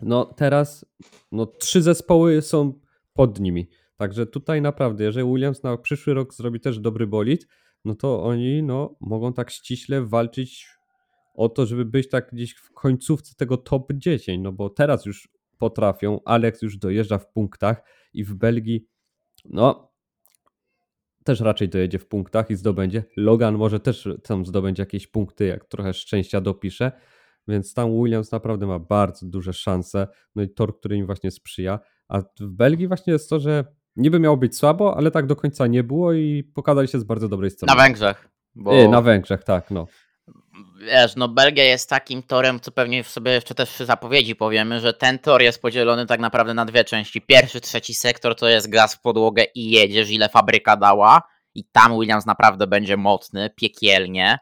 no 0.03 0.25
teraz, 0.25 0.87
no 1.33 1.47
trzy 1.47 1.83
zespoły 1.83 2.43
są 2.43 2.81
pod 3.15 3.41
nimi. 3.41 3.69
Także 3.97 4.27
tutaj 4.27 4.63
naprawdę, 4.63 5.05
jeżeli 5.05 5.27
Williams 5.33 5.63
na 5.63 5.77
przyszły 5.77 6.15
rok 6.15 6.35
zrobi 6.35 6.61
też 6.61 6.79
dobry 6.79 7.07
bolid, 7.07 7.49
no 7.85 7.95
to 7.95 8.25
oni 8.25 8.63
no, 8.63 8.97
mogą 9.01 9.33
tak 9.33 9.51
ściśle 9.51 10.03
walczyć 10.03 10.69
o 11.35 11.49
to, 11.49 11.67
żeby 11.67 11.85
być 11.85 12.09
tak 12.09 12.31
gdzieś 12.33 12.55
w 12.55 12.73
końcówce 12.73 13.35
tego 13.35 13.57
top 13.57 13.93
10, 13.93 14.43
no 14.43 14.53
bo 14.53 14.71
teraz 14.71 15.07
już 15.07 15.29
potrafią, 15.59 16.21
Alex 16.25 16.63
już 16.63 16.79
dojeżdża 16.79 17.19
w 17.19 17.33
punktach 17.33 17.83
i 18.13 18.25
w 18.25 18.35
Belgii, 18.35 18.87
no 19.45 19.93
też 21.25 21.41
raczej 21.41 21.69
dojedzie 21.69 21.99
w 21.99 22.07
punktach 22.07 22.51
i 22.51 22.57
zdobędzie. 22.57 23.05
Logan 23.17 23.55
może 23.55 23.81
też 23.81 24.09
tam 24.23 24.47
zdobędzie 24.47 24.83
jakieś 24.83 25.07
punkty, 25.07 25.47
jak 25.47 25.65
trochę 25.65 25.95
szczęścia 25.95 26.41
dopisze, 26.41 26.93
więc 27.49 27.75
tam 27.75 28.03
Williams 28.03 28.33
naprawdę 28.33 28.67
ma 28.67 28.79
bardzo 28.79 29.27
duże 29.27 29.53
szanse, 29.53 30.09
no 30.35 30.43
i 30.43 30.49
tor, 30.49 30.79
który 30.79 30.97
im 30.97 31.07
właśnie 31.07 31.31
sprzyja, 31.31 31.79
a 32.09 32.21
w 32.21 32.47
Belgii 32.47 32.89
właśnie 32.89 33.13
jest 33.13 33.31
to, 33.31 33.41
że 33.41 33.65
niby 33.97 34.21
miało 34.21 34.37
być 34.37 34.57
słabo, 34.57 34.97
ale 34.97 35.11
tak 35.11 35.27
do 35.27 35.37
końca 35.37 35.67
nie 35.67 35.83
było 35.83 36.13
i 36.13 36.45
pokazali 36.55 36.89
się 36.89 37.01
z 37.01 37.05
bardzo 37.05 37.29
dobrej 37.29 37.51
strony. 37.51 37.75
Na 37.75 37.83
Węgrzech. 37.83 38.29
Bo... 38.55 38.73
Nie, 38.73 38.89
na 38.89 39.03
Węgrzech, 39.03 39.45
tak, 39.45 39.71
no. 39.71 39.87
Wiesz, 40.81 41.17
no 41.17 41.29
Belgia 41.29 41.65
jest 41.65 41.91
takim 41.91 42.23
torem, 42.23 42.61
co 42.61 42.71
pewnie 42.71 43.05
sobie 43.05 43.33
jeszcze 43.33 43.55
też 43.55 43.71
przy 43.71 43.87
zapowiedzi 43.87 44.37
powiemy, 44.37 44.81
że 44.81 44.93
ten 44.93 45.19
tor 45.19 45.43
jest 45.43 45.63
podzielony 45.63 46.07
tak 46.07 46.21
naprawdę 46.21 46.55
na 46.55 46.65
dwie 46.65 46.85
części. 46.85 47.21
Pierwszy, 47.21 47.61
trzeci 47.61 47.95
sektor 47.95 48.35
to 48.35 48.49
jest 48.49 48.71
gaz 48.71 48.95
w 48.95 49.01
podłogę 49.01 49.45
i 49.55 49.71
jedziesz, 49.71 50.11
ile 50.11 50.29
fabryka 50.29 50.77
dała 50.77 51.23
i 51.55 51.65
tam 51.65 52.01
Williams 52.01 52.27
naprawdę 52.27 52.67
będzie 52.67 52.97
mocny, 52.97 53.51
piekielnie. 53.57 54.39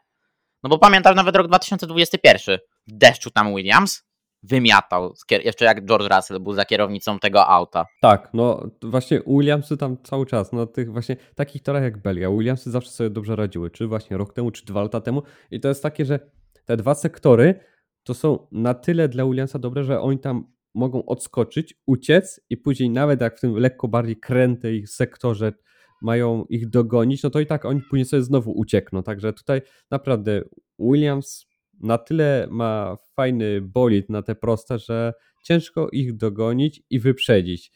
No 0.63 0.69
bo 0.69 0.79
pamiętam 0.79 1.15
nawet 1.15 1.35
rok 1.35 1.47
2021, 1.47 2.57
w 2.57 2.74
deszczu 2.87 3.31
tam 3.31 3.55
Williams, 3.55 4.05
wymiatał, 4.43 5.13
jeszcze 5.43 5.65
jak 5.65 5.85
George 5.85 6.07
Russell 6.15 6.39
był 6.39 6.53
za 6.53 6.65
kierownicą 6.65 7.19
tego 7.19 7.47
auta. 7.47 7.85
Tak, 8.01 8.29
no 8.33 8.69
właśnie 8.81 9.21
Williamsy 9.27 9.77
tam 9.77 9.97
cały 10.03 10.25
czas, 10.25 10.53
no 10.53 10.65
tych 10.65 10.91
właśnie 10.91 11.17
takich 11.35 11.63
torach 11.63 11.83
jak 11.83 12.01
Belgia, 12.01 12.29
Williamsy 12.29 12.71
zawsze 12.71 12.91
sobie 12.91 13.09
dobrze 13.09 13.35
radziły, 13.35 13.71
czy 13.71 13.87
właśnie 13.87 14.17
rok 14.17 14.33
temu, 14.33 14.51
czy 14.51 14.65
dwa 14.65 14.81
lata 14.81 15.01
temu. 15.01 15.23
I 15.51 15.59
to 15.59 15.67
jest 15.67 15.83
takie, 15.83 16.05
że 16.05 16.19
te 16.65 16.77
dwa 16.77 16.95
sektory 16.95 17.59
to 18.03 18.13
są 18.13 18.47
na 18.51 18.73
tyle 18.73 19.09
dla 19.09 19.25
Williamsa 19.25 19.59
dobre, 19.59 19.83
że 19.83 20.01
oni 20.01 20.19
tam 20.19 20.55
mogą 20.73 21.05
odskoczyć, 21.05 21.73
uciec 21.85 22.41
i 22.49 22.57
później 22.57 22.89
nawet 22.89 23.21
jak 23.21 23.37
w 23.37 23.41
tym 23.41 23.55
lekko 23.55 23.87
bardziej 23.87 24.19
krętej 24.19 24.87
sektorze 24.87 25.53
mają 26.01 26.45
ich 26.49 26.69
dogonić, 26.69 27.23
no 27.23 27.29
to 27.29 27.39
i 27.39 27.45
tak 27.45 27.65
oni 27.65 27.81
później 27.89 28.05
sobie 28.05 28.23
znowu 28.23 28.51
uciekną, 28.51 29.03
także 29.03 29.33
tutaj 29.33 29.61
naprawdę 29.91 30.41
Williams 30.79 31.45
na 31.79 31.97
tyle 31.97 32.47
ma 32.49 32.97
fajny 33.15 33.61
bolid 33.61 34.09
na 34.09 34.21
te 34.21 34.35
proste, 34.35 34.79
że 34.79 35.13
ciężko 35.43 35.89
ich 35.91 36.17
dogonić 36.17 36.83
i 36.89 36.99
wyprzedzić. 36.99 37.71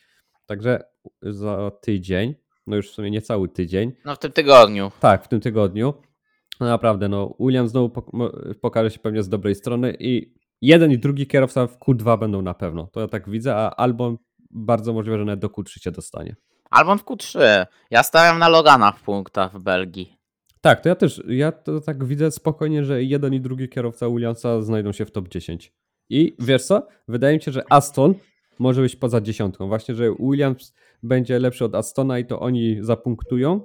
Także 0.45 0.83
za 1.21 1.71
tydzień, 1.81 2.35
no 2.67 2.75
już 2.75 2.89
w 2.89 2.93
sumie 2.93 3.11
niecały 3.11 3.49
tydzień. 3.49 3.91
No 4.05 4.15
w 4.15 4.19
tym 4.19 4.31
tygodniu. 4.31 4.91
Tak, 4.99 5.23
w 5.23 5.27
tym 5.27 5.39
tygodniu. 5.39 5.93
No 6.59 6.67
naprawdę, 6.67 7.09
no 7.09 7.35
William 7.39 7.67
znowu 7.67 7.89
pokaże 8.61 8.91
się 8.91 8.99
pewnie 8.99 9.23
z 9.23 9.29
dobrej 9.29 9.55
strony 9.55 9.97
i 9.99 10.33
jeden 10.61 10.91
i 10.91 10.97
drugi 10.97 11.27
kierowca 11.27 11.67
w 11.67 11.77
Q2 11.77 12.19
będą 12.19 12.41
na 12.41 12.53
pewno. 12.53 12.87
To 12.87 12.99
ja 12.99 13.07
tak 13.07 13.29
widzę, 13.29 13.55
a 13.55 13.69
Albon 13.69 14.17
bardzo 14.51 14.93
możliwe, 14.93 15.17
że 15.17 15.25
nawet 15.25 15.39
do 15.39 15.47
Q3 15.47 15.81
się 15.81 15.91
dostanie. 15.91 16.35
Albon 16.69 16.97
w 16.97 17.03
Q3. 17.03 17.65
Ja 17.91 18.03
stawiam 18.03 18.39
na 18.39 18.49
Logana 18.49 18.91
w 18.91 19.03
punktach 19.03 19.59
w 19.59 19.63
Belgii. 19.63 20.18
Tak, 20.61 20.81
to 20.81 20.89
ja 20.89 20.95
też, 20.95 21.23
ja 21.27 21.51
to 21.51 21.81
tak 21.81 22.05
widzę 22.05 22.31
spokojnie, 22.31 22.83
że 22.83 23.03
jeden 23.03 23.33
i 23.33 23.41
drugi 23.41 23.69
kierowca 23.69 24.09
Williamsa 24.09 24.61
znajdą 24.61 24.91
się 24.91 25.05
w 25.05 25.11
top 25.11 25.27
10. 25.27 25.73
I 26.09 26.35
wiesz 26.39 26.63
co? 26.65 26.87
Wydaje 27.07 27.35
mi 27.35 27.41
się, 27.41 27.51
że 27.51 27.63
Aston 27.69 28.13
może 28.59 28.81
być 28.81 28.95
poza 28.95 29.21
dziesiątką. 29.21 29.67
Właśnie, 29.67 29.95
że 29.95 30.11
Williams 30.19 30.73
będzie 31.03 31.39
lepszy 31.39 31.65
od 31.65 31.75
Astona 31.75 32.19
i 32.19 32.25
to 32.25 32.39
oni 32.39 32.77
zapunktują. 32.81 33.61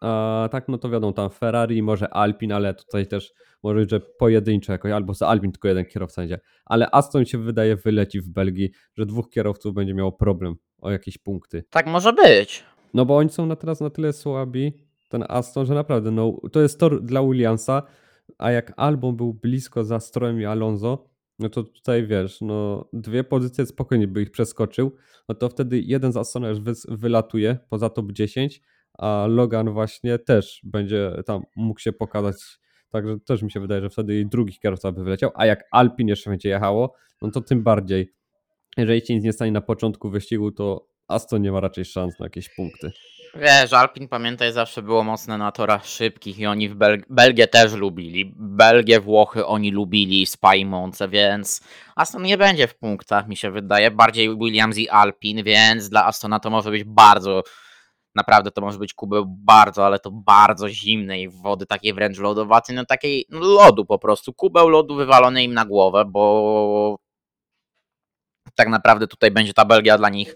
A 0.00 0.48
tak, 0.52 0.68
no 0.68 0.78
to 0.78 0.90
wiadomo, 0.90 1.12
tam 1.12 1.30
Ferrari, 1.30 1.82
może 1.82 2.14
Alpin, 2.14 2.52
ale 2.52 2.74
tutaj 2.74 3.06
też 3.06 3.32
może 3.62 3.80
być, 3.80 3.90
że 3.90 4.00
pojedynczo 4.00 4.72
jakoś, 4.72 4.92
albo 4.92 5.14
za 5.14 5.28
Alpin 5.28 5.52
tylko 5.52 5.68
jeden 5.68 5.84
kierowca 5.84 6.22
będzie. 6.22 6.40
Ale 6.64 6.90
Aston 6.90 7.24
się 7.24 7.38
wydaje 7.38 7.76
wyleci 7.76 8.20
w 8.20 8.28
Belgii, 8.28 8.70
że 8.94 9.06
dwóch 9.06 9.30
kierowców 9.30 9.74
będzie 9.74 9.94
miało 9.94 10.12
problem 10.12 10.54
o 10.78 10.90
jakieś 10.90 11.18
punkty. 11.18 11.64
Tak 11.70 11.86
może 11.86 12.12
być. 12.12 12.64
No 12.94 13.04
bo 13.04 13.16
oni 13.16 13.30
są 13.30 13.46
na 13.46 13.56
teraz 13.56 13.80
na 13.80 13.90
tyle 13.90 14.12
słabi, 14.12 14.72
ten 15.12 15.24
Aston, 15.28 15.66
że 15.66 15.74
naprawdę 15.74 16.10
no, 16.10 16.40
to 16.52 16.60
jest 16.60 16.80
tor 16.80 17.02
dla 17.02 17.22
Williamsa, 17.22 17.82
a 18.38 18.50
jak 18.50 18.72
Albon 18.76 19.16
był 19.16 19.34
blisko 19.34 19.84
za 19.84 20.00
Stroem 20.00 20.40
i 20.40 20.44
Alonso, 20.44 21.08
no 21.38 21.48
to 21.48 21.64
tutaj 21.64 22.06
wiesz, 22.06 22.40
no 22.40 22.88
dwie 22.92 23.24
pozycje 23.24 23.66
spokojnie 23.66 24.08
by 24.08 24.22
ich 24.22 24.30
przeskoczył, 24.30 24.92
no 25.28 25.34
to 25.34 25.48
wtedy 25.48 25.80
jeden 25.80 26.12
z 26.12 26.16
Astona 26.16 26.48
już 26.48 26.60
wy, 26.60 26.72
wylatuje 26.88 27.58
poza 27.68 27.90
top 27.90 28.12
10, 28.12 28.62
a 28.98 29.26
Logan 29.28 29.70
właśnie 29.70 30.18
też 30.18 30.60
będzie 30.64 31.22
tam 31.26 31.42
mógł 31.56 31.80
się 31.80 31.92
pokazać, 31.92 32.36
także 32.90 33.20
też 33.20 33.42
mi 33.42 33.50
się 33.50 33.60
wydaje, 33.60 33.80
że 33.80 33.90
wtedy 33.90 34.20
i 34.20 34.26
drugi 34.26 34.58
kierowca 34.58 34.92
by 34.92 35.04
wyleciał, 35.04 35.30
a 35.34 35.46
jak 35.46 35.64
Alpin 35.72 36.08
jeszcze 36.08 36.30
będzie 36.30 36.48
jechało, 36.48 36.94
no 37.22 37.30
to 37.30 37.40
tym 37.40 37.62
bardziej. 37.62 38.12
Jeżeli 38.76 39.02
ci 39.02 39.14
nic 39.14 39.24
nie 39.24 39.32
stanie 39.32 39.52
na 39.52 39.60
początku 39.60 40.10
wyścigu, 40.10 40.52
to 40.52 40.91
Aston 41.12 41.42
nie 41.42 41.52
ma 41.52 41.60
raczej 41.60 41.84
szans 41.84 42.18
na 42.20 42.26
jakieś 42.26 42.48
punkty. 42.48 42.92
Wiesz, 43.34 43.72
Alpin 43.72 44.08
pamiętaj 44.08 44.52
zawsze 44.52 44.82
było 44.82 45.04
mocne 45.04 45.38
na 45.38 45.52
torach 45.52 45.86
szybkich 45.86 46.38
i 46.38 46.46
oni 46.46 46.68
w 46.68 46.74
Bel 46.74 47.02
Belgię 47.10 47.46
też 47.46 47.72
lubili. 47.72 48.32
Belgię, 48.36 49.00
Włochy 49.00 49.46
oni 49.46 49.70
lubili, 49.70 50.26
Spa 50.26 50.54
i 50.54 50.64
Monce, 50.64 51.08
więc 51.08 51.60
Aston 51.96 52.22
nie 52.22 52.38
będzie 52.38 52.68
w 52.68 52.78
punktach, 52.78 53.28
mi 53.28 53.36
się 53.36 53.50
wydaje. 53.50 53.90
Bardziej 53.90 54.36
Williams 54.36 54.78
i 54.78 54.88
Alpin, 54.88 55.44
więc 55.44 55.88
dla 55.88 56.06
Astona 56.06 56.40
to 56.40 56.50
może 56.50 56.70
być 56.70 56.84
bardzo, 56.84 57.42
naprawdę 58.14 58.50
to 58.50 58.60
może 58.60 58.78
być 58.78 58.94
kubeł 58.94 59.24
bardzo, 59.28 59.86
ale 59.86 59.98
to 59.98 60.10
bardzo 60.10 60.68
zimnej 60.68 61.28
wody, 61.28 61.66
takiej 61.66 61.94
wręcz 61.94 62.18
lodowatej, 62.18 62.76
no 62.76 62.84
takiej 62.84 63.26
no 63.28 63.40
lodu 63.40 63.86
po 63.86 63.98
prostu. 63.98 64.32
Kubeł 64.32 64.68
lodu 64.68 64.94
wywalony 64.94 65.42
im 65.42 65.54
na 65.54 65.64
głowę, 65.64 66.04
bo 66.04 66.96
tak 68.54 68.68
naprawdę 68.68 69.06
tutaj 69.06 69.30
będzie 69.30 69.52
ta 69.52 69.64
Belgia 69.64 69.98
dla 69.98 70.08
nich 70.08 70.34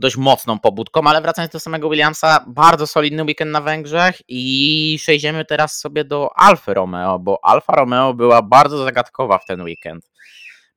dość 0.00 0.16
mocną 0.16 0.58
pobudką, 0.58 1.00
ale 1.04 1.20
wracając 1.20 1.52
do 1.52 1.60
samego 1.60 1.90
Williamsa, 1.90 2.44
bardzo 2.46 2.86
solidny 2.86 3.24
weekend 3.24 3.50
na 3.50 3.60
Węgrzech 3.60 4.20
i 4.28 4.96
przejdziemy 4.98 5.44
teraz 5.44 5.78
sobie 5.78 6.04
do 6.04 6.30
Alfa 6.36 6.74
Romeo, 6.74 7.18
bo 7.18 7.38
Alfa 7.42 7.74
Romeo 7.76 8.14
była 8.14 8.42
bardzo 8.42 8.84
zagadkowa 8.84 9.38
w 9.38 9.44
ten 9.44 9.62
weekend, 9.62 10.10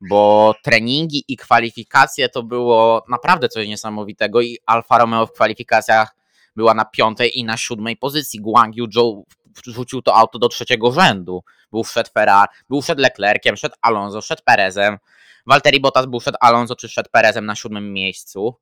bo 0.00 0.54
treningi 0.62 1.24
i 1.28 1.36
kwalifikacje 1.36 2.28
to 2.28 2.42
było 2.42 3.04
naprawdę 3.08 3.48
coś 3.48 3.68
niesamowitego 3.68 4.40
i 4.40 4.58
Alfa 4.66 4.98
Romeo 4.98 5.26
w 5.26 5.32
kwalifikacjach 5.32 6.16
była 6.56 6.74
na 6.74 6.84
piątej 6.84 7.38
i 7.38 7.44
na 7.44 7.56
siódmej 7.56 7.96
pozycji. 7.96 8.40
Guang 8.40 8.76
Yu 8.76 8.92
Zhou 8.92 9.26
wrzucił 9.66 10.02
to 10.02 10.14
auto 10.16 10.38
do 10.38 10.48
trzeciego 10.48 10.92
rzędu. 10.92 11.44
Był 11.72 11.82
przed 11.82 12.08
Ferrari, 12.08 12.48
był 12.68 12.82
przed 12.82 12.98
Leclerciem, 12.98 13.54
przed 13.54 13.72
Alonso, 13.82 14.20
przed 14.20 14.42
Perezem. 14.42 14.98
Walteri 15.46 15.80
Bottas 15.80 16.06
był 16.06 16.20
przed 16.20 16.34
Alonso 16.40 16.76
czy 16.76 16.88
przed 16.88 17.08
Perezem 17.08 17.46
na 17.46 17.54
siódmym 17.54 17.92
miejscu. 17.92 18.56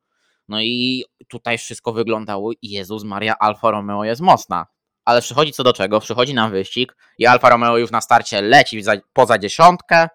No 0.48 0.60
i 0.60 1.04
tutaj 1.28 1.58
wszystko 1.58 1.92
wyglądało, 1.92 2.52
Jezus 2.62 3.04
Maria, 3.04 3.38
Alfa 3.38 3.70
Romeo 3.70 4.04
jest 4.04 4.20
mocna. 4.20 4.66
Ale 5.04 5.22
przychodzi 5.22 5.52
co 5.52 5.64
do 5.64 5.72
czego, 5.72 6.00
przychodzi 6.00 6.34
na 6.34 6.48
wyścig 6.48 6.96
i 7.18 7.26
Alfa 7.26 7.50
Romeo 7.50 7.78
już 7.78 7.90
na 7.90 8.00
starcie 8.00 8.42
leci 8.42 8.82
za, 8.82 8.92
poza 9.12 9.38
dziesiątkę, 9.38 10.08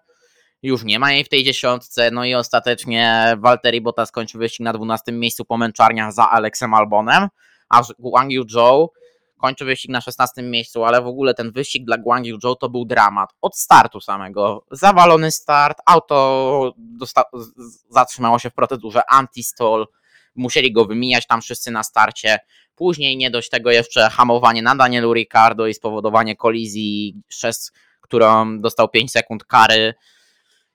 już 0.62 0.84
nie 0.84 0.98
ma 0.98 1.12
jej 1.12 1.24
w 1.24 1.28
tej 1.28 1.44
dziesiątce, 1.44 2.10
no 2.10 2.24
i 2.24 2.34
ostatecznie 2.34 3.34
Valtteri 3.38 3.80
Bottas 3.80 4.08
skończył 4.08 4.40
wyścig 4.40 4.60
na 4.60 4.72
12 4.72 5.12
miejscu 5.12 5.44
po 5.44 5.56
męczarniach 5.56 6.12
za 6.12 6.30
Alexem 6.30 6.74
Albonem, 6.74 7.28
a 7.68 7.82
Guang 7.98 8.32
Yu 8.32 8.48
Zhou 8.48 8.92
kończy 9.42 9.64
wyścig 9.64 9.90
na 9.90 10.00
16 10.00 10.42
miejscu, 10.42 10.84
ale 10.84 11.02
w 11.02 11.06
ogóle 11.06 11.34
ten 11.34 11.52
wyścig 11.52 11.84
dla 11.84 11.98
Guang 11.98 12.26
Yu 12.26 12.40
Zhou 12.40 12.54
to 12.54 12.68
był 12.68 12.84
dramat. 12.84 13.30
Od 13.40 13.56
startu 13.56 14.00
samego. 14.00 14.64
Zawalony 14.70 15.30
start, 15.30 15.78
auto 15.86 16.74
zatrzymało 17.90 18.38
się 18.38 18.50
w 18.50 18.54
procedurze 18.54 19.02
anti-stall, 19.12 19.84
musieli 20.34 20.72
go 20.72 20.84
wymijać 20.84 21.26
tam 21.26 21.42
wszyscy 21.42 21.70
na 21.70 21.82
starcie. 21.82 22.38
Później 22.74 23.16
nie 23.16 23.30
dość 23.30 23.50
tego 23.50 23.70
jeszcze 23.70 24.10
hamowanie 24.10 24.62
na 24.62 24.76
Danielu 24.76 25.14
Ricardo 25.14 25.66
i 25.66 25.74
spowodowanie 25.74 26.36
kolizji, 26.36 27.14
przez 27.28 27.72
którą 28.00 28.60
dostał 28.60 28.88
5 28.88 29.12
sekund 29.12 29.44
kary. 29.44 29.94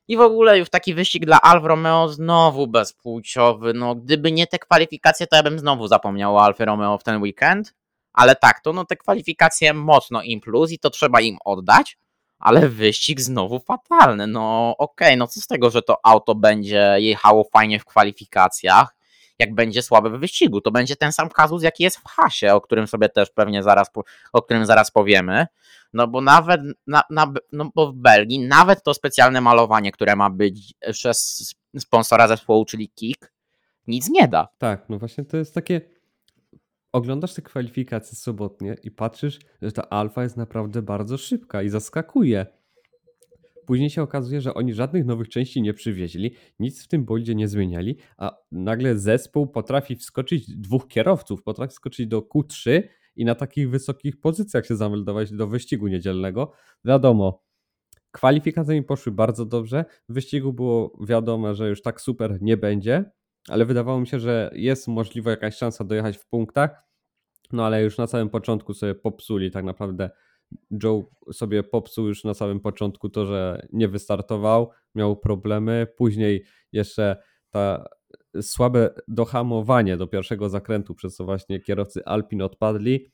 I 0.07 0.17
w 0.17 0.21
ogóle 0.21 0.59
już 0.59 0.69
taki 0.69 0.93
wyścig 0.93 1.25
dla 1.25 1.41
Alfa 1.41 1.67
Romeo 1.67 2.09
znowu 2.09 2.67
bezpłciowy. 2.67 3.73
No, 3.73 3.95
gdyby 3.95 4.31
nie 4.31 4.47
te 4.47 4.59
kwalifikacje, 4.59 5.27
to 5.27 5.35
ja 5.35 5.43
bym 5.43 5.59
znowu 5.59 5.87
zapomniał 5.87 6.35
o 6.35 6.43
Alfa 6.43 6.65
Romeo 6.65 6.97
w 6.97 7.03
ten 7.03 7.21
weekend. 7.21 7.73
Ale 8.13 8.35
tak, 8.35 8.59
to 8.59 8.73
no 8.73 8.85
te 8.85 8.95
kwalifikacje 8.95 9.73
mocno 9.73 10.21
im 10.21 10.41
plus 10.41 10.71
i 10.71 10.79
to 10.79 10.89
trzeba 10.89 11.21
im 11.21 11.37
oddać. 11.45 11.97
ale 12.39 12.69
wyścig 12.69 13.21
znowu 13.21 13.59
fatalny. 13.59 14.27
No 14.27 14.75
okej, 14.77 15.07
okay, 15.07 15.17
no 15.17 15.27
co 15.27 15.41
z 15.41 15.47
tego, 15.47 15.69
że 15.69 15.81
to 15.81 15.97
auto 16.03 16.35
będzie 16.35 16.95
jechało 16.97 17.43
fajnie 17.53 17.79
w 17.79 17.85
kwalifikacjach, 17.85 18.95
jak 19.39 19.55
będzie 19.55 19.81
słabe 19.81 20.09
w 20.09 20.19
wyścigu. 20.19 20.61
To 20.61 20.71
będzie 20.71 20.95
ten 20.95 21.11
sam 21.11 21.29
kazus, 21.29 21.63
jaki 21.63 21.83
jest 21.83 21.97
w 21.97 22.03
hasie, 22.03 22.53
o 22.53 22.61
którym 22.61 22.87
sobie 22.87 23.09
też 23.09 23.29
pewnie 23.29 23.63
zaraz, 23.63 23.87
o 24.33 24.41
którym 24.41 24.65
zaraz 24.65 24.91
powiemy. 24.91 25.47
No 25.93 26.07
bo 26.07 26.21
nawet, 26.21 26.61
na, 26.87 27.03
na, 27.09 27.33
no 27.51 27.71
bo 27.75 27.91
w 27.91 27.95
Belgii, 27.95 28.39
nawet 28.39 28.83
to 28.83 28.93
specjalne 28.93 29.41
malowanie, 29.41 29.91
które 29.91 30.15
ma 30.15 30.29
być 30.29 30.73
przez 30.91 31.55
sponsora 31.79 32.27
zespołu, 32.27 32.65
czyli 32.65 32.89
Kik, 32.89 33.33
nic 33.87 34.09
nie 34.09 34.27
da. 34.27 34.47
Tak, 34.57 34.89
no 34.89 34.99
właśnie 34.99 35.25
to 35.25 35.37
jest 35.37 35.53
takie. 35.53 35.81
Oglądasz 36.91 37.33
te 37.33 37.41
kwalifikacje 37.41 38.17
sobotnie 38.17 38.75
i 38.83 38.91
patrzysz, 38.91 39.39
że 39.61 39.71
ta 39.71 39.89
alfa 39.89 40.23
jest 40.23 40.37
naprawdę 40.37 40.81
bardzo 40.81 41.17
szybka 41.17 41.61
i 41.61 41.69
zaskakuje. 41.69 42.45
Później 43.67 43.89
się 43.89 44.01
okazuje, 44.01 44.41
że 44.41 44.53
oni 44.53 44.73
żadnych 44.73 45.05
nowych 45.05 45.29
części 45.29 45.61
nie 45.61 45.73
przywieźli, 45.73 46.35
nic 46.59 46.83
w 46.83 46.87
tym 46.87 47.05
boldzie 47.05 47.35
nie 47.35 47.47
zmieniali, 47.47 47.97
a 48.17 48.37
nagle 48.51 48.97
zespół 48.97 49.47
potrafi 49.47 49.95
wskoczyć, 49.95 50.55
dwóch 50.55 50.87
kierowców 50.87 51.43
potrafi 51.43 51.71
wskoczyć 51.71 52.07
do 52.07 52.21
Q3 52.21 52.83
i 53.15 53.25
na 53.25 53.35
takich 53.35 53.69
wysokich 53.69 54.19
pozycjach 54.19 54.65
się 54.65 54.75
zameldować 54.75 55.31
do 55.31 55.47
wyścigu 55.47 55.87
niedzielnego. 55.87 56.51
Wiadomo, 56.85 57.43
kwalifikacje 58.11 58.75
mi 58.75 58.83
poszły 58.83 59.11
bardzo 59.11 59.45
dobrze. 59.45 59.85
W 60.09 60.13
wyścigu 60.13 60.53
było 60.53 60.97
wiadomo, 61.07 61.55
że 61.55 61.69
już 61.69 61.81
tak 61.81 62.01
super 62.01 62.37
nie 62.41 62.57
będzie, 62.57 63.11
ale 63.49 63.65
wydawało 63.65 63.99
mi 63.99 64.07
się, 64.07 64.19
że 64.19 64.51
jest 64.53 64.87
możliwa 64.87 65.31
jakaś 65.31 65.57
szansa 65.57 65.83
dojechać 65.83 66.17
w 66.17 66.27
punktach. 66.27 66.83
No 67.51 67.65
ale 67.65 67.83
już 67.83 67.97
na 67.97 68.07
samym 68.07 68.29
początku 68.29 68.73
sobie 68.73 68.95
popsuli 68.95 69.51
tak 69.51 69.65
naprawdę. 69.65 70.09
Joe 70.83 71.09
sobie 71.33 71.63
popsuł 71.63 72.07
już 72.07 72.23
na 72.23 72.33
samym 72.33 72.59
początku 72.59 73.09
to, 73.09 73.25
że 73.25 73.67
nie 73.73 73.87
wystartował, 73.87 74.69
miał 74.95 75.17
problemy. 75.17 75.87
Później 75.97 76.43
jeszcze 76.71 77.17
ta 77.49 77.85
słabe 78.41 78.89
dohamowanie 79.07 79.97
do 79.97 80.07
pierwszego 80.07 80.49
zakrętu, 80.49 80.95
przez 80.95 81.15
co 81.15 81.25
właśnie 81.25 81.59
kierowcy 81.59 82.05
Alpin 82.05 82.41
odpadli. 82.41 83.07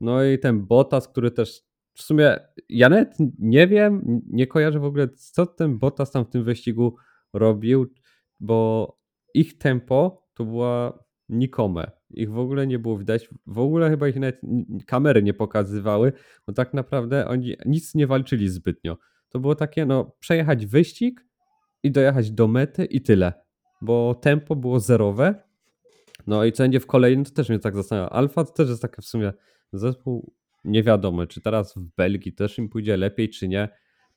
No 0.00 0.24
i 0.24 0.38
ten 0.38 0.66
Bottas, 0.66 1.08
który 1.08 1.30
też 1.30 1.62
w 1.94 2.02
sumie 2.02 2.36
ja 2.68 2.88
nawet 2.88 3.14
nie 3.38 3.66
wiem, 3.66 4.20
nie 4.26 4.46
kojarzę 4.46 4.80
w 4.80 4.84
ogóle, 4.84 5.08
co 5.08 5.46
ten 5.46 5.78
Bottas 5.78 6.10
tam 6.10 6.24
w 6.24 6.30
tym 6.30 6.44
wyścigu 6.44 6.96
robił, 7.32 7.86
bo 8.40 8.98
ich 9.34 9.58
tempo 9.58 10.26
to 10.34 10.44
była 10.44 11.04
nikome. 11.30 11.90
Ich 12.10 12.30
w 12.30 12.38
ogóle 12.38 12.66
nie 12.66 12.78
było 12.78 12.98
widać. 12.98 13.28
W 13.46 13.58
ogóle 13.58 13.90
chyba 13.90 14.08
ich 14.08 14.16
nawet 14.16 14.40
kamery 14.86 15.22
nie 15.22 15.34
pokazywały, 15.34 16.12
bo 16.46 16.52
tak 16.52 16.74
naprawdę 16.74 17.28
oni 17.28 17.56
nic 17.66 17.94
nie 17.94 18.06
walczyli 18.06 18.48
zbytnio. 18.48 18.98
To 19.28 19.40
było 19.40 19.54
takie, 19.54 19.86
no, 19.86 20.16
przejechać 20.20 20.66
wyścig 20.66 21.26
i 21.82 21.90
dojechać 21.90 22.30
do 22.30 22.48
mety 22.48 22.84
i 22.84 23.00
tyle. 23.00 23.32
Bo 23.82 24.14
tempo 24.14 24.56
było 24.56 24.80
zerowe. 24.80 25.34
No 26.26 26.44
i 26.44 26.52
co 26.52 26.62
będzie 26.62 26.80
w 26.80 26.86
kolejnym, 26.86 27.24
to 27.24 27.30
też 27.30 27.48
mnie 27.48 27.58
tak 27.58 27.76
zastanawia. 27.76 28.10
Alfa 28.10 28.44
to 28.44 28.52
też 28.52 28.68
jest 28.68 28.82
taka 28.82 29.02
w 29.02 29.04
sumie 29.04 29.32
zespół 29.72 30.32
nie 30.64 30.82
wiadomo, 30.82 31.26
czy 31.26 31.40
teraz 31.40 31.74
w 31.74 31.80
Belgii 31.96 32.32
też 32.32 32.58
im 32.58 32.68
pójdzie 32.68 32.96
lepiej, 32.96 33.28
czy 33.28 33.48
nie. 33.48 33.68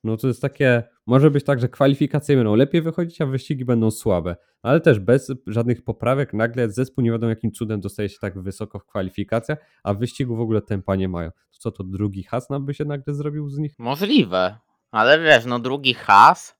No 0.04 0.18
to 0.18 0.28
jest 0.28 0.41
takie, 0.41 0.84
może 1.06 1.32
być 1.32 1.45
tak, 1.45 1.60
że 1.60 1.70
kwalifikacje 1.70 2.36
będą 2.36 2.56
lepiej 2.56 2.82
wychodzić, 2.82 3.22
a 3.22 3.26
wyścigi 3.26 3.66
będą 3.66 3.91
słabe. 3.91 4.36
Ale 4.62 4.82
też 4.82 4.99
bez 4.99 5.32
żadnych 5.47 5.84
poprawek 5.84 6.34
nagle 6.34 6.70
zespół 6.70 7.04
nie 7.04 7.12
wiadomo 7.12 7.30
jakim 7.30 7.51
cudem 7.51 7.82
dostaje 7.82 8.10
się 8.10 8.18
tak 8.22 8.41
wysoko 8.41 8.80
w 8.80 8.86
kwalifikacjach, 8.86 9.60
a 9.84 9.93
wyścigu 9.93 10.36
w 10.36 10.41
ogóle 10.41 10.62
tempa 10.62 10.95
nie 10.95 11.10
mają. 11.10 11.32
To 11.32 11.60
co, 11.60 11.72
to 11.72 11.84
drugi 11.84 12.24
has 12.24 12.49
nam 12.49 12.66
by 12.66 12.74
się 12.74 12.86
nagle 12.86 13.14
zrobił 13.14 13.49
z 13.49 13.58
nich? 13.58 13.76
Możliwe, 13.80 14.58
ale 14.91 15.20
wiesz, 15.20 15.45
no 15.45 15.60
drugi 15.60 15.93
has 15.93 16.56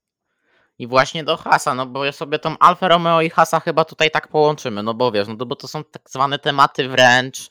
i 0.80 0.88
właśnie 0.88 1.24
do 1.24 1.38
hasa, 1.38 1.74
no 1.76 1.86
bo 1.86 2.06
ja 2.06 2.12
sobie 2.12 2.40
tą 2.40 2.58
Alfa 2.58 2.88
Romeo 2.88 3.22
i 3.22 3.30
hasa 3.30 3.60
chyba 3.60 3.86
tutaj 3.86 4.12
tak 4.12 4.28
połączymy, 4.28 4.84
no 4.84 4.94
bo 4.94 5.12
wiesz, 5.12 5.28
no 5.28 5.36
to, 5.36 5.46
bo 5.46 5.56
to 5.56 5.68
są 5.68 5.84
tak 5.84 6.10
zwane 6.10 6.40
tematy 6.40 6.90
wręcz 6.90 7.50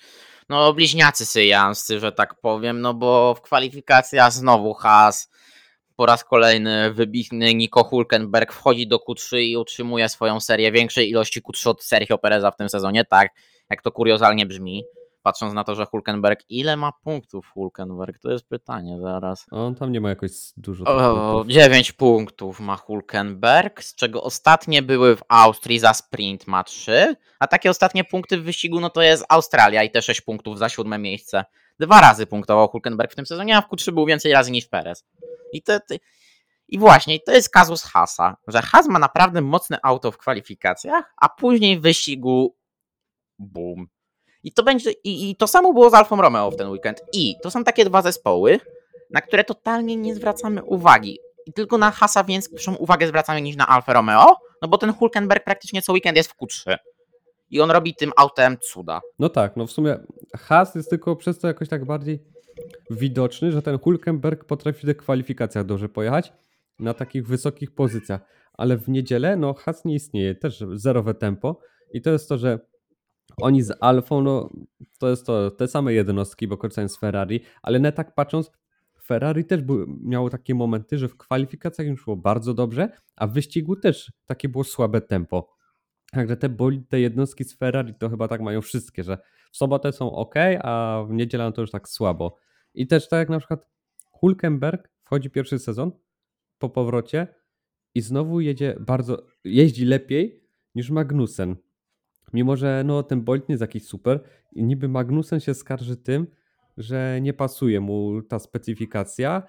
no 0.48 0.72
bliźniacy 0.72 1.26
syjanscy, 1.26 2.00
że 2.00 2.12
tak 2.12 2.40
powiem, 2.40 2.80
no 2.80 2.94
bo 2.94 3.34
w 3.34 3.40
kwalifikacjach 3.40 4.32
znowu 4.32 4.74
has 4.74 5.30
po 6.02 6.06
raz 6.06 6.24
kolejny 6.24 6.92
wybitny 6.92 7.54
Nico 7.54 7.84
Hulkenberg 7.84 8.52
wchodzi 8.52 8.86
do 8.86 8.96
Q3 8.96 9.38
i 9.38 9.56
utrzymuje 9.56 10.08
swoją 10.08 10.40
serię 10.40 10.72
większej 10.72 11.10
ilości 11.10 11.42
Q3 11.42 11.68
od 11.68 11.82
Sergio 11.82 12.18
Pereza 12.18 12.50
w 12.50 12.56
tym 12.56 12.68
sezonie, 12.68 13.04
tak 13.04 13.28
jak 13.70 13.82
to 13.82 13.92
kuriozalnie 13.92 14.46
brzmi 14.46 14.84
patrząc 15.22 15.54
na 15.54 15.64
to, 15.64 15.74
że 15.74 15.86
Hulkenberg, 15.86 16.40
ile 16.48 16.76
ma 16.76 16.92
punktów 17.04 17.50
Hulkenberg? 17.54 18.18
To 18.18 18.30
jest 18.30 18.48
pytanie 18.48 18.98
zaraz. 19.00 19.46
On 19.50 19.74
tam 19.74 19.92
nie 19.92 20.00
ma 20.00 20.08
jakoś 20.08 20.30
dużo. 20.56 20.84
O, 20.84 21.14
punktów. 21.14 21.52
9 21.52 21.92
punktów 21.92 22.60
ma 22.60 22.76
Hulkenberg, 22.76 23.82
z 23.82 23.94
czego 23.94 24.22
ostatnie 24.22 24.82
były 24.82 25.16
w 25.16 25.22
Austrii 25.28 25.78
za 25.78 25.94
sprint 25.94 26.46
ma 26.46 26.64
3, 26.64 27.16
a 27.38 27.46
takie 27.46 27.70
ostatnie 27.70 28.04
punkty 28.04 28.38
w 28.38 28.44
wyścigu 28.44 28.80
no 28.80 28.90
to 28.90 29.02
jest 29.02 29.24
Australia 29.28 29.82
i 29.82 29.90
te 29.90 30.02
6 30.02 30.20
punktów 30.20 30.58
za 30.58 30.68
siódme 30.68 30.98
miejsce. 30.98 31.44
Dwa 31.80 32.00
razy 32.00 32.26
punktował 32.26 32.68
Hulkenberg 32.68 33.12
w 33.12 33.16
tym 33.16 33.26
sezonie, 33.26 33.56
a 33.56 33.62
w 33.62 33.68
Q3 33.68 33.92
był 33.92 34.06
więcej 34.06 34.32
razy 34.32 34.50
niż 34.50 34.66
Perez. 34.66 35.04
I 35.52 35.62
to, 35.62 35.78
i 36.68 36.78
właśnie, 36.78 37.20
to 37.20 37.32
jest 37.32 37.50
kazus 37.50 37.82
Hasa, 37.82 38.36
że 38.48 38.62
Has 38.62 38.88
ma 38.88 38.98
naprawdę 38.98 39.40
mocne 39.40 39.78
auto 39.82 40.10
w 40.10 40.18
kwalifikacjach, 40.18 41.14
a 41.20 41.28
później 41.28 41.78
w 41.78 41.82
wyścigu 41.82 42.56
boom. 43.38 43.86
I 44.42 44.52
to 44.52 44.62
będzie, 44.62 44.90
i, 44.90 45.30
i 45.30 45.36
to 45.36 45.46
samo 45.46 45.72
było 45.72 45.90
z 45.90 45.94
Alfą 45.94 46.16
Romeo 46.16 46.50
w 46.50 46.56
ten 46.56 46.68
weekend. 46.68 47.02
I 47.12 47.34
to 47.42 47.50
są 47.50 47.64
takie 47.64 47.84
dwa 47.84 48.02
zespoły, 48.02 48.60
na 49.10 49.20
które 49.20 49.44
totalnie 49.44 49.96
nie 49.96 50.14
zwracamy 50.14 50.64
uwagi. 50.64 51.18
I 51.46 51.52
tylko 51.52 51.78
na 51.78 51.90
Hasa 51.90 52.24
większą 52.24 52.74
uwagę 52.74 53.08
zwracamy 53.08 53.42
niż 53.42 53.56
na 53.56 53.66
Alfa 53.66 53.92
Romeo, 53.92 54.36
no 54.62 54.68
bo 54.68 54.78
ten 54.78 54.92
Hulkenberg 54.92 55.44
praktycznie 55.44 55.82
co 55.82 55.92
weekend 55.92 56.16
jest 56.16 56.32
w 56.32 56.36
Q3. 56.36 56.76
I 57.50 57.60
on 57.60 57.70
robi 57.70 57.94
tym 57.94 58.12
autem 58.16 58.58
cuda. 58.58 59.00
No 59.18 59.28
tak, 59.28 59.56
no 59.56 59.66
w 59.66 59.72
sumie 59.72 59.98
Has 60.36 60.74
jest 60.74 60.90
tylko 60.90 61.16
przez 61.16 61.38
to 61.38 61.46
jakoś 61.48 61.68
tak 61.68 61.84
bardziej 61.84 62.31
widoczny, 62.90 63.52
że 63.52 63.62
ten 63.62 63.78
Hulkenberg 63.78 64.44
potrafi 64.44 64.86
w 64.86 64.96
kwalifikacjach 64.96 65.64
dobrze 65.64 65.88
pojechać 65.88 66.32
na 66.78 66.94
takich 66.94 67.26
wysokich 67.26 67.74
pozycjach. 67.74 68.20
Ale 68.52 68.76
w 68.76 68.88
niedzielę, 68.88 69.36
no 69.36 69.54
Has 69.54 69.84
nie 69.84 69.94
istnieje, 69.94 70.34
też 70.34 70.64
zerowe 70.72 71.14
tempo. 71.14 71.60
I 71.92 72.02
to 72.02 72.10
jest 72.10 72.28
to, 72.28 72.38
że 72.38 72.58
oni 73.36 73.62
z 73.62 73.72
Alfą, 73.80 74.22
no 74.22 74.50
to 74.98 75.10
jest 75.10 75.26
to 75.26 75.50
te 75.50 75.68
same 75.68 75.92
jednostki, 75.92 76.48
bo 76.48 76.56
korzystają 76.56 76.88
z 76.88 76.98
Ferrari, 76.98 77.40
ale 77.62 77.80
nie 77.80 77.92
tak 77.92 78.14
patrząc, 78.14 78.50
Ferrari 79.04 79.44
też 79.44 79.62
był, 79.62 79.86
miało 80.02 80.30
takie 80.30 80.54
momenty, 80.54 80.98
że 80.98 81.08
w 81.08 81.16
kwalifikacjach 81.16 81.88
już 81.88 82.00
szło 82.00 82.16
bardzo 82.16 82.54
dobrze, 82.54 82.88
a 83.16 83.26
w 83.26 83.32
wyścigu 83.32 83.76
też 83.76 84.12
takie 84.26 84.48
było 84.48 84.64
słabe 84.64 85.00
tempo. 85.00 85.54
Także 86.12 86.36
te, 86.36 86.56
te 86.88 87.00
jednostki 87.00 87.44
z 87.44 87.54
Ferrari 87.54 87.94
to 87.94 88.10
chyba 88.10 88.28
tak 88.28 88.40
mają 88.40 88.60
wszystkie, 88.60 89.04
że 89.04 89.18
w 89.52 89.56
sobotę 89.56 89.92
są 89.92 90.12
ok, 90.12 90.34
a 90.62 91.04
w 91.08 91.12
niedzielę 91.12 91.52
to 91.52 91.60
już 91.60 91.70
tak 91.70 91.88
słabo. 91.88 92.36
I 92.74 92.86
też 92.86 93.08
tak 93.08 93.18
jak 93.18 93.28
na 93.28 93.38
przykład 93.38 93.68
Hulkenberg 94.10 94.88
wchodzi 95.02 95.30
pierwszy 95.30 95.58
sezon 95.58 95.92
po 96.58 96.70
powrocie 96.70 97.26
i 97.94 98.00
znowu 98.00 98.40
jedzie 98.40 98.76
bardzo, 98.80 99.26
jeździ 99.44 99.84
lepiej 99.84 100.44
niż 100.74 100.90
Magnussen. 100.90 101.56
Mimo, 102.32 102.56
że 102.56 102.82
no, 102.86 103.02
ten 103.02 103.22
Bolt 103.22 103.48
nie 103.48 103.52
jest 103.52 103.60
jakiś 103.60 103.86
super 103.86 104.20
i 104.52 104.64
niby 104.64 104.88
Magnussen 104.88 105.40
się 105.40 105.54
skarży 105.54 105.96
tym, 105.96 106.26
że 106.76 107.18
nie 107.22 107.32
pasuje 107.32 107.80
mu 107.80 108.22
ta 108.22 108.38
specyfikacja 108.38 109.42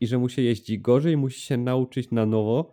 i 0.00 0.06
że 0.06 0.18
mu 0.18 0.28
się 0.28 0.42
jeździ 0.42 0.80
gorzej, 0.80 1.16
musi 1.16 1.40
się 1.40 1.56
nauczyć 1.56 2.10
na 2.10 2.26
nowo, 2.26 2.72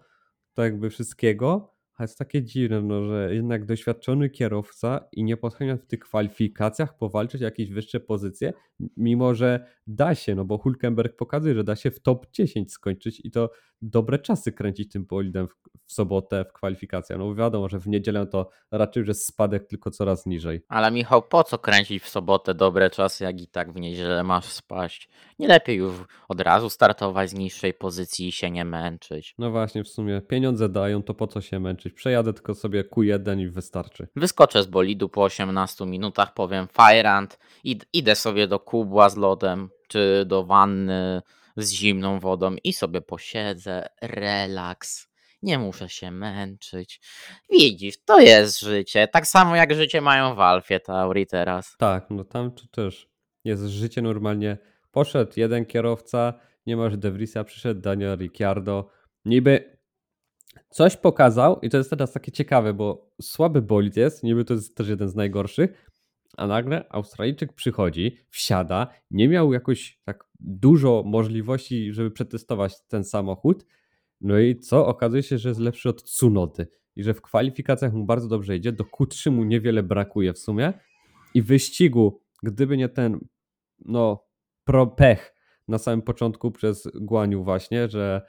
tak 0.54 0.64
jakby 0.64 0.89
wszystkiego, 0.89 1.72
ale 1.96 2.04
jest 2.06 2.18
takie 2.18 2.44
dziwne, 2.44 2.82
no, 2.82 3.06
że 3.06 3.36
jednak 3.36 3.66
doświadczony 3.66 4.30
kierowca 4.30 5.08
i 5.12 5.24
nie 5.24 5.38
potrafi 5.38 5.84
w 5.84 5.86
tych 5.86 6.00
kwalifikacjach 6.00 6.98
powalczyć 6.98 7.41
o 7.41 7.46
jakieś 7.46 7.72
wyższe 7.72 8.00
pozycje, 8.00 8.54
mimo 8.98 9.36
że 9.36 9.66
da 9.88 10.16
się, 10.16 10.36
no 10.36 10.46
bo 10.46 10.58
Hulkenberg 10.58 11.16
pokazuje, 11.16 11.56
że 11.56 11.64
da 11.64 11.76
się 11.76 11.91
w 11.91 12.00
top 12.00 12.26
10 12.32 12.72
skończyć 12.72 13.22
i 13.24 13.32
to 13.32 13.50
dobre 13.84 14.20
czasy 14.20 14.52
kręcić 14.52 14.91
tym 14.91 15.06
bolidem 15.06 15.48
w, 15.48 15.52
w 15.86 15.94
sobotę 15.94 16.46
w 16.50 16.54
kwalifikacjach. 16.54 17.20
No 17.20 17.36
wiadomo, 17.36 17.70
że 17.70 17.80
w 17.80 17.88
niedzielę 17.88 18.28
to 18.28 18.50
raczej 18.72 19.02
już 19.02 19.08
jest 19.08 19.28
spadek 19.28 19.68
tylko 19.68 19.91
coraz 19.91 20.26
niżej. 20.26 20.62
Ale 20.68 20.91
Michał, 20.91 21.22
po 21.22 21.44
co 21.44 21.58
kręcić 21.58 22.04
w 22.04 22.10
sobotę 22.10 22.54
dobre 22.54 22.89
czasy, 22.89 23.24
jak 23.24 23.41
i 23.41 23.48
tak 23.48 23.74
w 23.74 23.80
niedzielę 23.80 24.24
masz 24.24 24.46
spaść? 24.46 25.10
Nie 25.39 25.48
lepiej 25.48 25.78
już 25.78 25.96
od 26.30 26.41
razu 26.41 26.70
startować 26.70 27.30
z 27.30 27.34
niższej 27.34 27.74
pozycji 27.74 28.28
i 28.28 28.32
się 28.32 28.52
nie 28.52 28.66
męczyć. 28.66 29.36
No 29.38 29.52
właśnie, 29.52 29.84
w 29.84 29.88
sumie 29.88 30.22
pieniądze 30.22 30.70
dają, 30.70 31.04
to 31.04 31.14
po 31.14 31.28
co 31.28 31.41
się 31.41 31.60
męczyć? 31.60 31.93
Przejadę 31.96 32.34
tylko 32.34 32.56
sobie 32.56 32.84
Q1 32.84 33.39
i 33.39 33.48
wystarczy. 33.48 34.08
Wyskoczę 34.16 34.64
z 34.64 34.68
bolidu 34.68 35.10
po 35.10 35.24
18 35.24 35.86
minutach, 35.86 36.34
powiem 36.34 36.68
Firehand, 36.68 37.39
id 37.64 37.86
idę 37.94 38.16
sobie 38.16 38.48
do 38.48 38.60
kubła 38.60 39.10
z 39.10 39.18
lodem, 39.18 39.70
czy 39.88 40.24
do 40.26 40.44
wanny 40.44 41.22
z 41.58 41.72
zimną 41.72 42.20
wodą 42.20 42.56
i 42.64 42.74
sobie 42.74 43.02
posiedzę, 43.02 43.88
relaks. 44.02 45.14
Nie 45.41 45.60
muszę 45.60 45.89
się 45.89 46.12
męczyć. 46.12 47.02
Widzisz, 47.50 47.96
to 48.06 48.20
jest 48.20 48.60
życie. 48.60 49.08
Tak 49.08 49.28
samo 49.28 49.56
jak 49.56 49.76
życie 49.76 50.02
mają 50.02 50.36
w 50.36 50.39
Alfie 50.39 50.80
Tauri 50.80 51.28
teraz. 51.28 51.76
Tak, 51.78 52.06
no 52.10 52.24
tam 52.24 52.52
też 52.72 53.10
jest 53.44 53.64
życie 53.64 54.02
normalnie. 54.02 54.58
Poszedł 54.91 55.32
jeden 55.36 55.66
kierowca, 55.66 56.34
nie 56.66 56.78
masz 56.78 56.98
De 56.98 57.12
Vriesa, 57.12 57.44
przyszedł 57.44 57.82
Daniel 57.82 58.18
Ricciardo, 58.18 58.89
niby 59.26 59.72
coś 60.70 60.97
pokazał 60.97 61.60
i 61.62 61.70
to 61.70 61.78
jest 61.78 61.89
teraz 61.89 62.12
takie 62.12 62.32
ciekawe, 62.32 62.74
bo 62.74 63.12
słaby 63.22 63.62
bolid 63.62 63.97
jest, 63.97 64.24
niby 64.24 64.45
to 64.45 64.54
jest 64.54 64.78
też 64.78 64.88
jeden 64.88 65.10
z 65.10 65.16
najgorszych, 65.16 65.89
a 66.38 66.47
nagle 66.47 66.86
Australijczyk 66.89 67.54
przychodzi, 67.54 68.18
wsiada, 68.30 68.88
nie 69.12 69.28
miał 69.28 69.54
jakoś 69.54 69.99
tak 70.04 70.24
dużo 70.39 71.04
możliwości, 71.06 71.93
żeby 71.93 72.12
przetestować 72.12 72.82
ten 72.88 73.04
samochód, 73.04 73.66
no 74.22 74.39
i 74.39 74.60
co? 74.60 74.88
Okazuje 74.88 75.24
się, 75.24 75.38
że 75.38 75.49
jest 75.49 75.62
lepszy 75.62 75.89
od 75.89 76.04
Tsunody 76.04 76.68
i 76.95 77.04
że 77.04 77.14
w 77.14 77.22
kwalifikacjach 77.22 77.93
mu 77.93 78.06
bardzo 78.06 78.28
dobrze 78.28 78.56
idzie, 78.56 78.72
do 78.72 78.84
Q3 78.84 79.32
mu 79.32 79.43
niewiele 79.43 79.84
brakuje 79.84 80.34
w 80.34 80.39
sumie. 80.39 80.74
I 81.34 81.41
wyścigu, 81.41 82.22
gdyby 82.43 82.78
nie 82.78 82.89
ten 82.89 83.20
no 83.86 84.26
pro 84.64 84.88
pech 84.88 85.36
na 85.68 85.78
samym 85.78 86.01
początku 86.01 86.51
przez 86.51 86.88
Guaniu 86.95 87.43
właśnie, 87.43 87.89
że 87.89 88.22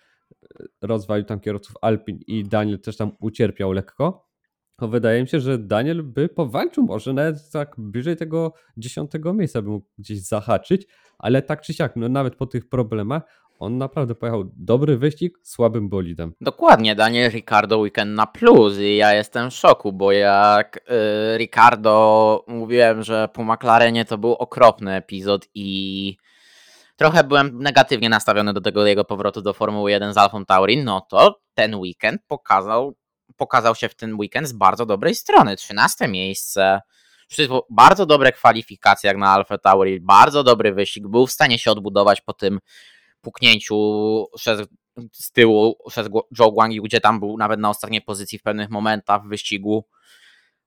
rozwalił 0.82 1.24
tam 1.24 1.40
kierowców 1.40 1.76
Alpin 1.82 2.18
i 2.26 2.44
Daniel 2.44 2.80
też 2.80 2.96
tam 2.96 3.12
ucierpiał 3.20 3.72
lekko, 3.72 4.28
to 4.76 4.88
wydaje 4.88 5.22
mi 5.22 5.28
się, 5.28 5.40
że 5.40 5.58
Daniel 5.58 6.02
by 6.02 6.28
powalczył 6.28 6.84
może 6.84 7.12
nawet 7.12 7.50
tak 7.50 7.74
bliżej 7.78 8.16
tego 8.16 8.52
dziesiątego 8.76 9.32
miejsca 9.34 9.62
by 9.62 9.68
mógł 9.68 9.86
gdzieś 9.98 10.20
zahaczyć, 10.20 10.86
ale 11.18 11.42
tak 11.42 11.62
czy 11.62 11.74
siak, 11.74 11.96
no 11.96 12.08
nawet 12.08 12.36
po 12.36 12.46
tych 12.46 12.68
problemach 12.68 13.22
on 13.58 13.78
naprawdę 13.78 14.14
pojechał 14.14 14.44
dobry 14.56 14.98
wyścig 14.98 15.38
słabym 15.42 15.88
bolidem. 15.88 16.32
Dokładnie, 16.40 16.94
Daniel 16.94 17.30
Ricardo 17.30 17.78
weekend 17.78 18.16
na 18.16 18.26
plus 18.26 18.78
i 18.78 18.96
ja 18.96 19.14
jestem 19.14 19.50
w 19.50 19.54
szoku, 19.54 19.92
bo 19.92 20.12
jak 20.12 20.76
y, 20.76 21.38
Ricardo 21.38 22.44
mówiłem, 22.48 23.02
że 23.02 23.28
po 23.32 23.44
McLarenie 23.44 24.04
to 24.04 24.18
był 24.18 24.32
okropny 24.32 24.94
epizod 24.94 25.48
i 25.54 26.16
trochę 26.96 27.24
byłem 27.24 27.62
negatywnie 27.62 28.08
nastawiony 28.08 28.52
do 28.52 28.60
tego 28.60 28.86
jego 28.86 29.04
powrotu 29.04 29.42
do 29.42 29.52
Formuły 29.52 29.90
1 29.90 30.14
z 30.14 30.16
Alfa 30.16 30.44
Tauri, 30.46 30.84
no 30.84 31.00
to 31.00 31.40
ten 31.54 31.74
weekend 31.74 32.22
pokazał, 32.26 32.94
pokazał 33.36 33.74
się 33.74 33.88
w 33.88 33.94
ten 33.94 34.14
weekend 34.14 34.48
z 34.48 34.52
bardzo 34.52 34.86
dobrej 34.86 35.14
strony. 35.14 35.56
13 35.56 36.08
miejsce, 36.08 36.80
bardzo 37.70 38.06
dobre 38.06 38.32
kwalifikacje 38.32 39.08
jak 39.08 39.16
na 39.16 39.30
Alfa 39.30 39.58
Tauri, 39.58 40.00
bardzo 40.00 40.44
dobry 40.44 40.74
wyścig, 40.74 41.08
był 41.08 41.26
w 41.26 41.32
stanie 41.32 41.58
się 41.58 41.70
odbudować 41.70 42.20
po 42.20 42.32
tym 42.32 42.60
puknięciu 43.20 43.76
przez, 44.36 44.68
z 45.12 45.32
tyłu 45.32 45.76
przez 45.88 46.08
Joe 46.38 46.50
Guangi, 46.50 46.80
gdzie 46.82 47.00
tam 47.00 47.20
był 47.20 47.36
nawet 47.36 47.60
na 47.60 47.70
ostatniej 47.70 48.02
pozycji 48.02 48.38
w 48.38 48.42
pewnych 48.42 48.70
momentach 48.70 49.22
w 49.22 49.28
wyścigu. 49.28 49.84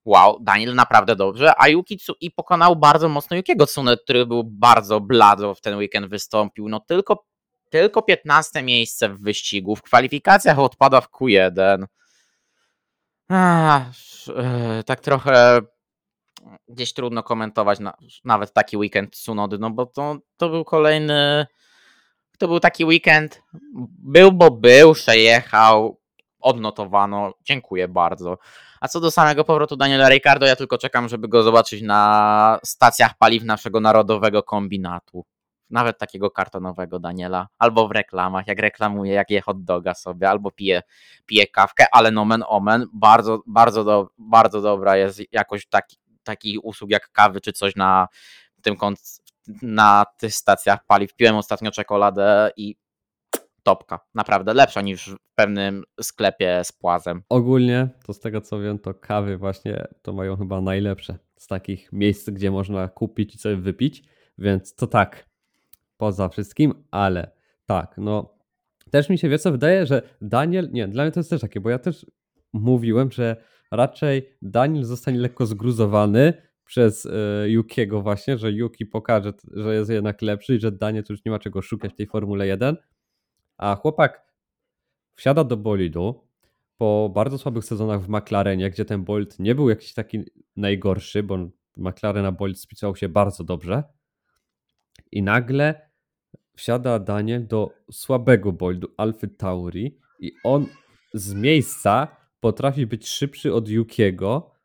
Wow, 0.08 0.40
Daniel 0.42 0.76
naprawdę 0.76 1.16
dobrze, 1.16 1.54
a 1.58 1.68
Yuki 1.68 2.00
i 2.22 2.32
pokonał 2.32 2.76
bardzo 2.76 3.10
mocno 3.10 3.38
Yukiego 3.38 3.66
Tsunę, 3.66 3.98
który 3.98 4.26
był 4.26 4.44
bardzo 4.44 5.00
blado 5.00 5.56
w 5.56 5.62
ten 5.62 5.78
weekend 5.78 6.08
wystąpił. 6.08 6.70
No 6.70 6.80
tylko, 6.80 7.26
tylko 7.70 8.02
15 8.02 8.64
miejsce 8.64 9.10
w 9.10 9.22
wyścigu, 9.22 9.76
w 9.76 9.82
kwalifikacjach 9.82 10.60
odpada 10.60 11.02
w 11.02 11.10
Q1. 11.10 11.86
Ach, 13.30 13.92
e, 14.36 14.84
tak 14.84 15.00
trochę 15.00 15.60
gdzieś 16.68 16.94
trudno 16.94 17.24
komentować 17.24 17.80
na, 17.80 17.94
nawet 18.24 18.54
taki 18.54 18.78
weekend 18.78 19.14
Tsunody, 19.14 19.58
no 19.58 19.70
bo 19.70 19.86
to, 19.86 20.18
to 20.38 20.50
był 20.50 20.66
kolejny 20.66 21.46
to 22.38 22.48
był 22.48 22.60
taki 22.60 22.86
weekend. 22.86 23.44
Był, 24.00 24.32
bo 24.32 24.52
był, 24.52 24.94
przejechał, 24.94 26.00
odnotowano. 26.40 27.34
Dziękuję 27.44 27.88
bardzo. 27.88 28.38
A 28.82 28.88
co 28.88 29.00
do 29.00 29.12
samego 29.12 29.44
powrotu 29.44 29.76
Daniela 29.76 30.10
Ricardo, 30.10 30.46
ja 30.46 30.56
tylko 30.56 30.78
czekam, 30.78 31.10
żeby 31.10 31.28
go 31.28 31.44
zobaczyć 31.44 31.82
na 31.82 32.60
stacjach 32.64 33.18
paliw 33.18 33.44
naszego 33.44 33.80
narodowego 33.80 34.44
kombinatu. 34.44 35.26
Nawet 35.70 35.98
takiego 35.98 36.32
kartonowego 36.32 37.00
Daniela, 37.00 37.48
albo 37.60 37.88
w 37.88 37.92
reklamach, 37.92 38.48
jak 38.48 38.60
reklamuje, 38.60 39.14
jak 39.14 39.30
je 39.30 39.42
hot 39.42 39.64
doga 39.64 39.94
sobie, 39.94 40.30
albo 40.30 40.52
pije, 40.52 40.82
pije 41.26 41.48
kawkę, 41.48 41.86
ale 41.92 42.12
nomen 42.12 42.44
omen, 42.48 42.86
bardzo, 42.94 43.42
bardzo, 43.48 43.84
do, 43.84 44.10
bardzo 44.18 44.62
dobra 44.62 44.98
jest 44.98 45.22
jakoś 45.32 45.68
taki, 45.68 45.98
taki 46.24 46.60
usług 46.60 46.92
jak 46.92 47.12
kawy 47.12 47.42
czy 47.42 47.54
coś 47.54 47.76
na 47.76 48.08
tym, 48.62 48.76
na 49.62 50.06
tych 50.18 50.34
stacjach 50.34 50.86
paliw. 50.86 51.16
Piłem 51.16 51.36
ostatnio 51.36 51.72
czekoladę 51.72 52.52
i 52.58 52.76
topka. 53.68 54.00
Naprawdę 54.16 54.54
lepsza 54.54 54.82
niż 54.82 55.10
w 55.10 55.36
pewnym 55.36 55.84
sklepie 56.02 56.62
z 56.64 56.72
płazem. 56.72 57.24
Ogólnie, 57.30 57.90
to 58.06 58.14
z 58.14 58.20
tego 58.20 58.42
co 58.42 58.60
wiem, 58.60 58.80
to 58.80 58.94
kawy 58.94 59.38
właśnie 59.38 59.88
to 60.02 60.14
mają 60.14 60.38
chyba 60.38 60.62
najlepsze 60.62 61.18
z 61.38 61.48
takich 61.48 61.94
miejsc, 61.94 62.30
gdzie 62.30 62.52
można 62.52 62.88
kupić 62.88 63.36
i 63.36 63.38
sobie 63.38 63.56
wypić, 63.56 64.04
więc 64.38 64.76
to 64.76 64.88
tak, 64.88 65.30
poza 65.98 66.30
wszystkim, 66.30 66.84
ale 66.92 67.32
tak, 67.66 67.96
no 67.98 68.38
też 68.92 69.10
mi 69.10 69.18
się 69.18 69.30
wie 69.30 69.40
co 69.40 69.52
wydaje, 69.52 69.86
że 69.86 70.02
Daniel, 70.22 70.70
nie, 70.72 70.88
dla 70.88 71.04
mnie 71.04 71.12
to 71.12 71.20
jest 71.20 71.30
też 71.30 71.42
takie, 71.42 71.62
bo 71.62 71.70
ja 71.70 71.80
też 71.80 72.06
mówiłem, 72.54 73.12
że 73.12 73.36
raczej 73.72 74.38
Daniel 74.42 74.84
zostanie 74.84 75.20
lekko 75.20 75.46
zgruzowany, 75.46 76.34
przez 76.68 77.06
y, 77.06 77.12
Yukiego 77.46 78.02
właśnie, 78.02 78.38
że 78.38 78.52
Yuki 78.52 78.86
pokaże, 78.86 79.34
że 79.54 79.76
jest 79.76 79.90
jednak 79.90 80.22
lepszy 80.22 80.56
i 80.56 80.60
że 80.60 80.72
Danie 80.72 81.04
to 81.04 81.14
już 81.14 81.26
nie 81.26 81.32
ma 81.32 81.40
czego 81.40 81.62
szukać 81.62 81.94
w 81.94 81.96
tej 81.96 82.08
Formule 82.08 82.48
1. 82.48 82.76
A 83.58 83.76
chłopak 83.76 84.34
wsiada 85.16 85.44
do 85.44 85.58
bolidu 85.58 86.28
po 86.78 87.12
bardzo 87.14 87.38
słabych 87.38 87.66
sezonach 87.66 88.02
w 88.02 88.10
McLarenie, 88.10 88.70
gdzie 88.70 88.86
ten 88.86 89.04
bolid 89.04 89.40
nie 89.40 89.56
był 89.56 89.70
jakiś 89.70 89.94
taki 89.94 90.24
najgorszy, 90.56 91.24
bo 91.24 91.38
McLaren 91.78 92.24
na 92.24 92.32
bolid 92.32 92.60
spisywał 92.60 92.96
się 92.96 93.10
bardzo 93.10 93.44
dobrze. 93.44 93.84
I 95.12 95.24
nagle 95.24 95.90
wsiada 96.56 97.00
Daniel 97.00 97.48
do 97.48 97.74
słabego 97.92 98.52
bolidu 98.52 98.88
Alfy 98.98 99.28
Tauri 99.28 100.00
i 100.20 100.32
on 100.44 100.66
z 101.14 101.34
miejsca 101.34 102.08
potrafi 102.40 102.88
być 102.88 103.08
szybszy 103.08 103.54
od 103.54 103.70
Yukiego 103.70 104.58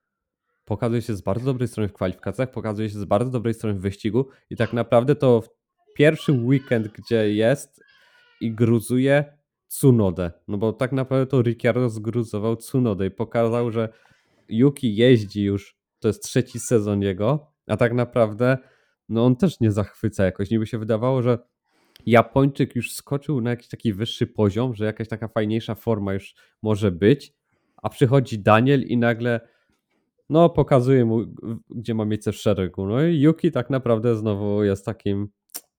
pokazuje 0.65 1.03
się 1.03 1.17
z 1.17 1.21
bardzo 1.21 1.45
dobrej 1.47 1.69
strony 1.69 1.89
w 1.89 1.93
kwalifikacjach, 1.93 2.51
pokazuje 2.51 2.91
się 2.91 2.99
z 2.99 3.05
bardzo 3.05 3.31
dobrej 3.31 3.55
strony 3.55 3.79
w 3.79 3.83
wyścigu 3.83 4.29
i 4.51 4.57
tak 4.57 4.73
naprawdę 4.73 5.17
to 5.17 5.43
pierwszy 5.95 6.33
weekend, 6.33 6.89
gdzie 6.89 7.35
jest 7.35 7.82
i 8.43 8.55
gruzuje 8.55 9.25
Tsunodę. 9.69 10.33
No 10.49 10.59
bo 10.59 10.73
tak 10.73 10.93
naprawdę 10.93 11.27
to 11.27 11.43
Ricciardo 11.43 11.89
zgruzował 11.89 12.57
Tsunodę 12.57 13.07
i 13.07 13.11
pokazał, 13.11 13.71
że 13.71 13.89
Yuki 14.49 14.97
jeździ 14.97 15.45
już, 15.45 15.77
to 16.01 16.09
jest 16.09 16.23
trzeci 16.23 16.61
sezon 16.61 17.03
jego, 17.03 17.53
a 17.67 17.77
tak 17.77 17.93
naprawdę 17.93 18.59
no 19.09 19.25
on 19.25 19.37
też 19.37 19.61
nie 19.61 19.73
zachwyca 19.73 20.25
jakoś. 20.25 20.51
Niby 20.51 20.67
się 20.67 20.79
wydawało, 20.79 21.23
że 21.23 21.39
Japończyk 22.07 22.77
już 22.77 22.93
skoczył 22.93 23.41
na 23.41 23.51
jakiś 23.51 23.69
taki 23.69 23.93
wyższy 23.93 24.27
poziom, 24.27 24.75
że 24.75 24.85
jakaś 24.85 25.09
taka 25.09 25.29
fajniejsza 25.29 25.75
forma 25.75 26.15
już 26.15 26.35
może 26.63 26.91
być, 26.91 27.33
a 27.77 27.89
przychodzi 27.89 28.39
Daniel 28.39 28.83
i 28.83 28.97
nagle 28.97 29.41
no 30.31 30.51
pokazuje 30.51 31.05
mu, 31.05 31.25
gdzie 31.71 31.95
ma 31.95 32.05
miejsce 32.05 32.33
w 32.33 32.37
szeregu. 32.37 32.87
No 32.87 33.03
i 33.03 33.21
Yuki 33.21 33.53
tak 33.53 33.71
naprawdę 33.71 34.17
znowu 34.17 34.65
jest 34.65 34.85
takim, 34.85 35.29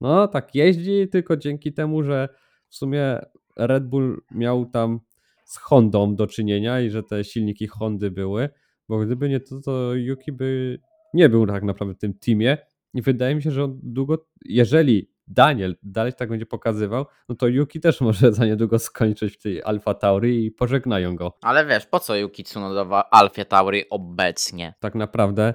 no 0.01 0.27
tak 0.27 0.55
jeździ 0.55 1.07
tylko 1.11 1.37
dzięki 1.37 1.73
temu, 1.73 2.03
że 2.03 2.29
w 2.73 2.75
sumie 2.75 3.19
Red 3.57 3.87
Bull 3.87 4.21
miał 4.31 4.65
tam 4.65 4.99
z 5.45 5.57
Hondą 5.57 6.15
do 6.15 6.27
czynienia 6.27 6.81
i 6.81 6.89
że 6.89 7.03
te 7.03 7.23
silniki 7.23 7.67
Hondy 7.67 8.11
były, 8.11 8.49
bo 8.89 8.99
gdyby 8.99 9.29
nie 9.29 9.39
to, 9.39 9.61
to 9.61 9.93
Yuki 9.93 10.31
by 10.31 10.79
nie 11.13 11.29
był 11.29 11.47
tak 11.47 11.63
naprawdę 11.63 11.95
w 11.95 11.97
tym 11.97 12.13
teamie 12.13 12.57
i 12.93 13.01
wydaje 13.01 13.35
mi 13.35 13.43
się, 13.43 13.51
że 13.51 13.63
on 13.63 13.79
długo, 13.83 14.25
jeżeli 14.45 15.09
Daniel 15.27 15.75
dalej 15.83 16.13
tak 16.13 16.29
będzie 16.29 16.45
pokazywał, 16.45 17.05
no 17.29 17.35
to 17.35 17.47
Yuki 17.47 17.79
też 17.79 18.01
może 18.01 18.33
za 18.33 18.45
niedługo 18.45 18.79
skończyć 18.79 19.33
w 19.33 19.41
tej 19.41 19.63
Alfa 19.63 19.93
Tauri 19.93 20.45
i 20.45 20.51
pożegnają 20.51 21.15
go. 21.15 21.37
Ale 21.41 21.65
wiesz, 21.65 21.85
po 21.85 21.99
co 21.99 22.15
Yuki 22.15 22.43
Tsunoda 22.43 23.09
Alfa 23.11 23.45
Tauri 23.45 23.89
obecnie? 23.89 24.73
Tak 24.79 24.95
naprawdę 24.95 25.53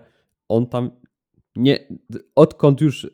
on 0.48 0.66
tam 0.66 0.90
nie, 1.58 1.88
odkąd 2.34 2.80
już 2.80 3.04
e, 3.04 3.08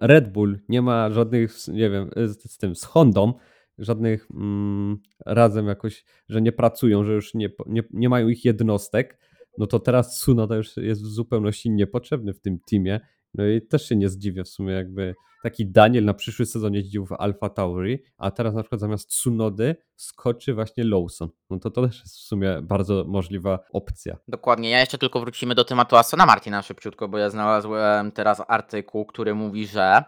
Red 0.00 0.32
Bull 0.32 0.58
nie 0.68 0.82
ma 0.82 1.10
żadnych, 1.10 1.56
nie 1.68 1.90
wiem, 1.90 2.10
z, 2.16 2.52
z 2.52 2.58
tym, 2.58 2.76
z 2.76 2.84
Hondą, 2.84 3.34
żadnych 3.78 4.28
mm, 4.34 4.96
razem 5.26 5.66
jakoś, 5.66 6.04
że 6.28 6.42
nie 6.42 6.52
pracują, 6.52 7.04
że 7.04 7.12
już 7.12 7.34
nie, 7.34 7.50
nie, 7.66 7.82
nie 7.90 8.08
mają 8.08 8.28
ich 8.28 8.44
jednostek, 8.44 9.18
no 9.58 9.66
to 9.66 9.78
teraz 9.78 10.10
Tsunoda 10.10 10.56
już 10.56 10.76
jest 10.76 11.02
w 11.02 11.06
zupełności 11.06 11.70
niepotrzebny 11.70 12.34
w 12.34 12.40
tym 12.40 12.58
teamie. 12.70 13.00
No 13.34 13.46
i 13.46 13.62
też 13.62 13.88
się 13.88 13.96
nie 13.96 14.08
zdziwię 14.08 14.44
w 14.44 14.48
sumie, 14.48 14.72
jakby 14.72 15.14
taki 15.44 15.66
Daniel 15.66 16.04
na 16.04 16.14
przyszły 16.14 16.46
sezon 16.46 16.74
jeździł 16.74 17.06
w 17.06 17.12
Alfa 17.12 17.48
Tauri, 17.48 17.98
a 18.18 18.30
teraz 18.30 18.54
na 18.54 18.62
przykład 18.62 18.80
zamiast 18.80 19.08
Tsunody 19.08 19.76
skoczy 19.96 20.54
właśnie 20.54 20.84
Lawson. 20.84 21.28
No 21.50 21.58
to 21.58 21.70
to 21.70 21.86
też 21.86 22.00
jest 22.00 22.16
w 22.16 22.20
sumie 22.20 22.62
bardzo 22.62 23.04
możliwa 23.06 23.58
opcja. 23.72 24.16
Dokładnie. 24.28 24.70
Ja 24.70 24.80
jeszcze 24.80 24.98
tylko 24.98 25.20
wrócimy 25.20 25.54
do 25.54 25.64
tematu 25.64 25.96
Astona 25.96 26.26
Martina 26.26 26.62
szybciutko, 26.62 27.08
bo 27.08 27.18
ja 27.18 27.30
znalazłem 27.30 28.12
teraz 28.12 28.42
artykuł, 28.48 29.06
który 29.06 29.34
mówi, 29.34 29.66
że 29.66 30.04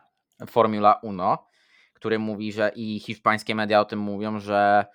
Formula 0.47 1.01
1, 1.03 1.21
który 1.95 2.19
mówi, 2.19 2.53
że 2.53 2.73
i 2.75 3.01
hiszpańskie 3.01 3.55
media 3.55 3.81
o 3.81 3.85
tym 3.85 3.99
mówią, 3.99 4.41
że 4.41 4.87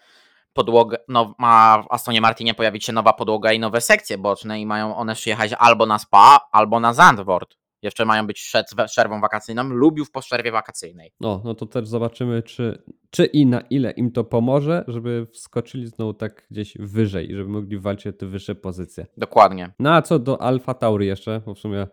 podłoga, 0.54 0.98
no, 1.08 1.36
ma 1.40 1.84
w 1.84 1.94
Astonie 1.94 2.22
Martinie 2.22 2.54
pojawić 2.54 2.86
się 2.86 2.94
nowa 2.94 3.14
podłoga 3.14 3.52
i 3.52 3.60
nowe 3.60 3.82
sekcje 3.82 4.18
boczne 4.18 4.62
i 4.62 4.66
mają 4.66 4.96
one 4.96 5.16
przyjechać 5.16 5.54
albo 5.60 5.86
na 5.86 6.00
Spa, 6.00 6.40
albo 6.52 6.80
na 6.80 6.94
Zandvoort 6.94 7.61
Jeszcze 7.82 8.06
mają 8.06 8.28
być 8.28 8.42
przed 8.42 8.68
przerwą 8.86 9.22
wakacyjną 9.22 9.64
lub 9.64 9.98
już 9.98 10.10
po 10.10 10.22
przerwie 10.22 10.52
wakacyjnej. 10.52 11.14
No, 11.20 11.42
no 11.46 11.56
to 11.56 11.66
też 11.66 11.88
zobaczymy, 11.88 12.44
czy, 12.44 12.84
czy 13.10 13.26
i 13.26 13.46
na 13.46 13.62
ile 13.62 13.92
im 13.92 14.12
to 14.12 14.24
pomoże, 14.24 14.86
żeby 14.88 15.28
wskoczyli 15.32 15.88
znowu 15.88 16.14
tak 16.14 16.48
gdzieś 16.52 16.78
wyżej 16.80 17.32
i 17.32 17.36
żeby 17.36 17.50
mogli 17.50 17.80
walczyć 17.80 18.16
o 18.16 18.18
te 18.18 18.26
wyższe 18.26 18.56
pozycje. 18.56 19.06
Dokładnie. 19.18 19.72
No 19.80 19.94
a 19.94 20.02
co 20.02 20.20
do 20.20 20.42
Alfa 20.42 20.74
Tauri 20.74 21.08
jeszcze, 21.08 21.42
bo 21.46 21.54
w 21.54 21.60
sumie 21.60 21.88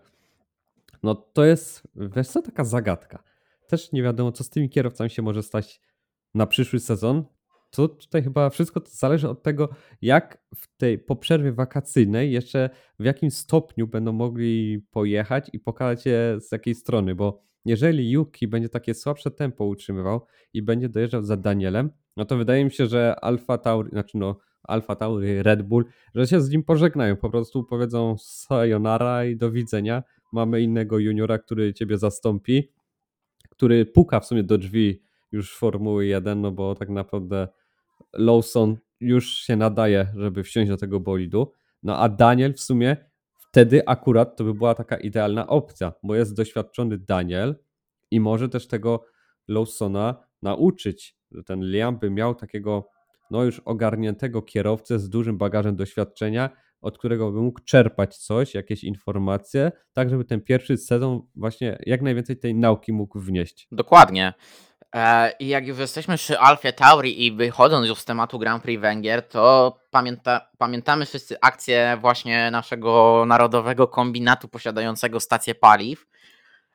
no 1.03 1.15
to 1.15 1.45
jest, 1.45 1.83
wiesz 1.97 2.29
co, 2.29 2.43
taka 2.43 2.65
zagadka. 2.65 3.23
Też 3.67 3.93
nie 3.93 4.03
wiadomo, 4.03 4.33
co 4.33 4.45
z 4.45 4.51
tymi 4.51 4.71
kierowcami 4.71 5.11
się 5.11 5.23
może 5.23 5.43
stać 5.43 5.81
na 6.35 6.47
przyszły 6.47 6.81
sezon. 6.81 7.25
To 7.71 7.89
tutaj 7.89 8.23
chyba 8.23 8.51
wszystko 8.51 8.81
zależy 8.87 9.29
od 9.29 9.43
tego, 9.43 9.69
jak 10.03 10.45
w 10.55 10.77
tej 10.77 10.99
po 10.99 11.17
przerwie 11.17 11.53
wakacyjnej 11.53 12.33
jeszcze 12.33 12.71
w 12.99 13.05
jakim 13.05 13.31
stopniu 13.31 13.87
będą 13.87 14.13
mogli 14.13 14.81
pojechać 14.91 15.51
i 15.53 15.61
pokazać 15.61 16.07
je 16.07 16.37
z 16.41 16.53
jakiej 16.53 16.75
strony, 16.75 17.15
bo 17.15 17.43
jeżeli 17.65 18.11
Yuki 18.11 18.49
będzie 18.49 18.69
takie 18.69 18.95
słabsze 18.95 19.31
tempo 19.31 19.65
utrzymywał 19.65 20.21
i 20.53 20.63
będzie 20.63 20.89
dojeżdżał 20.89 21.23
za 21.23 21.37
Danielem, 21.37 21.91
no 22.17 22.25
to 22.25 22.37
wydaje 22.37 22.65
mi 22.65 22.71
się, 22.71 22.87
że 22.87 23.17
Alfa 23.21 23.59
Tauri, 23.59 23.91
znaczy 23.91 24.19
no 24.19 24.37
Alfa 24.63 24.97
Tauri, 24.97 25.43
Red 25.43 25.63
Bull, 25.63 25.85
że 26.15 26.27
się 26.27 26.41
z 26.41 26.51
nim 26.51 26.65
pożegnają, 26.65 27.17
po 27.17 27.31
prostu 27.31 27.65
powiedzą 27.65 28.17
sayonara 28.19 29.25
i 29.25 29.37
do 29.37 29.51
widzenia. 29.51 30.03
Mamy 30.33 30.61
innego 30.61 30.99
juniora, 30.99 31.39
który 31.39 31.75
ciebie 31.75 31.99
zastąpi, 31.99 32.73
który 33.51 33.87
puka 33.87 34.21
w 34.21 34.27
sumie 34.27 34.43
do 34.43 34.59
drzwi 34.59 35.03
już 35.33 35.57
Formuły 35.57 36.07
1, 36.07 36.41
no 36.41 36.53
bo 36.53 36.75
tak 36.75 36.89
naprawdę 36.89 37.49
Lawson 38.13 38.77
już 39.01 39.35
się 39.35 39.57
nadaje, 39.57 40.07
żeby 40.17 40.43
wsiąść 40.43 40.69
do 40.69 40.77
tego 40.77 41.01
bolidu. 41.01 41.53
No 41.83 41.99
a 41.99 42.09
Daniel 42.09 42.55
w 42.55 42.61
sumie 42.61 42.97
wtedy 43.39 43.83
akurat 43.87 44.37
to 44.37 44.45
by 44.45 44.55
była 44.55 44.75
taka 44.75 44.97
idealna 44.97 45.47
opcja, 45.47 45.93
bo 46.03 46.15
jest 46.15 46.37
doświadczony 46.37 46.99
Daniel 46.99 47.57
i 48.11 48.21
może 48.21 48.49
też 48.49 48.67
tego 48.69 49.05
Lawsona 49.49 50.25
nauczyć. 50.43 51.19
Ten 51.47 51.61
Liam 51.63 51.99
by 51.99 52.11
miał 52.11 52.35
takiego 52.35 52.89
no 53.31 53.45
już 53.45 53.61
ogarniętego 53.61 54.43
kierowcę 54.43 54.99
z 54.99 55.09
dużym 55.09 55.39
bagażem 55.39 55.77
doświadczenia, 55.77 56.51
od 56.81 56.99
którego 56.99 57.33
by 57.33 57.43
mógł 57.43 57.61
czerpać 57.61 58.17
coś, 58.17 58.55
jakieś 58.55 58.85
informacje, 58.85 59.73
tak 59.93 60.11
żeby 60.11 60.25
ten 60.25 60.41
pierwszy 60.41 60.77
sezon 60.77 61.21
właśnie 61.35 61.79
jak 61.87 62.03
najwięcej 62.03 62.37
tej 62.37 62.55
nauki 62.55 62.93
mógł 62.93 63.21
wnieść. 63.21 63.69
Dokładnie. 63.73 64.35
E, 64.95 65.33
I 65.39 65.49
jak 65.49 65.67
już 65.67 65.79
jesteśmy 65.79 66.17
przy 66.17 66.39
Alfie 66.39 66.73
Tauri 66.73 67.27
i 67.27 67.33
wychodząc 67.33 67.87
już 67.89 67.99
z 67.99 68.05
tematu 68.05 68.39
Grand 68.39 68.63
Prix 68.63 68.81
Węgier, 68.81 69.29
to 69.29 69.77
pamięta, 69.91 70.41
pamiętamy 70.59 71.07
wszyscy 71.07 71.37
akcję 71.41 71.99
właśnie 72.01 72.51
naszego 72.51 73.25
narodowego 73.27 73.89
kombinatu 73.89 74.49
posiadającego 74.49 75.21
stację 75.21 75.55
paliw. 75.55 76.07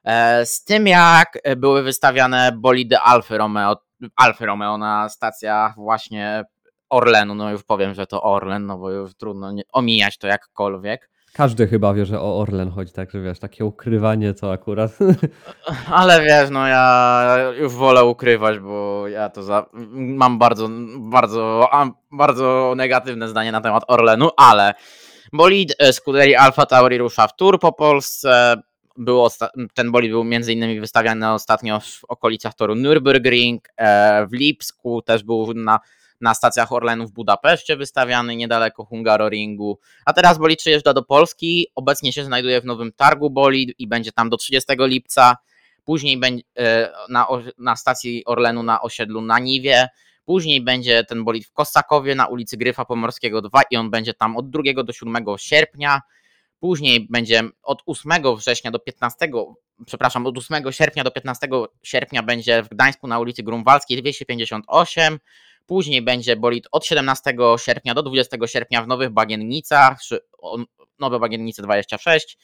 E, 0.04 0.46
z 0.46 0.64
tym 0.64 0.88
jak 0.88 1.40
były 1.58 1.84
wystawiane 1.84 2.52
bolidy 2.58 2.98
Alfy 2.98 3.38
Romeo, 3.38 3.76
Alfy 4.16 4.46
Romeo 4.46 4.78
na 4.78 5.10
stacjach 5.10 5.76
właśnie 5.76 6.44
Orlenu. 6.90 7.36
No 7.36 7.52
już 7.52 7.64
powiem, 7.64 7.94
że 7.94 8.08
to 8.08 8.24
Orlen, 8.24 8.66
no 8.66 8.78
bo 8.78 8.92
już 8.92 9.16
trudno 9.16 9.54
omijać 9.72 10.18
to 10.18 10.28
jakkolwiek. 10.28 11.10
Każdy 11.34 11.68
chyba 11.68 11.94
wie, 11.94 12.06
że 12.06 12.22
o 12.22 12.40
Orlen 12.40 12.72
chodzi, 12.72 12.92
także 12.92 13.22
wiesz, 13.22 13.40
takie 13.40 13.66
ukrywanie 13.66 14.34
to 14.34 14.52
akurat. 14.52 14.92
Ale 15.92 16.22
wiesz, 16.22 16.50
no 16.50 16.68
ja 16.68 17.36
już 17.60 17.74
wolę 17.74 18.06
ukrywać, 18.06 18.60
bo 18.60 19.08
ja 19.08 19.30
to 19.30 19.44
za... 19.44 19.66
mam 19.94 20.40
bardzo, 20.40 20.70
bardzo, 20.98 21.70
bardzo 22.12 22.74
negatywne 22.78 23.30
zdanie 23.30 23.52
na 23.52 23.62
temat 23.62 23.84
Orlenu, 23.88 24.30
ale 24.38 24.74
bolid 25.34 25.76
Scuderii 25.92 26.36
Alfa 26.36 26.66
Tauri 26.66 26.98
rusza 26.98 27.28
w 27.28 27.36
tour 27.36 27.60
po 27.60 27.72
Polsce. 27.72 28.56
Był 28.98 29.28
ten 29.74 29.92
bolid 29.92 30.12
był 30.12 30.24
między 30.24 30.54
innymi 30.54 30.80
wystawiany 30.80 31.32
ostatnio 31.32 31.80
w 31.80 32.02
okolicach 32.08 32.54
toru 32.54 32.76
Nürburgring, 32.76 33.60
e, 33.78 34.28
w 34.28 34.34
Lipsku, 34.34 35.02
też 35.02 35.24
był 35.24 35.54
na 35.54 35.80
na 36.24 36.34
stacjach 36.34 36.72
Orlenu 36.72 37.08
w 37.08 37.12
Budapeszcie 37.12 37.78
wystawiany 37.78 38.36
niedaleko 38.36 38.86
Hungaroringu, 38.86 39.80
a 40.06 40.14
teraz 40.14 40.38
bolid 40.38 40.60
przyjeżdża 40.60 40.94
do 40.94 41.04
Polski, 41.04 41.68
obecnie 41.76 42.14
się 42.14 42.24
znajduje 42.24 42.62
w 42.62 42.66
Nowym 42.66 42.92
Targu 42.92 43.30
bolid 43.30 43.80
i 43.80 43.88
będzie 43.88 44.12
tam 44.12 44.30
do 44.30 44.38
30 44.38 44.74
lipca, 44.80 45.38
później 45.84 46.18
będzie 46.18 46.44
na, 47.10 47.28
na 47.58 47.76
stacji 47.76 48.26
Orlenu 48.26 48.64
na 48.64 48.82
osiedlu 48.82 49.22
na 49.22 49.40
Niwie, 49.40 49.88
Później 50.26 50.62
będzie 50.62 51.04
ten 51.04 51.24
bolid 51.24 51.46
w 51.46 51.54
Kosakowie 51.54 52.16
na 52.16 52.28
ulicy 52.28 52.58
Gryfa 52.58 52.86
Pomorskiego 52.86 53.42
2 53.42 53.62
i 53.72 53.78
on 53.78 53.92
będzie 53.92 54.14
tam 54.14 54.38
od 54.38 54.50
2 54.50 54.84
do 54.84 54.94
7 54.94 55.16
sierpnia. 55.38 56.02
Później 56.60 57.08
będzie 57.10 57.44
od 57.64 57.84
8 57.86 58.12
września 58.38 58.72
do 58.72 58.80
15, 58.80 59.30
przepraszam, 59.86 60.26
od 60.26 60.38
8 60.38 60.72
sierpnia 60.72 61.04
do 61.04 61.12
15 61.12 61.48
sierpnia 61.84 62.24
będzie 62.24 62.64
w 62.64 62.70
Gdańsku 62.70 63.08
na 63.08 63.20
ulicy 63.20 63.44
Grunwaldzkiej 63.44 64.02
258. 64.02 65.20
Później 65.66 66.02
będzie 66.02 66.36
bolid 66.36 66.68
od 66.72 66.86
17 66.86 67.36
sierpnia 67.58 67.94
do 67.94 68.04
20 68.04 68.38
sierpnia 68.46 68.84
w 68.84 68.88
Nowych 68.88 69.10
Bagiennicach, 69.10 70.00
Nowe 71.00 71.20
Bagiennice 71.20 71.62
26. 71.62 72.38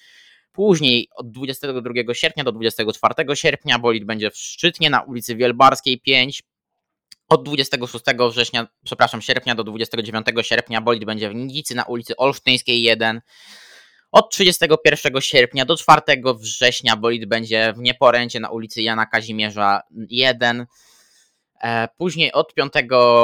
Później 0.51 1.09
od 1.15 1.31
22 1.31 2.13
sierpnia 2.13 2.43
do 2.43 2.51
24 2.51 3.35
sierpnia 3.35 3.79
bolid 3.79 4.05
będzie 4.05 4.31
w 4.31 4.37
Szczytnie 4.37 4.89
na 4.89 5.01
ulicy 5.01 5.35
Wielbarskiej 5.35 6.01
5. 6.01 6.43
Od 7.29 7.43
26 7.43 8.05
września, 8.31 8.67
przepraszam, 8.83 9.21
sierpnia 9.21 9.55
do 9.55 9.63
29 9.63 10.25
sierpnia 10.41 10.81
bolid 10.81 11.05
będzie 11.05 11.29
w 11.29 11.35
Nidzicy 11.35 11.75
na 11.75 11.83
ulicy 11.83 12.17
Olsztyńskiej 12.17 12.81
1. 12.81 13.21
Od 14.11 14.31
31 14.31 15.21
sierpnia 15.21 15.65
do 15.65 15.77
4 15.77 16.01
września 16.39 16.95
bolid 16.95 17.25
będzie 17.25 17.73
w 17.73 17.79
Nieporęcie 17.79 18.39
na 18.39 18.49
ulicy 18.49 18.81
Jana 18.81 19.05
Kazimierza 19.05 19.81
1. 20.09 20.65
E, 21.63 21.87
później 21.97 22.31
od 22.31 22.53
5 22.53 22.73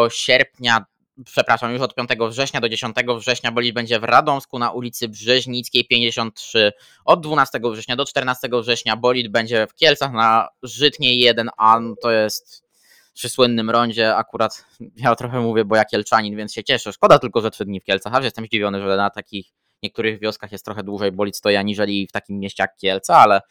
sierpnia, 0.09 0.85
przepraszam, 1.25 1.71
już 1.71 1.81
od 1.81 1.95
5 1.95 2.09
września 2.29 2.61
do 2.61 2.69
10 2.69 2.95
września 3.17 3.51
bolid 3.51 3.75
będzie 3.75 3.99
w 3.99 4.03
Radomsku 4.03 4.59
na 4.59 4.71
ulicy 4.71 5.07
Brzeźnickiej 5.07 5.85
53. 5.85 6.71
Od 7.05 7.21
12 7.21 7.59
września 7.71 7.95
do 7.95 8.05
14 8.05 8.49
września 8.61 8.95
bolid 8.95 9.31
będzie 9.31 9.67
w 9.67 9.75
Kielcach 9.75 10.11
na 10.11 10.47
Żytniej 10.63 11.33
1A, 11.33 11.93
to 12.01 12.11
jest 12.11 12.65
przy 13.13 13.29
słynnym 13.29 13.69
rondzie. 13.69 14.15
Akurat 14.15 14.65
ja 14.97 15.15
trochę 15.15 15.39
mówię, 15.39 15.65
bo 15.65 15.75
ja 15.75 15.85
Kielczanin, 15.85 16.35
więc 16.35 16.53
się 16.53 16.63
cieszę. 16.63 16.93
Szkoda 16.93 17.19
tylko, 17.19 17.41
że 17.41 17.51
3 17.51 17.65
dni 17.65 17.81
w 17.81 17.83
Kielcach, 17.83 18.13
aż 18.13 18.23
jestem 18.23 18.45
zdziwiony, 18.45 18.81
że 18.81 18.97
na 18.97 19.09
takich 19.09 19.47
niektórych 19.83 20.19
wioskach 20.19 20.51
jest 20.51 20.65
trochę 20.65 20.83
dłużej 20.83 21.11
bolid 21.11 21.37
stoi 21.37 21.55
aniżeli 21.55 22.07
w 22.07 22.11
takim 22.11 22.39
mieście 22.39 22.63
jak 22.63 22.75
Kielce, 22.75 23.15
ale 23.15 23.41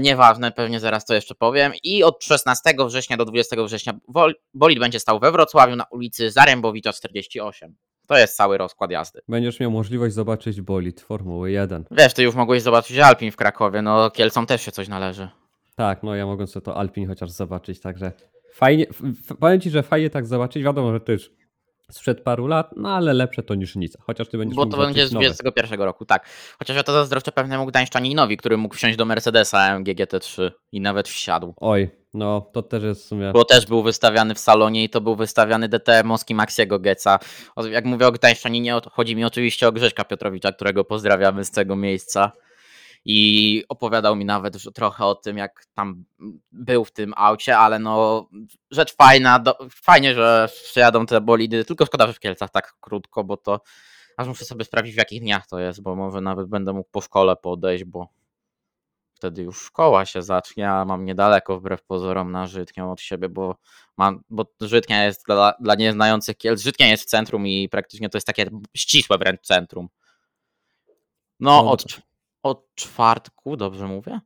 nieważne, 0.00 0.52
pewnie 0.52 0.80
zaraz 0.80 1.04
to 1.04 1.14
jeszcze 1.14 1.34
powiem. 1.34 1.72
I 1.82 2.04
od 2.04 2.24
16 2.24 2.74
września 2.86 3.16
do 3.16 3.24
20 3.24 3.64
września 3.64 3.92
bolid 4.54 4.78
będzie 4.78 5.00
stał 5.00 5.20
we 5.20 5.32
Wrocławiu 5.32 5.76
na 5.76 5.84
ulicy 5.84 6.30
Zarębowicza 6.30 6.92
48. 6.92 7.76
To 8.06 8.18
jest 8.18 8.36
cały 8.36 8.58
rozkład 8.58 8.90
jazdy. 8.90 9.20
Będziesz 9.28 9.60
miał 9.60 9.70
możliwość 9.70 10.14
zobaczyć 10.14 10.60
bolid 10.60 11.00
Formuły 11.00 11.50
1. 11.50 11.84
Wiesz, 11.90 12.14
ty 12.14 12.22
już 12.22 12.34
mogłeś 12.34 12.62
zobaczyć 12.62 12.98
Alpin 12.98 13.30
w 13.30 13.36
Krakowie, 13.36 13.82
no 13.82 14.10
Kielcom 14.10 14.46
też 14.46 14.62
się 14.62 14.72
coś 14.72 14.88
należy. 14.88 15.28
Tak, 15.76 16.02
no 16.02 16.14
ja 16.14 16.26
mogę 16.26 16.46
sobie 16.46 16.64
to 16.64 16.76
Alpin 16.76 17.06
chociaż 17.06 17.30
zobaczyć, 17.30 17.80
także 17.80 18.12
fajnie, 18.52 18.86
powiem 19.40 19.60
Ci, 19.60 19.70
że 19.70 19.82
fajnie 19.82 20.10
tak 20.10 20.26
zobaczyć, 20.26 20.62
wiadomo, 20.62 20.92
że 20.92 21.00
też 21.00 21.30
sprzed 21.92 22.20
paru 22.20 22.46
lat, 22.46 22.70
no 22.76 22.88
ale 22.88 23.14
lepsze 23.14 23.42
to 23.42 23.54
niż 23.54 23.76
nic. 23.76 23.96
Chociaż 24.00 24.28
ty 24.28 24.38
będziesz 24.38 24.56
Bo 24.56 24.66
to 24.66 24.76
będzie 24.76 25.06
z 25.06 25.10
21 25.10 25.80
roku, 25.80 26.04
tak. 26.04 26.28
Chociaż 26.58 26.76
ja 26.76 26.82
to 26.82 26.92
zazdroszczę 26.92 27.32
pewnemu 27.32 27.66
Gdańszczaninowi, 27.66 28.36
który 28.36 28.56
mógł 28.56 28.74
wsiąść 28.74 28.96
do 28.96 29.04
Mercedesa 29.04 29.58
AMG 29.58 29.86
GT3 29.86 30.50
i 30.72 30.80
nawet 30.80 31.08
wsiadł. 31.08 31.54
Oj, 31.56 31.90
no 32.14 32.40
to 32.52 32.62
też 32.62 32.82
jest 32.82 33.04
w 33.04 33.06
sumie... 33.06 33.30
Bo 33.32 33.44
też 33.44 33.66
był 33.66 33.82
wystawiany 33.82 34.34
w 34.34 34.38
salonie 34.38 34.84
i 34.84 34.88
to 34.88 35.00
był 35.00 35.16
wystawiany 35.16 35.68
DTM 35.68 36.06
Moski 36.06 36.34
Maxiego 36.34 36.78
Geca. 36.78 37.18
Jak 37.70 37.84
mówię 37.84 38.06
o 38.06 38.12
Gdańszczaninie, 38.12 38.80
chodzi 38.92 39.16
mi 39.16 39.24
oczywiście 39.24 39.68
o 39.68 39.72
Grześka 39.72 40.04
Piotrowicza, 40.04 40.52
którego 40.52 40.84
pozdrawiamy 40.84 41.44
z 41.44 41.50
tego 41.50 41.76
miejsca 41.76 42.32
i 43.08 43.64
opowiadał 43.68 44.16
mi 44.16 44.24
nawet 44.24 44.74
trochę 44.74 45.04
o 45.04 45.14
tym, 45.14 45.38
jak 45.38 45.66
tam 45.74 46.04
był 46.52 46.84
w 46.84 46.92
tym 46.92 47.12
aucie, 47.16 47.58
ale 47.58 47.78
no 47.78 48.28
rzecz 48.70 48.96
fajna, 48.96 49.38
do, 49.38 49.58
fajnie, 49.70 50.14
że 50.14 50.48
przyjadą 50.64 51.06
te 51.06 51.20
bolidy, 51.20 51.64
tylko 51.64 51.86
szkoda, 51.86 52.06
że 52.06 52.12
w 52.12 52.20
Kielcach 52.20 52.50
tak 52.50 52.74
krótko, 52.80 53.24
bo 53.24 53.36
to 53.36 53.60
aż 54.16 54.26
muszę 54.28 54.44
sobie 54.44 54.64
sprawdzić 54.64 54.94
w 54.94 54.98
jakich 54.98 55.20
dniach 55.20 55.46
to 55.46 55.58
jest, 55.58 55.82
bo 55.82 55.96
może 55.96 56.20
nawet 56.20 56.48
będę 56.48 56.72
mógł 56.72 56.90
po 56.90 57.00
szkole 57.00 57.36
podejść, 57.36 57.84
bo 57.84 58.08
wtedy 59.14 59.42
już 59.42 59.62
szkoła 59.62 60.06
się 60.06 60.22
zacznie, 60.22 60.62
ja 60.62 60.84
mam 60.84 61.04
niedaleko 61.04 61.58
wbrew 61.58 61.82
pozorom 61.82 62.32
na 62.32 62.46
Żytnią 62.46 62.92
od 62.92 63.00
siebie, 63.00 63.28
bo 63.28 63.56
mam, 63.96 64.22
bo 64.30 64.44
Żytnia 64.60 65.04
jest 65.04 65.26
dla, 65.26 65.54
dla 65.60 65.74
nieznających 65.74 66.36
Kielc, 66.36 66.62
Żytnia 66.62 66.88
jest 66.88 67.02
w 67.02 67.06
centrum 67.06 67.46
i 67.46 67.68
praktycznie 67.68 68.08
to 68.08 68.16
jest 68.16 68.26
takie 68.26 68.50
ścisłe 68.76 69.18
wręcz 69.18 69.40
centrum. 69.40 69.88
No, 71.40 71.62
no 71.62 71.70
od, 71.70 71.84
od 72.48 72.74
czwartku, 72.74 73.56
dobrze 73.56 73.86
mówię? 73.86 74.20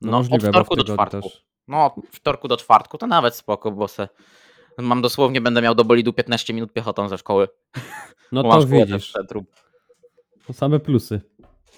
No, 0.00 0.10
no 0.10 0.18
możliwe, 0.18 0.48
od 0.48 0.54
wtorku 0.54 0.76
do 0.76 0.84
czwartku. 0.84 1.20
Też. 1.22 1.44
No, 1.68 1.84
od 1.84 1.94
wtorku 2.12 2.48
do 2.48 2.56
czwartku 2.56 2.98
to 2.98 3.06
nawet 3.06 3.36
spoko, 3.36 3.70
bo 3.70 3.88
se 3.88 4.08
mam 4.78 5.02
dosłownie, 5.02 5.40
będę 5.40 5.62
miał 5.62 5.74
do 5.74 5.84
bolidu 5.84 6.12
15 6.12 6.54
minut 6.54 6.72
piechotą 6.72 7.08
ze 7.08 7.18
szkoły. 7.18 7.48
No 8.32 8.42
to 8.42 8.66
widzisz. 8.66 9.12
To 10.46 10.52
same 10.52 10.80
plusy. 10.80 11.20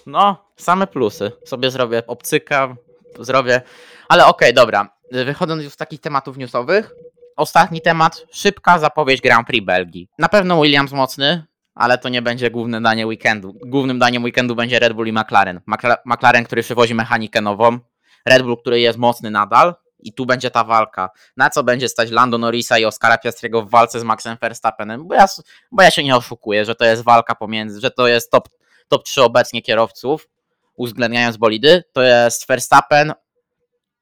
No, 0.05 0.51
same 0.55 0.87
plusy. 0.87 1.31
Sobie 1.45 1.71
zrobię 1.71 2.07
obcyka, 2.07 2.75
zrobię. 3.19 3.61
Ale 4.07 4.25
okej, 4.25 4.49
okay, 4.49 4.53
dobra. 4.53 4.89
Wychodząc 5.11 5.63
już 5.63 5.73
z 5.73 5.77
takich 5.77 6.01
tematów 6.01 6.37
newsowych, 6.37 6.93
ostatni 7.35 7.81
temat, 7.81 8.25
szybka 8.31 8.79
zapowiedź 8.79 9.21
Grand 9.21 9.47
Prix 9.47 9.65
Belgii. 9.65 10.09
Na 10.19 10.29
pewno 10.29 10.61
Williams 10.61 10.91
mocny, 10.91 11.43
ale 11.77 11.97
to 11.97 12.09
nie 12.09 12.21
będzie 12.21 12.51
główne 12.51 12.81
danie 12.81 13.07
weekendu. 13.07 13.53
Głównym 13.65 13.99
daniem 13.99 14.23
weekendu 14.23 14.55
będzie 14.55 14.79
Red 14.79 14.93
Bull 14.93 15.07
i 15.07 15.13
McLaren. 15.13 15.61
McLaren, 16.05 16.43
który 16.43 16.63
przywozi 16.63 16.95
mechanikę 16.95 17.41
nową, 17.41 17.79
Red 18.25 18.43
Bull, 18.43 18.57
który 18.57 18.79
jest 18.79 18.97
mocny 18.97 19.31
nadal 19.31 19.75
i 19.99 20.13
tu 20.13 20.25
będzie 20.25 20.51
ta 20.51 20.63
walka. 20.63 21.09
Na 21.37 21.49
co 21.49 21.63
będzie 21.63 21.89
stać 21.89 22.11
Lando 22.11 22.37
Norrisa 22.37 22.77
i 22.77 22.85
Oscara 22.85 23.17
Piastriego 23.17 23.61
w 23.61 23.69
walce 23.69 23.99
z 23.99 24.03
Maxem 24.03 24.37
Verstappenem? 24.41 25.07
Bo 25.07 25.15
ja, 25.15 25.25
bo 25.71 25.83
ja 25.83 25.91
się 25.91 26.03
nie 26.03 26.15
oszukuję, 26.15 26.65
że 26.65 26.75
to 26.75 26.85
jest 26.85 27.03
walka 27.03 27.35
pomiędzy, 27.35 27.81
że 27.81 27.91
to 27.91 28.07
jest 28.07 28.31
top, 28.31 28.49
top 28.87 29.03
3 29.03 29.23
obecnie 29.23 29.61
kierowców, 29.61 30.29
uwzględniając 30.75 31.37
bolidy. 31.37 31.83
To 31.93 32.01
jest 32.01 32.47
Verstappen, 32.47 33.13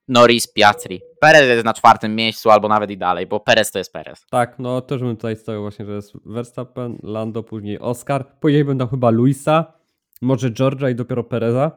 Norris, 0.08 0.54
Piastri. 0.54 1.02
Perez 1.20 1.48
jest 1.48 1.66
na 1.66 1.74
czwartym 1.74 2.16
miejscu 2.16 2.50
albo 2.50 2.68
nawet 2.68 2.92
i 2.92 2.98
dalej, 2.98 3.28
bo 3.28 3.40
Perez 3.40 3.72
to 3.72 3.78
jest 3.78 3.94
Perez. 3.94 4.26
Tak, 4.30 4.60
no 4.60 4.82
też 4.82 5.02
bym 5.02 5.16
tutaj 5.16 5.36
stawiał 5.36 5.62
właśnie, 5.62 5.86
że 5.86 5.96
jest 5.96 6.14
Verstappen, 6.26 6.98
Lando, 7.04 7.44
później 7.44 7.80
Oscar. 7.80 8.40
Później 8.40 8.66
będą 8.66 8.88
chyba 8.88 9.10
Luisa, 9.10 9.74
może 10.22 10.52
Georgia 10.52 10.90
i 10.90 10.96
dopiero 10.96 11.24
Pereza, 11.24 11.72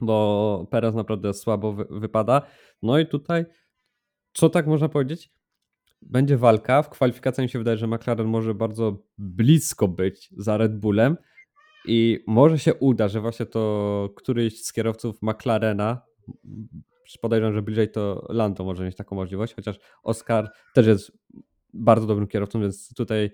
bo 0.00 0.66
Perez 0.70 0.94
naprawdę 0.94 1.34
słabo 1.34 1.72
wy 1.72 1.84
wypada. 1.90 2.42
No 2.82 2.98
i 2.98 3.06
tutaj, 3.06 3.44
co 4.32 4.48
tak 4.48 4.66
można 4.66 4.88
powiedzieć? 4.88 5.30
Będzie 6.02 6.36
walka. 6.36 6.82
W 6.82 6.90
kwalifikacjach 6.90 7.44
mi 7.44 7.48
się 7.48 7.58
wydaje, 7.58 7.76
że 7.76 7.86
McLaren 7.86 8.26
może 8.26 8.54
bardzo 8.54 8.96
blisko 9.18 9.88
być 9.88 10.28
za 10.36 10.56
Red 10.56 10.78
Bullem 10.78 11.16
i 11.86 12.24
może 12.26 12.58
się 12.58 12.74
uda, 12.74 13.08
że 13.08 13.20
właśnie 13.20 13.46
to 13.46 14.08
któryś 14.16 14.64
z 14.64 14.72
kierowców 14.72 15.22
McLarena 15.22 16.02
podejrzewam, 17.18 17.54
że 17.54 17.62
bliżej 17.62 17.90
to 17.90 18.26
Lando 18.28 18.64
może 18.64 18.84
mieć 18.84 18.96
taką 18.96 19.16
możliwość, 19.16 19.54
chociaż 19.54 19.78
Oscar 20.02 20.50
też 20.74 20.86
jest 20.86 21.12
bardzo 21.74 22.06
dobrym 22.06 22.28
kierowcą, 22.28 22.60
więc 22.60 22.94
tutaj 22.94 23.30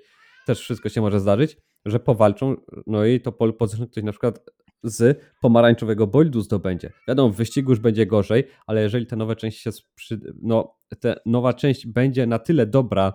też 0.46 0.60
wszystko 0.60 0.88
się 0.88 1.00
może 1.00 1.20
zdarzyć, 1.20 1.56
że 1.86 2.00
powalczą, 2.00 2.56
no 2.86 3.04
i 3.04 3.20
to 3.20 3.32
pole 3.32 3.52
position 3.52 3.86
ktoś 3.86 4.04
na 4.04 4.12
przykład 4.12 4.40
z 4.82 5.20
pomarańczowego 5.40 6.06
bolidu 6.06 6.40
zdobędzie. 6.40 6.92
Wiadomo, 7.08 7.32
w 7.32 7.36
wyścigu 7.36 7.72
już 7.72 7.80
będzie 7.80 8.06
gorzej, 8.06 8.44
ale 8.66 8.82
jeżeli 8.82 9.06
ta 9.06 9.16
nowa 9.16 9.36
część 9.36 9.60
się 9.60 9.70
przy... 9.94 10.20
no, 10.42 10.76
ta 11.00 11.14
nowa 11.26 11.52
część 11.52 11.86
będzie 11.86 12.26
na 12.26 12.38
tyle 12.38 12.66
dobra 12.66 13.12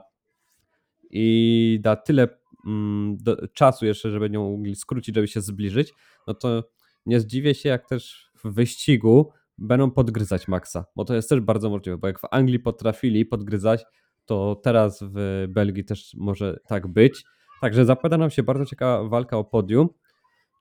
i 1.09 1.79
da 1.81 1.95
tyle 1.95 2.27
mm, 2.67 3.17
do, 3.17 3.47
czasu 3.47 3.85
jeszcze, 3.85 4.11
żeby 4.11 4.29
mogli 4.29 4.75
skrócić, 4.75 5.15
żeby 5.15 5.27
się 5.27 5.41
zbliżyć, 5.41 5.93
no 6.27 6.33
to 6.33 6.63
nie 7.05 7.19
zdziwię 7.19 7.55
się, 7.55 7.69
jak 7.69 7.87
też 7.87 8.31
w 8.43 8.53
wyścigu 8.53 9.31
będą 9.61 9.91
podgryzać 9.91 10.47
Maxa, 10.47 10.85
bo 10.95 11.05
to 11.05 11.15
jest 11.15 11.29
też 11.29 11.39
bardzo 11.39 11.69
możliwe, 11.69 11.97
bo 11.97 12.07
jak 12.07 12.19
w 12.19 12.25
Anglii 12.31 12.59
potrafili 12.59 13.25
podgryzać, 13.25 13.85
to 14.25 14.55
teraz 14.63 15.03
w 15.03 15.45
Belgii 15.49 15.85
też 15.85 16.13
może 16.17 16.59
tak 16.67 16.87
być. 16.87 17.23
Także 17.61 17.85
zapowiada 17.85 18.17
nam 18.17 18.29
się 18.29 18.43
bardzo 18.43 18.65
ciekawa 18.65 19.09
walka 19.09 19.37
o 19.37 19.43
podium. 19.43 19.89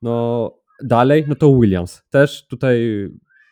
No 0.03 0.55
dalej, 0.85 1.25
no 1.29 1.35
to 1.35 1.53
Williams. 1.61 2.03
Też 2.11 2.47
tutaj 2.47 3.09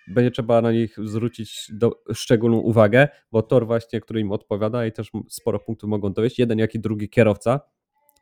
będzie 0.09 0.30
trzeba 0.30 0.62
na 0.62 0.72
nich 0.72 0.96
zwrócić 1.05 1.70
do, 1.72 2.03
szczególną 2.14 2.59
uwagę, 2.59 3.09
bo 3.32 3.42
tor 3.42 3.66
właśnie, 3.66 4.01
który 4.01 4.20
im 4.20 4.32
odpowiada 4.32 4.86
i 4.86 4.92
też 4.92 5.11
sporo 5.28 5.59
punktów 5.59 5.90
mogą 5.90 6.12
dowieść. 6.12 6.38
Jeden, 6.38 6.59
jak 6.59 6.74
i 6.74 6.80
drugi 6.80 7.09
kierowca 7.09 7.61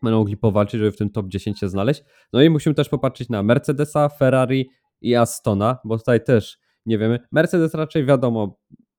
będą 0.02 0.18
mogli 0.18 0.36
powalczyć, 0.36 0.78
żeby 0.78 0.92
w 0.92 0.96
tym 0.96 1.10
top 1.10 1.26
10 1.28 1.58
się 1.58 1.68
znaleźć. 1.68 2.02
No 2.32 2.42
i 2.42 2.50
musimy 2.50 2.74
też 2.74 2.88
popatrzeć 2.88 3.28
na 3.28 3.42
Mercedesa, 3.42 4.08
Ferrari 4.08 4.70
i 5.00 5.14
Astona, 5.14 5.78
bo 5.84 5.98
tutaj 5.98 6.24
też 6.24 6.58
nie 6.86 6.98
wiemy. 6.98 7.18
Mercedes 7.32 7.74
raczej 7.74 8.04
wiadomo, 8.04 8.58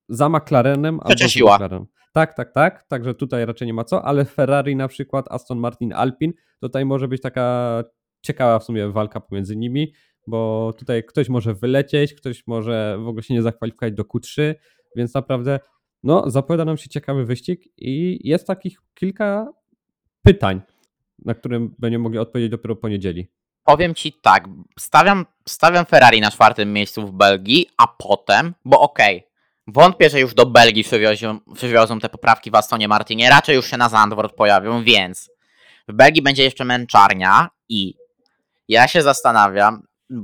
za 0.09 0.29
McLarenem 0.29 0.99
albo 0.99 1.09
za 1.17 1.27
McLarenem. 1.55 1.85
Tak, 2.13 2.33
tak, 2.33 2.53
tak, 2.53 2.83
także 2.87 3.13
tutaj 3.13 3.45
raczej 3.45 3.67
nie 3.67 3.73
ma 3.73 3.83
co, 3.83 4.05
ale 4.05 4.25
Ferrari 4.25 4.75
na 4.75 4.87
przykład, 4.87 5.25
Aston 5.29 5.59
Martin, 5.59 5.93
Alpin, 5.93 6.33
tutaj 6.61 6.85
może 6.85 7.07
być 7.07 7.21
taka 7.21 7.83
ciekawa 8.21 8.59
w 8.59 8.63
sumie 8.63 8.87
walka 8.87 9.19
pomiędzy 9.19 9.55
nimi, 9.55 9.93
bo 10.27 10.73
tutaj 10.77 11.03
ktoś 11.03 11.29
może 11.29 11.53
wylecieć, 11.53 12.13
ktoś 12.13 12.47
może 12.47 12.97
w 12.99 13.07
ogóle 13.07 13.23
się 13.23 13.33
nie 13.33 13.41
zakwalifikować 13.41 13.93
do 13.93 14.03
Q3, 14.03 14.55
więc 14.95 15.13
naprawdę 15.13 15.59
no, 16.03 16.29
zapowiada 16.29 16.65
nam 16.65 16.77
się 16.77 16.89
ciekawy 16.89 17.25
wyścig 17.25 17.63
i 17.77 18.19
jest 18.29 18.47
takich 18.47 18.79
kilka 18.93 19.53
pytań, 20.21 20.61
na 21.25 21.33
które 21.33 21.67
będziemy 21.79 22.03
mogli 22.03 22.19
odpowiedzieć 22.19 22.51
dopiero 22.51 22.75
po 22.75 22.89
niedzieli. 22.89 23.27
Powiem 23.67 23.95
ci 23.95 24.13
tak, 24.13 24.43
stawiam, 24.79 25.25
stawiam 25.47 25.85
Ferrari 25.85 26.21
na 26.21 26.31
czwartym 26.31 26.73
miejscu 26.73 27.07
w 27.07 27.11
Belgii, 27.11 27.69
a 27.77 27.87
potem, 27.87 28.53
bo 28.65 28.79
okej, 28.79 29.17
okay, 29.17 29.29
wątpię, 29.67 30.09
że 30.09 30.19
już 30.19 30.33
do 30.33 30.45
Belgii 30.45 30.83
przywiozą, 30.83 31.39
przywiozą 31.55 31.99
te 31.99 32.09
poprawki 32.09 32.51
w 32.51 32.55
Astonie 32.55 32.87
Martinie, 32.87 33.29
raczej 33.29 33.55
już 33.55 33.69
się 33.69 33.77
na 33.77 33.89
Zandvoort 33.89 34.35
pojawią, 34.35 34.83
więc 34.83 35.29
w 35.87 35.93
Belgii 35.93 36.21
będzie 36.21 36.43
jeszcze 36.43 36.65
męczarnia 36.65 37.49
i 37.69 37.95
ja 38.67 38.87
się 38.87 39.01
zastanawiam 39.01 39.83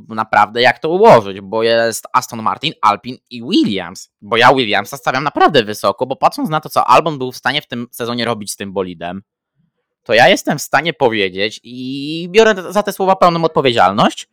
naprawdę 0.09 0.61
jak 0.61 0.79
to 0.79 0.89
ułożyć, 0.89 1.41
bo 1.41 1.63
jest 1.63 2.07
Aston 2.13 2.41
Martin, 2.41 2.73
Alpin 2.81 3.17
i 3.29 3.43
Williams, 3.43 4.09
bo 4.21 4.37
ja 4.37 4.53
Williamsa 4.53 4.97
stawiam 4.97 5.23
naprawdę 5.23 5.63
wysoko, 5.63 6.05
bo 6.05 6.15
patrząc 6.15 6.49
na 6.49 6.59
to, 6.59 6.69
co 6.69 6.87
Albon 6.87 7.17
był 7.17 7.31
w 7.31 7.37
stanie 7.37 7.61
w 7.61 7.67
tym 7.67 7.87
sezonie 7.91 8.25
robić 8.25 8.51
z 8.51 8.55
tym 8.55 8.73
bolidem, 8.73 9.21
to 10.03 10.13
ja 10.13 10.29
jestem 10.29 10.57
w 10.57 10.61
stanie 10.61 10.93
powiedzieć 10.93 11.59
i 11.63 12.27
biorę 12.31 12.55
za 12.69 12.83
te 12.83 12.93
słowa 12.93 13.15
pełną 13.15 13.43
odpowiedzialność, 13.43 14.29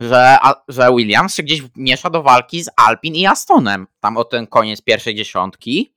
że, 0.00 0.36
że 0.68 0.90
Williams 0.96 1.34
się 1.34 1.42
gdzieś 1.42 1.62
miesza 1.76 2.10
do 2.10 2.22
walki 2.22 2.62
z 2.62 2.70
Alpin 2.76 3.14
i 3.14 3.26
Astonem. 3.26 3.86
Tam 4.00 4.16
o 4.16 4.24
ten 4.24 4.46
koniec 4.46 4.82
pierwszej 4.82 5.14
dziesiątki. 5.14 5.92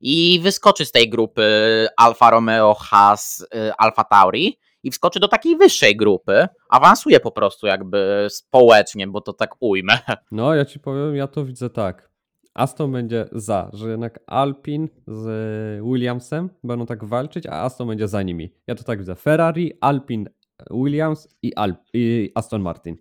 I 0.00 0.40
wyskoczy 0.42 0.84
z 0.84 0.92
tej 0.92 1.10
grupy 1.10 1.88
Alfa 1.96 2.30
Romeo, 2.30 2.74
Haas, 2.74 3.46
y, 3.54 3.72
Alfa 3.78 4.04
Tauri 4.04 4.58
i 4.82 4.90
wskoczy 4.90 5.20
do 5.20 5.28
takiej 5.28 5.56
wyższej 5.56 5.96
grupy. 5.96 6.48
Awansuje 6.68 7.20
po 7.20 7.30
prostu 7.30 7.66
jakby 7.66 8.26
społecznie, 8.30 9.06
bo 9.06 9.20
to 9.20 9.32
tak 9.32 9.50
ujmę. 9.60 9.98
No, 10.32 10.54
ja 10.54 10.64
ci 10.64 10.80
powiem, 10.80 11.16
ja 11.16 11.26
to 11.26 11.44
widzę 11.44 11.70
tak. 11.70 12.11
Aston 12.54 12.92
będzie 12.92 13.28
za, 13.32 13.70
że 13.72 13.90
jednak 13.90 14.20
Alpin 14.26 14.88
z 15.06 15.26
Williamsem 15.84 16.50
będą 16.64 16.86
tak 16.86 17.04
walczyć, 17.04 17.46
a 17.46 17.52
Aston 17.52 17.88
będzie 17.88 18.08
za 18.08 18.22
nimi. 18.22 18.54
Ja 18.66 18.74
to 18.74 18.84
tak 18.84 18.98
widzę. 18.98 19.14
Ferrari, 19.14 19.72
Alpin, 19.80 20.28
Williams 20.70 21.28
i, 21.42 21.54
Alp, 21.54 21.78
i 21.94 22.30
Aston 22.34 22.62
Martin. 22.62 22.96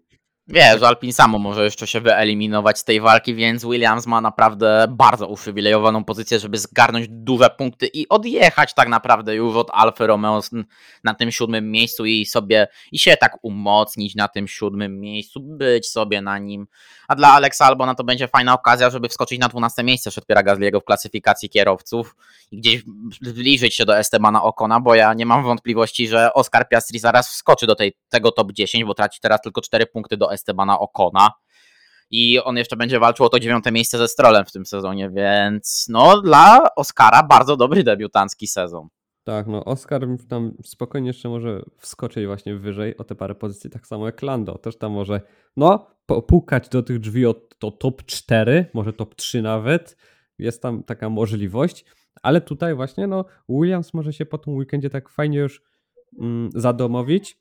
Wiesz, 0.48 0.84
Alpin 0.84 1.14
samo 1.14 1.40
może 1.40 1.64
jeszcze 1.64 1.88
się 1.88 2.02
wyeliminować 2.02 2.80
z 2.80 2.84
tej 2.84 3.02
walki, 3.02 3.36
więc 3.36 3.66
Williams 3.66 4.08
ma 4.08 4.22
naprawdę 4.22 4.86
bardzo 4.90 5.28
uprzywilejowaną 5.28 6.04
pozycję, 6.04 6.40
żeby 6.40 6.58
zgarnąć 6.58 7.08
duże 7.10 7.50
punkty 7.50 7.88
i 7.88 8.10
odjechać 8.10 8.74
tak 8.74 8.88
naprawdę 8.88 9.36
już 9.36 9.56
od 9.56 9.70
Alfa 9.74 10.08
Romeo 10.08 10.42
na 11.04 11.14
tym 11.14 11.32
siódmym 11.32 11.72
miejscu 11.72 12.06
i 12.06 12.26
sobie 12.26 12.68
i 12.92 13.00
się 13.00 13.18
tak 13.18 13.38
umocnić 13.42 14.16
na 14.16 14.28
tym 14.28 14.48
siódmym 14.48 15.00
miejscu, 15.00 15.40
być 15.40 15.90
sobie 15.90 16.22
na 16.22 16.38
nim. 16.40 16.68
A 17.08 17.16
dla 17.16 17.34
Alexa 17.34 17.66
Albona 17.66 17.96
to 17.96 18.04
będzie 18.04 18.28
fajna 18.28 18.54
okazja, 18.54 18.90
żeby 18.90 19.10
wskoczyć 19.10 19.40
na 19.40 19.48
12 19.48 19.84
miejsce 19.84 20.12
przed 20.12 20.26
Piera 20.26 20.44
Gasly'ego 20.44 20.82
w 20.82 20.86
klasyfikacji 20.86 21.50
kierowców 21.50 22.16
i 22.52 22.58
gdzieś 22.58 22.84
zbliżyć 23.22 23.76
się 23.76 23.86
do 23.86 23.98
Estebana 23.98 24.44
Okona, 24.44 24.80
bo 24.80 24.96
ja 24.96 25.14
nie 25.14 25.26
mam 25.26 25.44
wątpliwości, 25.44 26.08
że 26.08 26.34
Oscar 26.34 26.70
Piastri 26.70 27.00
zaraz 27.00 27.30
wskoczy 27.30 27.68
do 27.68 27.76
tej, 27.76 27.94
tego 28.10 28.32
top 28.32 28.52
10, 28.52 28.84
bo 28.84 28.94
traci 28.94 29.20
teraz 29.22 29.42
tylko 29.42 29.62
4 29.62 29.86
punkty 29.86 30.18
do 30.18 30.31
Estebana 30.32 30.80
Okona 30.80 31.32
i 32.12 32.40
on 32.40 32.58
jeszcze 32.58 32.76
będzie 32.76 33.00
walczył 33.00 33.26
o 33.26 33.30
to 33.30 33.40
dziewiąte 33.40 33.72
miejsce 33.72 33.98
ze 33.98 34.08
Strolem 34.08 34.46
w 34.46 34.52
tym 34.52 34.66
sezonie, 34.66 35.10
więc 35.10 35.86
no 35.90 36.22
dla 36.22 36.76
Oscara 36.76 37.24
bardzo 37.24 37.58
dobry 37.58 37.84
debiutancki 37.84 38.48
sezon. 38.48 38.88
Tak, 39.24 39.48
no 39.48 39.66
Oscar 39.66 40.02
tam 40.30 40.54
spokojnie 40.64 41.08
jeszcze 41.08 41.30
może 41.30 41.62
wskoczyć 41.78 42.26
właśnie 42.26 42.56
wyżej 42.56 42.98
o 42.98 43.04
te 43.04 43.16
parę 43.16 43.36
pozycji, 43.36 43.70
tak 43.70 43.88
samo 43.88 44.06
jak 44.06 44.22
Lando. 44.22 44.58
Też 44.58 44.78
tam 44.78 44.92
może, 44.92 45.22
no, 45.58 45.88
popukać 46.06 46.70
do 46.70 46.84
tych 46.84 47.00
drzwi 47.00 47.26
o 47.26 47.34
to 47.34 47.72
top 47.72 48.06
4, 48.06 48.66
może 48.74 48.94
top 48.94 49.16
3 49.16 49.42
nawet. 49.42 49.98
Jest 50.38 50.62
tam 50.62 50.84
taka 50.84 51.10
możliwość, 51.10 51.86
ale 52.22 52.42
tutaj 52.42 52.76
właśnie, 52.76 53.08
no, 53.08 53.26
Williams 53.50 53.94
może 53.94 54.14
się 54.14 54.26
po 54.26 54.38
tym 54.38 54.54
weekendzie 54.54 54.90
tak 54.90 55.10
fajnie 55.10 55.40
już 55.40 55.62
mm, 56.20 56.50
zadomowić 56.56 57.38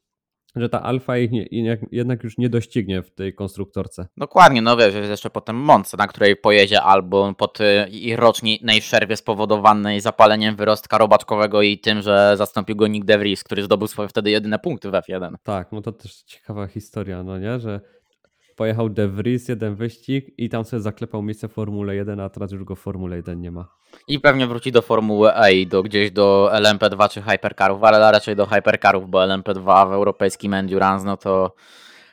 że 0.57 0.69
ta 0.69 0.83
alfa 0.83 1.19
ich 1.19 1.31
nie, 1.31 1.47
jednak 1.93 2.25
już 2.25 2.39
nie 2.39 2.49
doścignie 2.49 3.03
w 3.03 3.11
tej 3.11 3.35
konstruktorce. 3.35 4.07
Dokładnie, 4.17 4.63
no 4.63 4.77
wiesz, 4.77 4.95
jest 4.95 5.11
jeszcze 5.11 5.31
potem 5.31 5.57
Monce, 5.57 5.97
na 5.97 6.07
której 6.07 6.37
pojedzie 6.37 6.83
albo 6.83 7.35
po 7.35 7.49
tej 7.49 8.17
rocznej 8.17 8.81
przerwie 8.81 9.17
spowodowanej 9.17 10.01
zapaleniem 10.01 10.57
wyrostka 10.57 10.99
robaczkowego 10.99 11.63
i 11.63 11.79
tym, 11.79 12.03
że 12.03 12.35
zastąpił 12.37 12.77
go 12.77 12.87
Nick 12.87 13.07
DeVries, 13.07 13.45
który 13.45 13.63
zdobył 13.63 13.89
swoje 13.89 14.09
wtedy 14.09 14.31
jedyne 14.31 14.59
punkty 14.59 14.91
w 14.91 14.93
F1. 14.93 15.35
Tak, 15.43 15.73
no 15.73 15.83
to 15.83 15.93
też 15.93 16.23
ciekawa 16.23 16.67
historia, 16.67 17.23
no 17.23 17.39
nie, 17.39 17.61
że 17.61 17.81
pojechał 18.61 18.89
De 18.89 19.09
Vries 19.09 19.49
jeden 19.49 19.75
wyścig 19.75 20.39
i 20.39 20.49
tam 20.49 20.65
sobie 20.65 20.81
zaklepał 20.81 21.23
miejsce 21.23 21.49
w 21.49 21.53
Formule 21.53 21.95
1, 21.95 22.21
a 22.21 22.29
teraz 22.29 22.53
już 22.53 22.65
go 22.65 22.77
Formule 22.77 23.17
1 23.17 23.41
nie 23.41 23.51
ma. 23.51 23.69
I 24.09 24.21
pewnie 24.21 24.47
wróci 24.47 24.73
do 24.73 24.83
Formuły 24.83 25.35
E 25.35 25.53
i 25.55 25.67
do, 25.67 25.83
gdzieś 25.83 26.11
do 26.11 26.51
LMP2 26.53 27.09
czy 27.11 27.23
Hypercarów, 27.23 27.85
ale 27.85 28.13
raczej 28.13 28.37
do 28.37 28.47
Hypercarów, 28.47 29.11
bo 29.11 29.19
LMP2 29.19 29.89
w 29.89 29.93
europejskim 29.93 30.55
Endurance, 30.55 31.07
no 31.07 31.17
to 31.17 31.55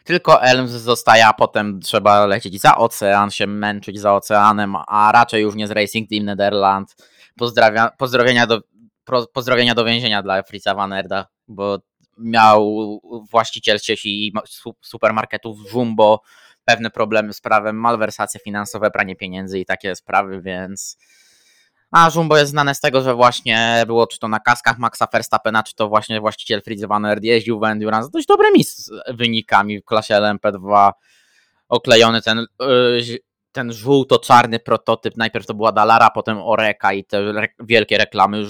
tylko 0.03 0.41
Elms 0.41 0.71
zostaje, 0.71 1.27
a 1.27 1.33
potem 1.33 1.79
trzeba 1.79 2.25
lecieć 2.25 2.61
za 2.61 2.77
ocean, 2.77 3.31
się 3.31 3.47
męczyć 3.47 3.99
za 3.99 4.15
oceanem, 4.15 4.75
a 4.87 5.11
raczej 5.11 5.43
już 5.43 5.55
nie 5.55 5.67
z 5.67 5.71
Racing 5.71 6.09
Team 6.09 6.25
Netherlands. 6.25 6.95
Pozdrawia, 7.37 7.89
pozdrowienia, 7.97 8.47
do, 8.47 8.61
pozdrowienia 9.33 9.75
do 9.75 9.85
więzienia 9.85 10.23
dla 10.23 10.43
Fritza 10.43 10.75
Van 10.75 10.93
Erda, 10.93 11.27
bo 11.47 11.79
miał 12.17 12.99
właściciel 13.31 13.79
sieci 13.79 14.33
supermarketów 14.81 15.57
Jumbo 15.73 16.21
pewne 16.65 16.89
problemy 16.89 17.33
z 17.33 17.41
prawem, 17.41 17.75
malwersacje 17.75 18.39
finansowe, 18.39 18.91
pranie 18.91 19.15
pieniędzy 19.15 19.59
i 19.59 19.65
takie 19.65 19.95
sprawy, 19.95 20.41
więc 20.41 20.97
a 21.91 22.11
Jumbo 22.15 22.37
jest 22.37 22.51
znane 22.51 22.75
z 22.75 22.79
tego, 22.79 23.01
że 23.01 23.15
właśnie 23.15 23.83
było 23.87 24.07
czy 24.07 24.19
to 24.19 24.27
na 24.27 24.39
kaskach 24.39 24.77
Maxa 24.77 25.07
Verstappena, 25.13 25.63
czy 25.63 25.75
to 25.75 25.89
właśnie 25.89 26.21
właściciel 26.21 26.61
Fritz 26.61 26.85
Van 26.85 27.05
jeździł 27.21 27.59
w 27.59 27.63
Endurance 27.63 28.09
dość 28.13 28.27
dobrymi 28.27 28.65
wynikami 29.07 29.79
w 29.79 29.85
klasie 29.85 30.13
LMP2 30.13 30.91
oklejony 31.69 32.21
ten, 32.21 32.39
y, 32.39 33.19
ten 33.51 33.73
żółto-czarny 33.73 34.59
prototyp. 34.59 35.17
Najpierw 35.17 35.45
to 35.45 35.53
była 35.53 35.71
Dalara, 35.71 36.09
potem 36.09 36.37
Oreka 36.37 36.93
i 36.93 37.05
te 37.05 37.33
wielkie 37.59 37.97
reklamy 37.97 38.43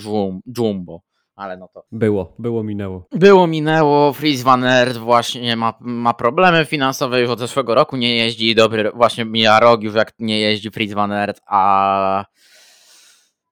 Jumbo. 0.58 1.02
Ale 1.38 1.58
no 1.58 1.68
to. 1.74 1.84
Było, 1.92 2.34
było, 2.40 2.64
minęło. 2.64 3.06
Było, 3.12 3.48
minęło. 3.48 4.14
Fritz 4.14 4.42
Van 4.42 4.64
Aert 4.64 4.98
właśnie 4.98 5.56
ma, 5.56 5.74
ma 5.80 6.14
problemy 6.14 6.66
finansowe 6.66 7.22
już 7.22 7.30
od 7.30 7.40
zeszłego 7.40 7.76
roku. 7.76 7.98
Nie 7.98 8.16
jeździ 8.16 8.56
dobry, 8.56 8.92
właśnie 8.96 9.26
mija 9.26 9.60
rok 9.60 9.84
już 9.84 9.96
jak 9.96 10.14
nie 10.20 10.40
jeździ 10.40 10.72
Fritz 10.72 10.94
Van 10.94 11.12
Aert, 11.12 11.42
a 11.48 12.26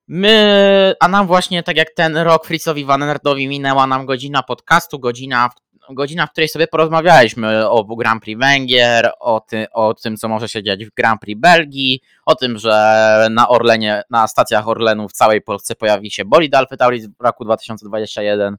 My, 0.07 0.93
a 0.99 1.07
nam 1.07 1.27
właśnie 1.27 1.63
tak 1.63 1.77
jak 1.77 1.89
ten 1.89 2.17
rok 2.17 2.45
Fritzowi 2.45 2.85
Van 2.85 2.99
Nerdowi 2.99 3.47
minęła 3.47 3.87
nam 3.87 4.05
godzina 4.05 4.43
podcastu, 4.43 4.99
godzina, 4.99 5.49
godzina, 5.89 6.27
w 6.27 6.31
której 6.31 6.49
sobie 6.49 6.67
porozmawialiśmy 6.67 7.69
o 7.69 7.95
Grand 7.95 8.23
Prix 8.23 8.39
Węgier, 8.39 9.11
o, 9.19 9.39
ty, 9.39 9.65
o 9.71 9.93
tym, 9.93 10.17
co 10.17 10.27
może 10.27 10.49
się 10.49 10.63
dziać 10.63 10.85
w 10.85 10.93
Grand 10.93 11.21
Prix 11.21 11.41
Belgii, 11.41 12.01
o 12.25 12.35
tym, 12.35 12.57
że 12.57 13.27
na 13.31 13.49
Orlenie, 13.49 14.01
na 14.09 14.27
stacjach 14.27 14.67
Orlenu 14.67 15.09
w 15.09 15.13
całej 15.13 15.41
Polsce 15.41 15.75
pojawi 15.75 16.11
się 16.11 16.25
bolid 16.25 16.55
Alfa 16.55 16.77
Tauri 16.77 17.01
w 17.01 17.23
roku 17.23 17.45
2021, 17.45 18.57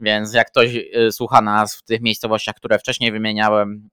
więc 0.00 0.34
jak 0.34 0.50
ktoś 0.50 0.74
y, 0.74 1.12
słucha 1.12 1.40
nas 1.40 1.76
w 1.76 1.82
tych 1.82 2.00
miejscowościach, 2.00 2.54
które 2.54 2.78
wcześniej 2.78 3.12
wymieniałem, 3.12 3.88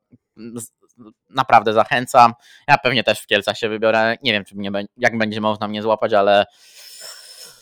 naprawdę 1.29 1.73
zachęcam. 1.73 2.33
Ja 2.67 2.77
pewnie 2.77 3.03
też 3.03 3.19
w 3.19 3.27
Kielcach 3.27 3.57
się 3.57 3.69
wybiorę. 3.69 4.15
Nie 4.23 4.31
wiem, 4.31 4.45
czy 4.45 4.55
mnie, 4.55 4.71
jak 4.97 5.17
będzie 5.17 5.41
można 5.41 5.67
mnie 5.67 5.81
złapać, 5.81 6.13
ale 6.13 6.45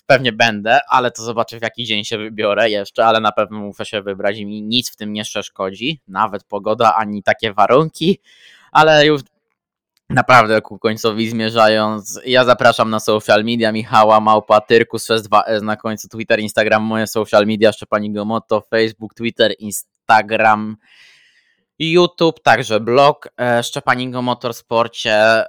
pewnie 0.05 0.31
będę, 0.31 0.79
ale 0.89 1.11
to 1.11 1.23
zobaczę 1.23 1.59
w 1.59 1.61
jaki 1.61 1.85
dzień 1.85 2.03
się 2.03 2.17
wybiorę 2.17 2.69
jeszcze, 2.69 3.05
ale 3.05 3.19
na 3.19 3.31
pewno 3.31 3.59
muszę 3.59 3.85
się 3.85 4.01
wybrać 4.01 4.37
i 4.37 4.45
mi 4.45 4.61
nic 4.61 4.91
w 4.91 4.95
tym 4.95 5.13
nie 5.13 5.23
przeszkodzi, 5.23 6.01
nawet 6.07 6.43
pogoda, 6.43 6.95
ani 6.95 7.23
takie 7.23 7.53
warunki, 7.53 8.19
ale 8.71 9.05
już 9.05 9.21
naprawdę 10.09 10.61
ku 10.61 10.79
końcowi 10.79 11.29
zmierzając, 11.29 12.19
ja 12.25 12.45
zapraszam 12.45 12.89
na 12.89 12.99
social 12.99 13.43
media 13.43 13.71
Michała 13.71 14.19
Małpa, 14.19 14.61
Tyrkus 14.61 15.07
2S 15.07 15.63
na 15.63 15.75
końcu 15.75 16.07
Twitter, 16.07 16.39
Instagram, 16.39 16.83
moje 16.83 17.07
social 17.07 17.45
media, 17.45 17.71
Szczepanigo 17.71 18.25
Moto, 18.25 18.61
Facebook, 18.61 19.13
Twitter, 19.13 19.53
Instagram, 19.59 20.77
YouTube, 21.79 22.39
także 22.43 22.79
blog 22.79 23.29
e, 23.39 23.63
Szczepaningo 23.63 24.21
Motorsporcie 24.21 25.13
e, 25.13 25.47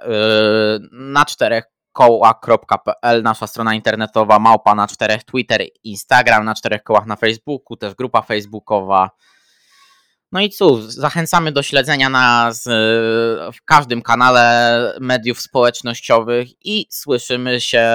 na 0.91 1.25
czterech 1.25 1.74
koła.pl, 1.95 3.23
nasza 3.23 3.47
strona 3.47 3.75
internetowa, 3.75 4.39
małpa 4.39 4.75
na 4.75 4.87
czterech, 4.87 5.23
Twitter, 5.23 5.61
Instagram 5.83 6.45
na 6.45 6.55
czterech 6.55 6.83
kołach 6.83 7.05
na 7.05 7.15
Facebooku, 7.15 7.77
też 7.77 7.95
grupa 7.95 8.21
facebookowa. 8.21 9.09
No 10.31 10.41
i 10.41 10.49
cóż, 10.49 10.83
zachęcamy 10.83 11.51
do 11.51 11.63
śledzenia 11.63 12.09
nas 12.09 12.67
y, 12.67 12.71
w 13.53 13.65
każdym 13.65 14.01
kanale 14.01 14.97
mediów 14.99 15.41
społecznościowych 15.41 16.65
i 16.65 16.87
słyszymy 16.89 17.61
się, 17.61 17.89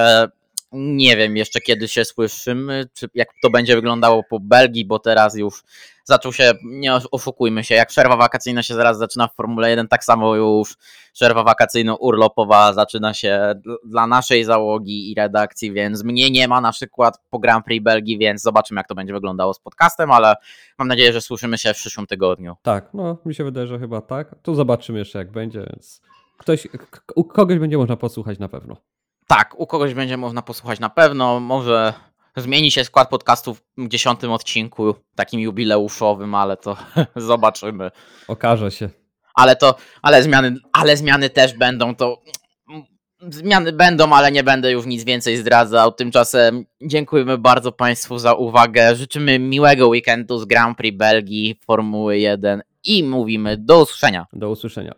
nie 0.72 1.16
wiem 1.16 1.36
jeszcze 1.36 1.60
kiedy 1.60 1.88
się 1.88 2.04
słyszymy, 2.04 2.84
czy 2.94 3.08
jak 3.14 3.28
to 3.42 3.50
będzie 3.50 3.74
wyglądało 3.74 4.22
po 4.30 4.40
Belgii, 4.40 4.84
bo 4.84 4.98
teraz 4.98 5.36
już 5.36 5.62
zaczął 6.04 6.32
się, 6.32 6.52
nie 6.64 6.94
oszukujmy 7.10 7.64
się, 7.64 7.74
jak 7.74 7.88
przerwa 7.88 8.16
wakacyjna 8.16 8.62
się 8.62 8.74
zaraz 8.74 8.98
zaczyna 8.98 9.28
w 9.28 9.34
Formule 9.34 9.70
1, 9.70 9.88
tak 9.88 10.04
samo 10.04 10.36
już 10.36 10.76
przerwa 11.12 11.44
wakacyjno-urlopowa 11.44 12.74
zaczyna 12.74 13.14
się 13.14 13.54
dla 13.84 14.06
naszej 14.06 14.44
załogi 14.44 15.10
i 15.10 15.14
redakcji, 15.14 15.72
więc 15.72 16.04
mnie 16.04 16.30
nie 16.30 16.48
ma 16.48 16.60
na 16.60 16.72
przykład 16.72 17.18
po 17.30 17.38
Grand 17.38 17.64
Prix 17.64 17.84
Belgii, 17.84 18.18
więc 18.18 18.42
zobaczymy 18.42 18.78
jak 18.78 18.88
to 18.88 18.94
będzie 18.94 19.12
wyglądało 19.12 19.54
z 19.54 19.60
podcastem, 19.60 20.10
ale 20.10 20.34
mam 20.78 20.88
nadzieję, 20.88 21.12
że 21.12 21.20
słyszymy 21.20 21.58
się 21.58 21.74
w 21.74 21.76
przyszłym 21.76 22.06
tygodniu. 22.06 22.56
Tak, 22.62 22.94
no 22.94 23.16
mi 23.26 23.34
się 23.34 23.44
wydaje, 23.44 23.66
że 23.66 23.78
chyba 23.78 24.00
tak. 24.00 24.34
Tu 24.42 24.54
zobaczymy 24.54 24.98
jeszcze 24.98 25.18
jak 25.18 25.30
będzie, 25.30 25.58
więc 25.58 26.00
ktoś, 26.38 26.68
kogoś 27.32 27.58
będzie 27.58 27.78
można 27.78 27.96
posłuchać 27.96 28.38
na 28.38 28.48
pewno. 28.48 28.76
Tak, 29.30 29.54
u 29.60 29.66
kogoś 29.66 29.94
będzie 29.94 30.16
można 30.16 30.42
posłuchać 30.42 30.80
na 30.80 30.90
pewno, 30.90 31.40
może 31.40 31.92
Zmieni 32.36 32.70
się 32.70 32.84
skład 32.84 33.08
podcastów 33.08 33.62
w 33.78 33.88
dziesiątym 33.88 34.32
odcinku, 34.32 34.94
takim 35.14 35.40
jubileuszowym, 35.40 36.34
ale 36.34 36.56
to 36.56 36.76
zobaczymy. 37.16 37.90
Okaże 38.28 38.70
się. 38.70 38.90
Ale 39.34 39.56
to, 39.56 39.74
ale 40.02 40.22
zmiany, 40.22 40.56
ale 40.72 40.96
zmiany 40.96 41.30
też 41.30 41.54
będą, 41.54 41.94
to 41.94 42.20
zmiany 43.28 43.72
będą, 43.72 44.12
ale 44.12 44.32
nie 44.32 44.44
będę 44.44 44.72
już 44.72 44.86
nic 44.86 45.04
więcej 45.04 45.36
zdradzał. 45.36 45.92
Tymczasem 45.92 46.64
dziękujemy 46.82 47.38
bardzo 47.38 47.72
Państwu 47.72 48.18
za 48.18 48.34
uwagę. 48.34 48.96
Życzymy 48.96 49.38
miłego 49.38 49.88
weekendu 49.88 50.38
z 50.38 50.44
Grand 50.44 50.78
Prix 50.78 50.98
Belgii, 50.98 51.60
Formuły 51.66 52.18
1 52.18 52.62
i 52.84 53.04
mówimy 53.04 53.56
do 53.56 53.82
usłyszenia. 53.82 54.26
Do 54.32 54.50
usłyszenia. 54.50 54.88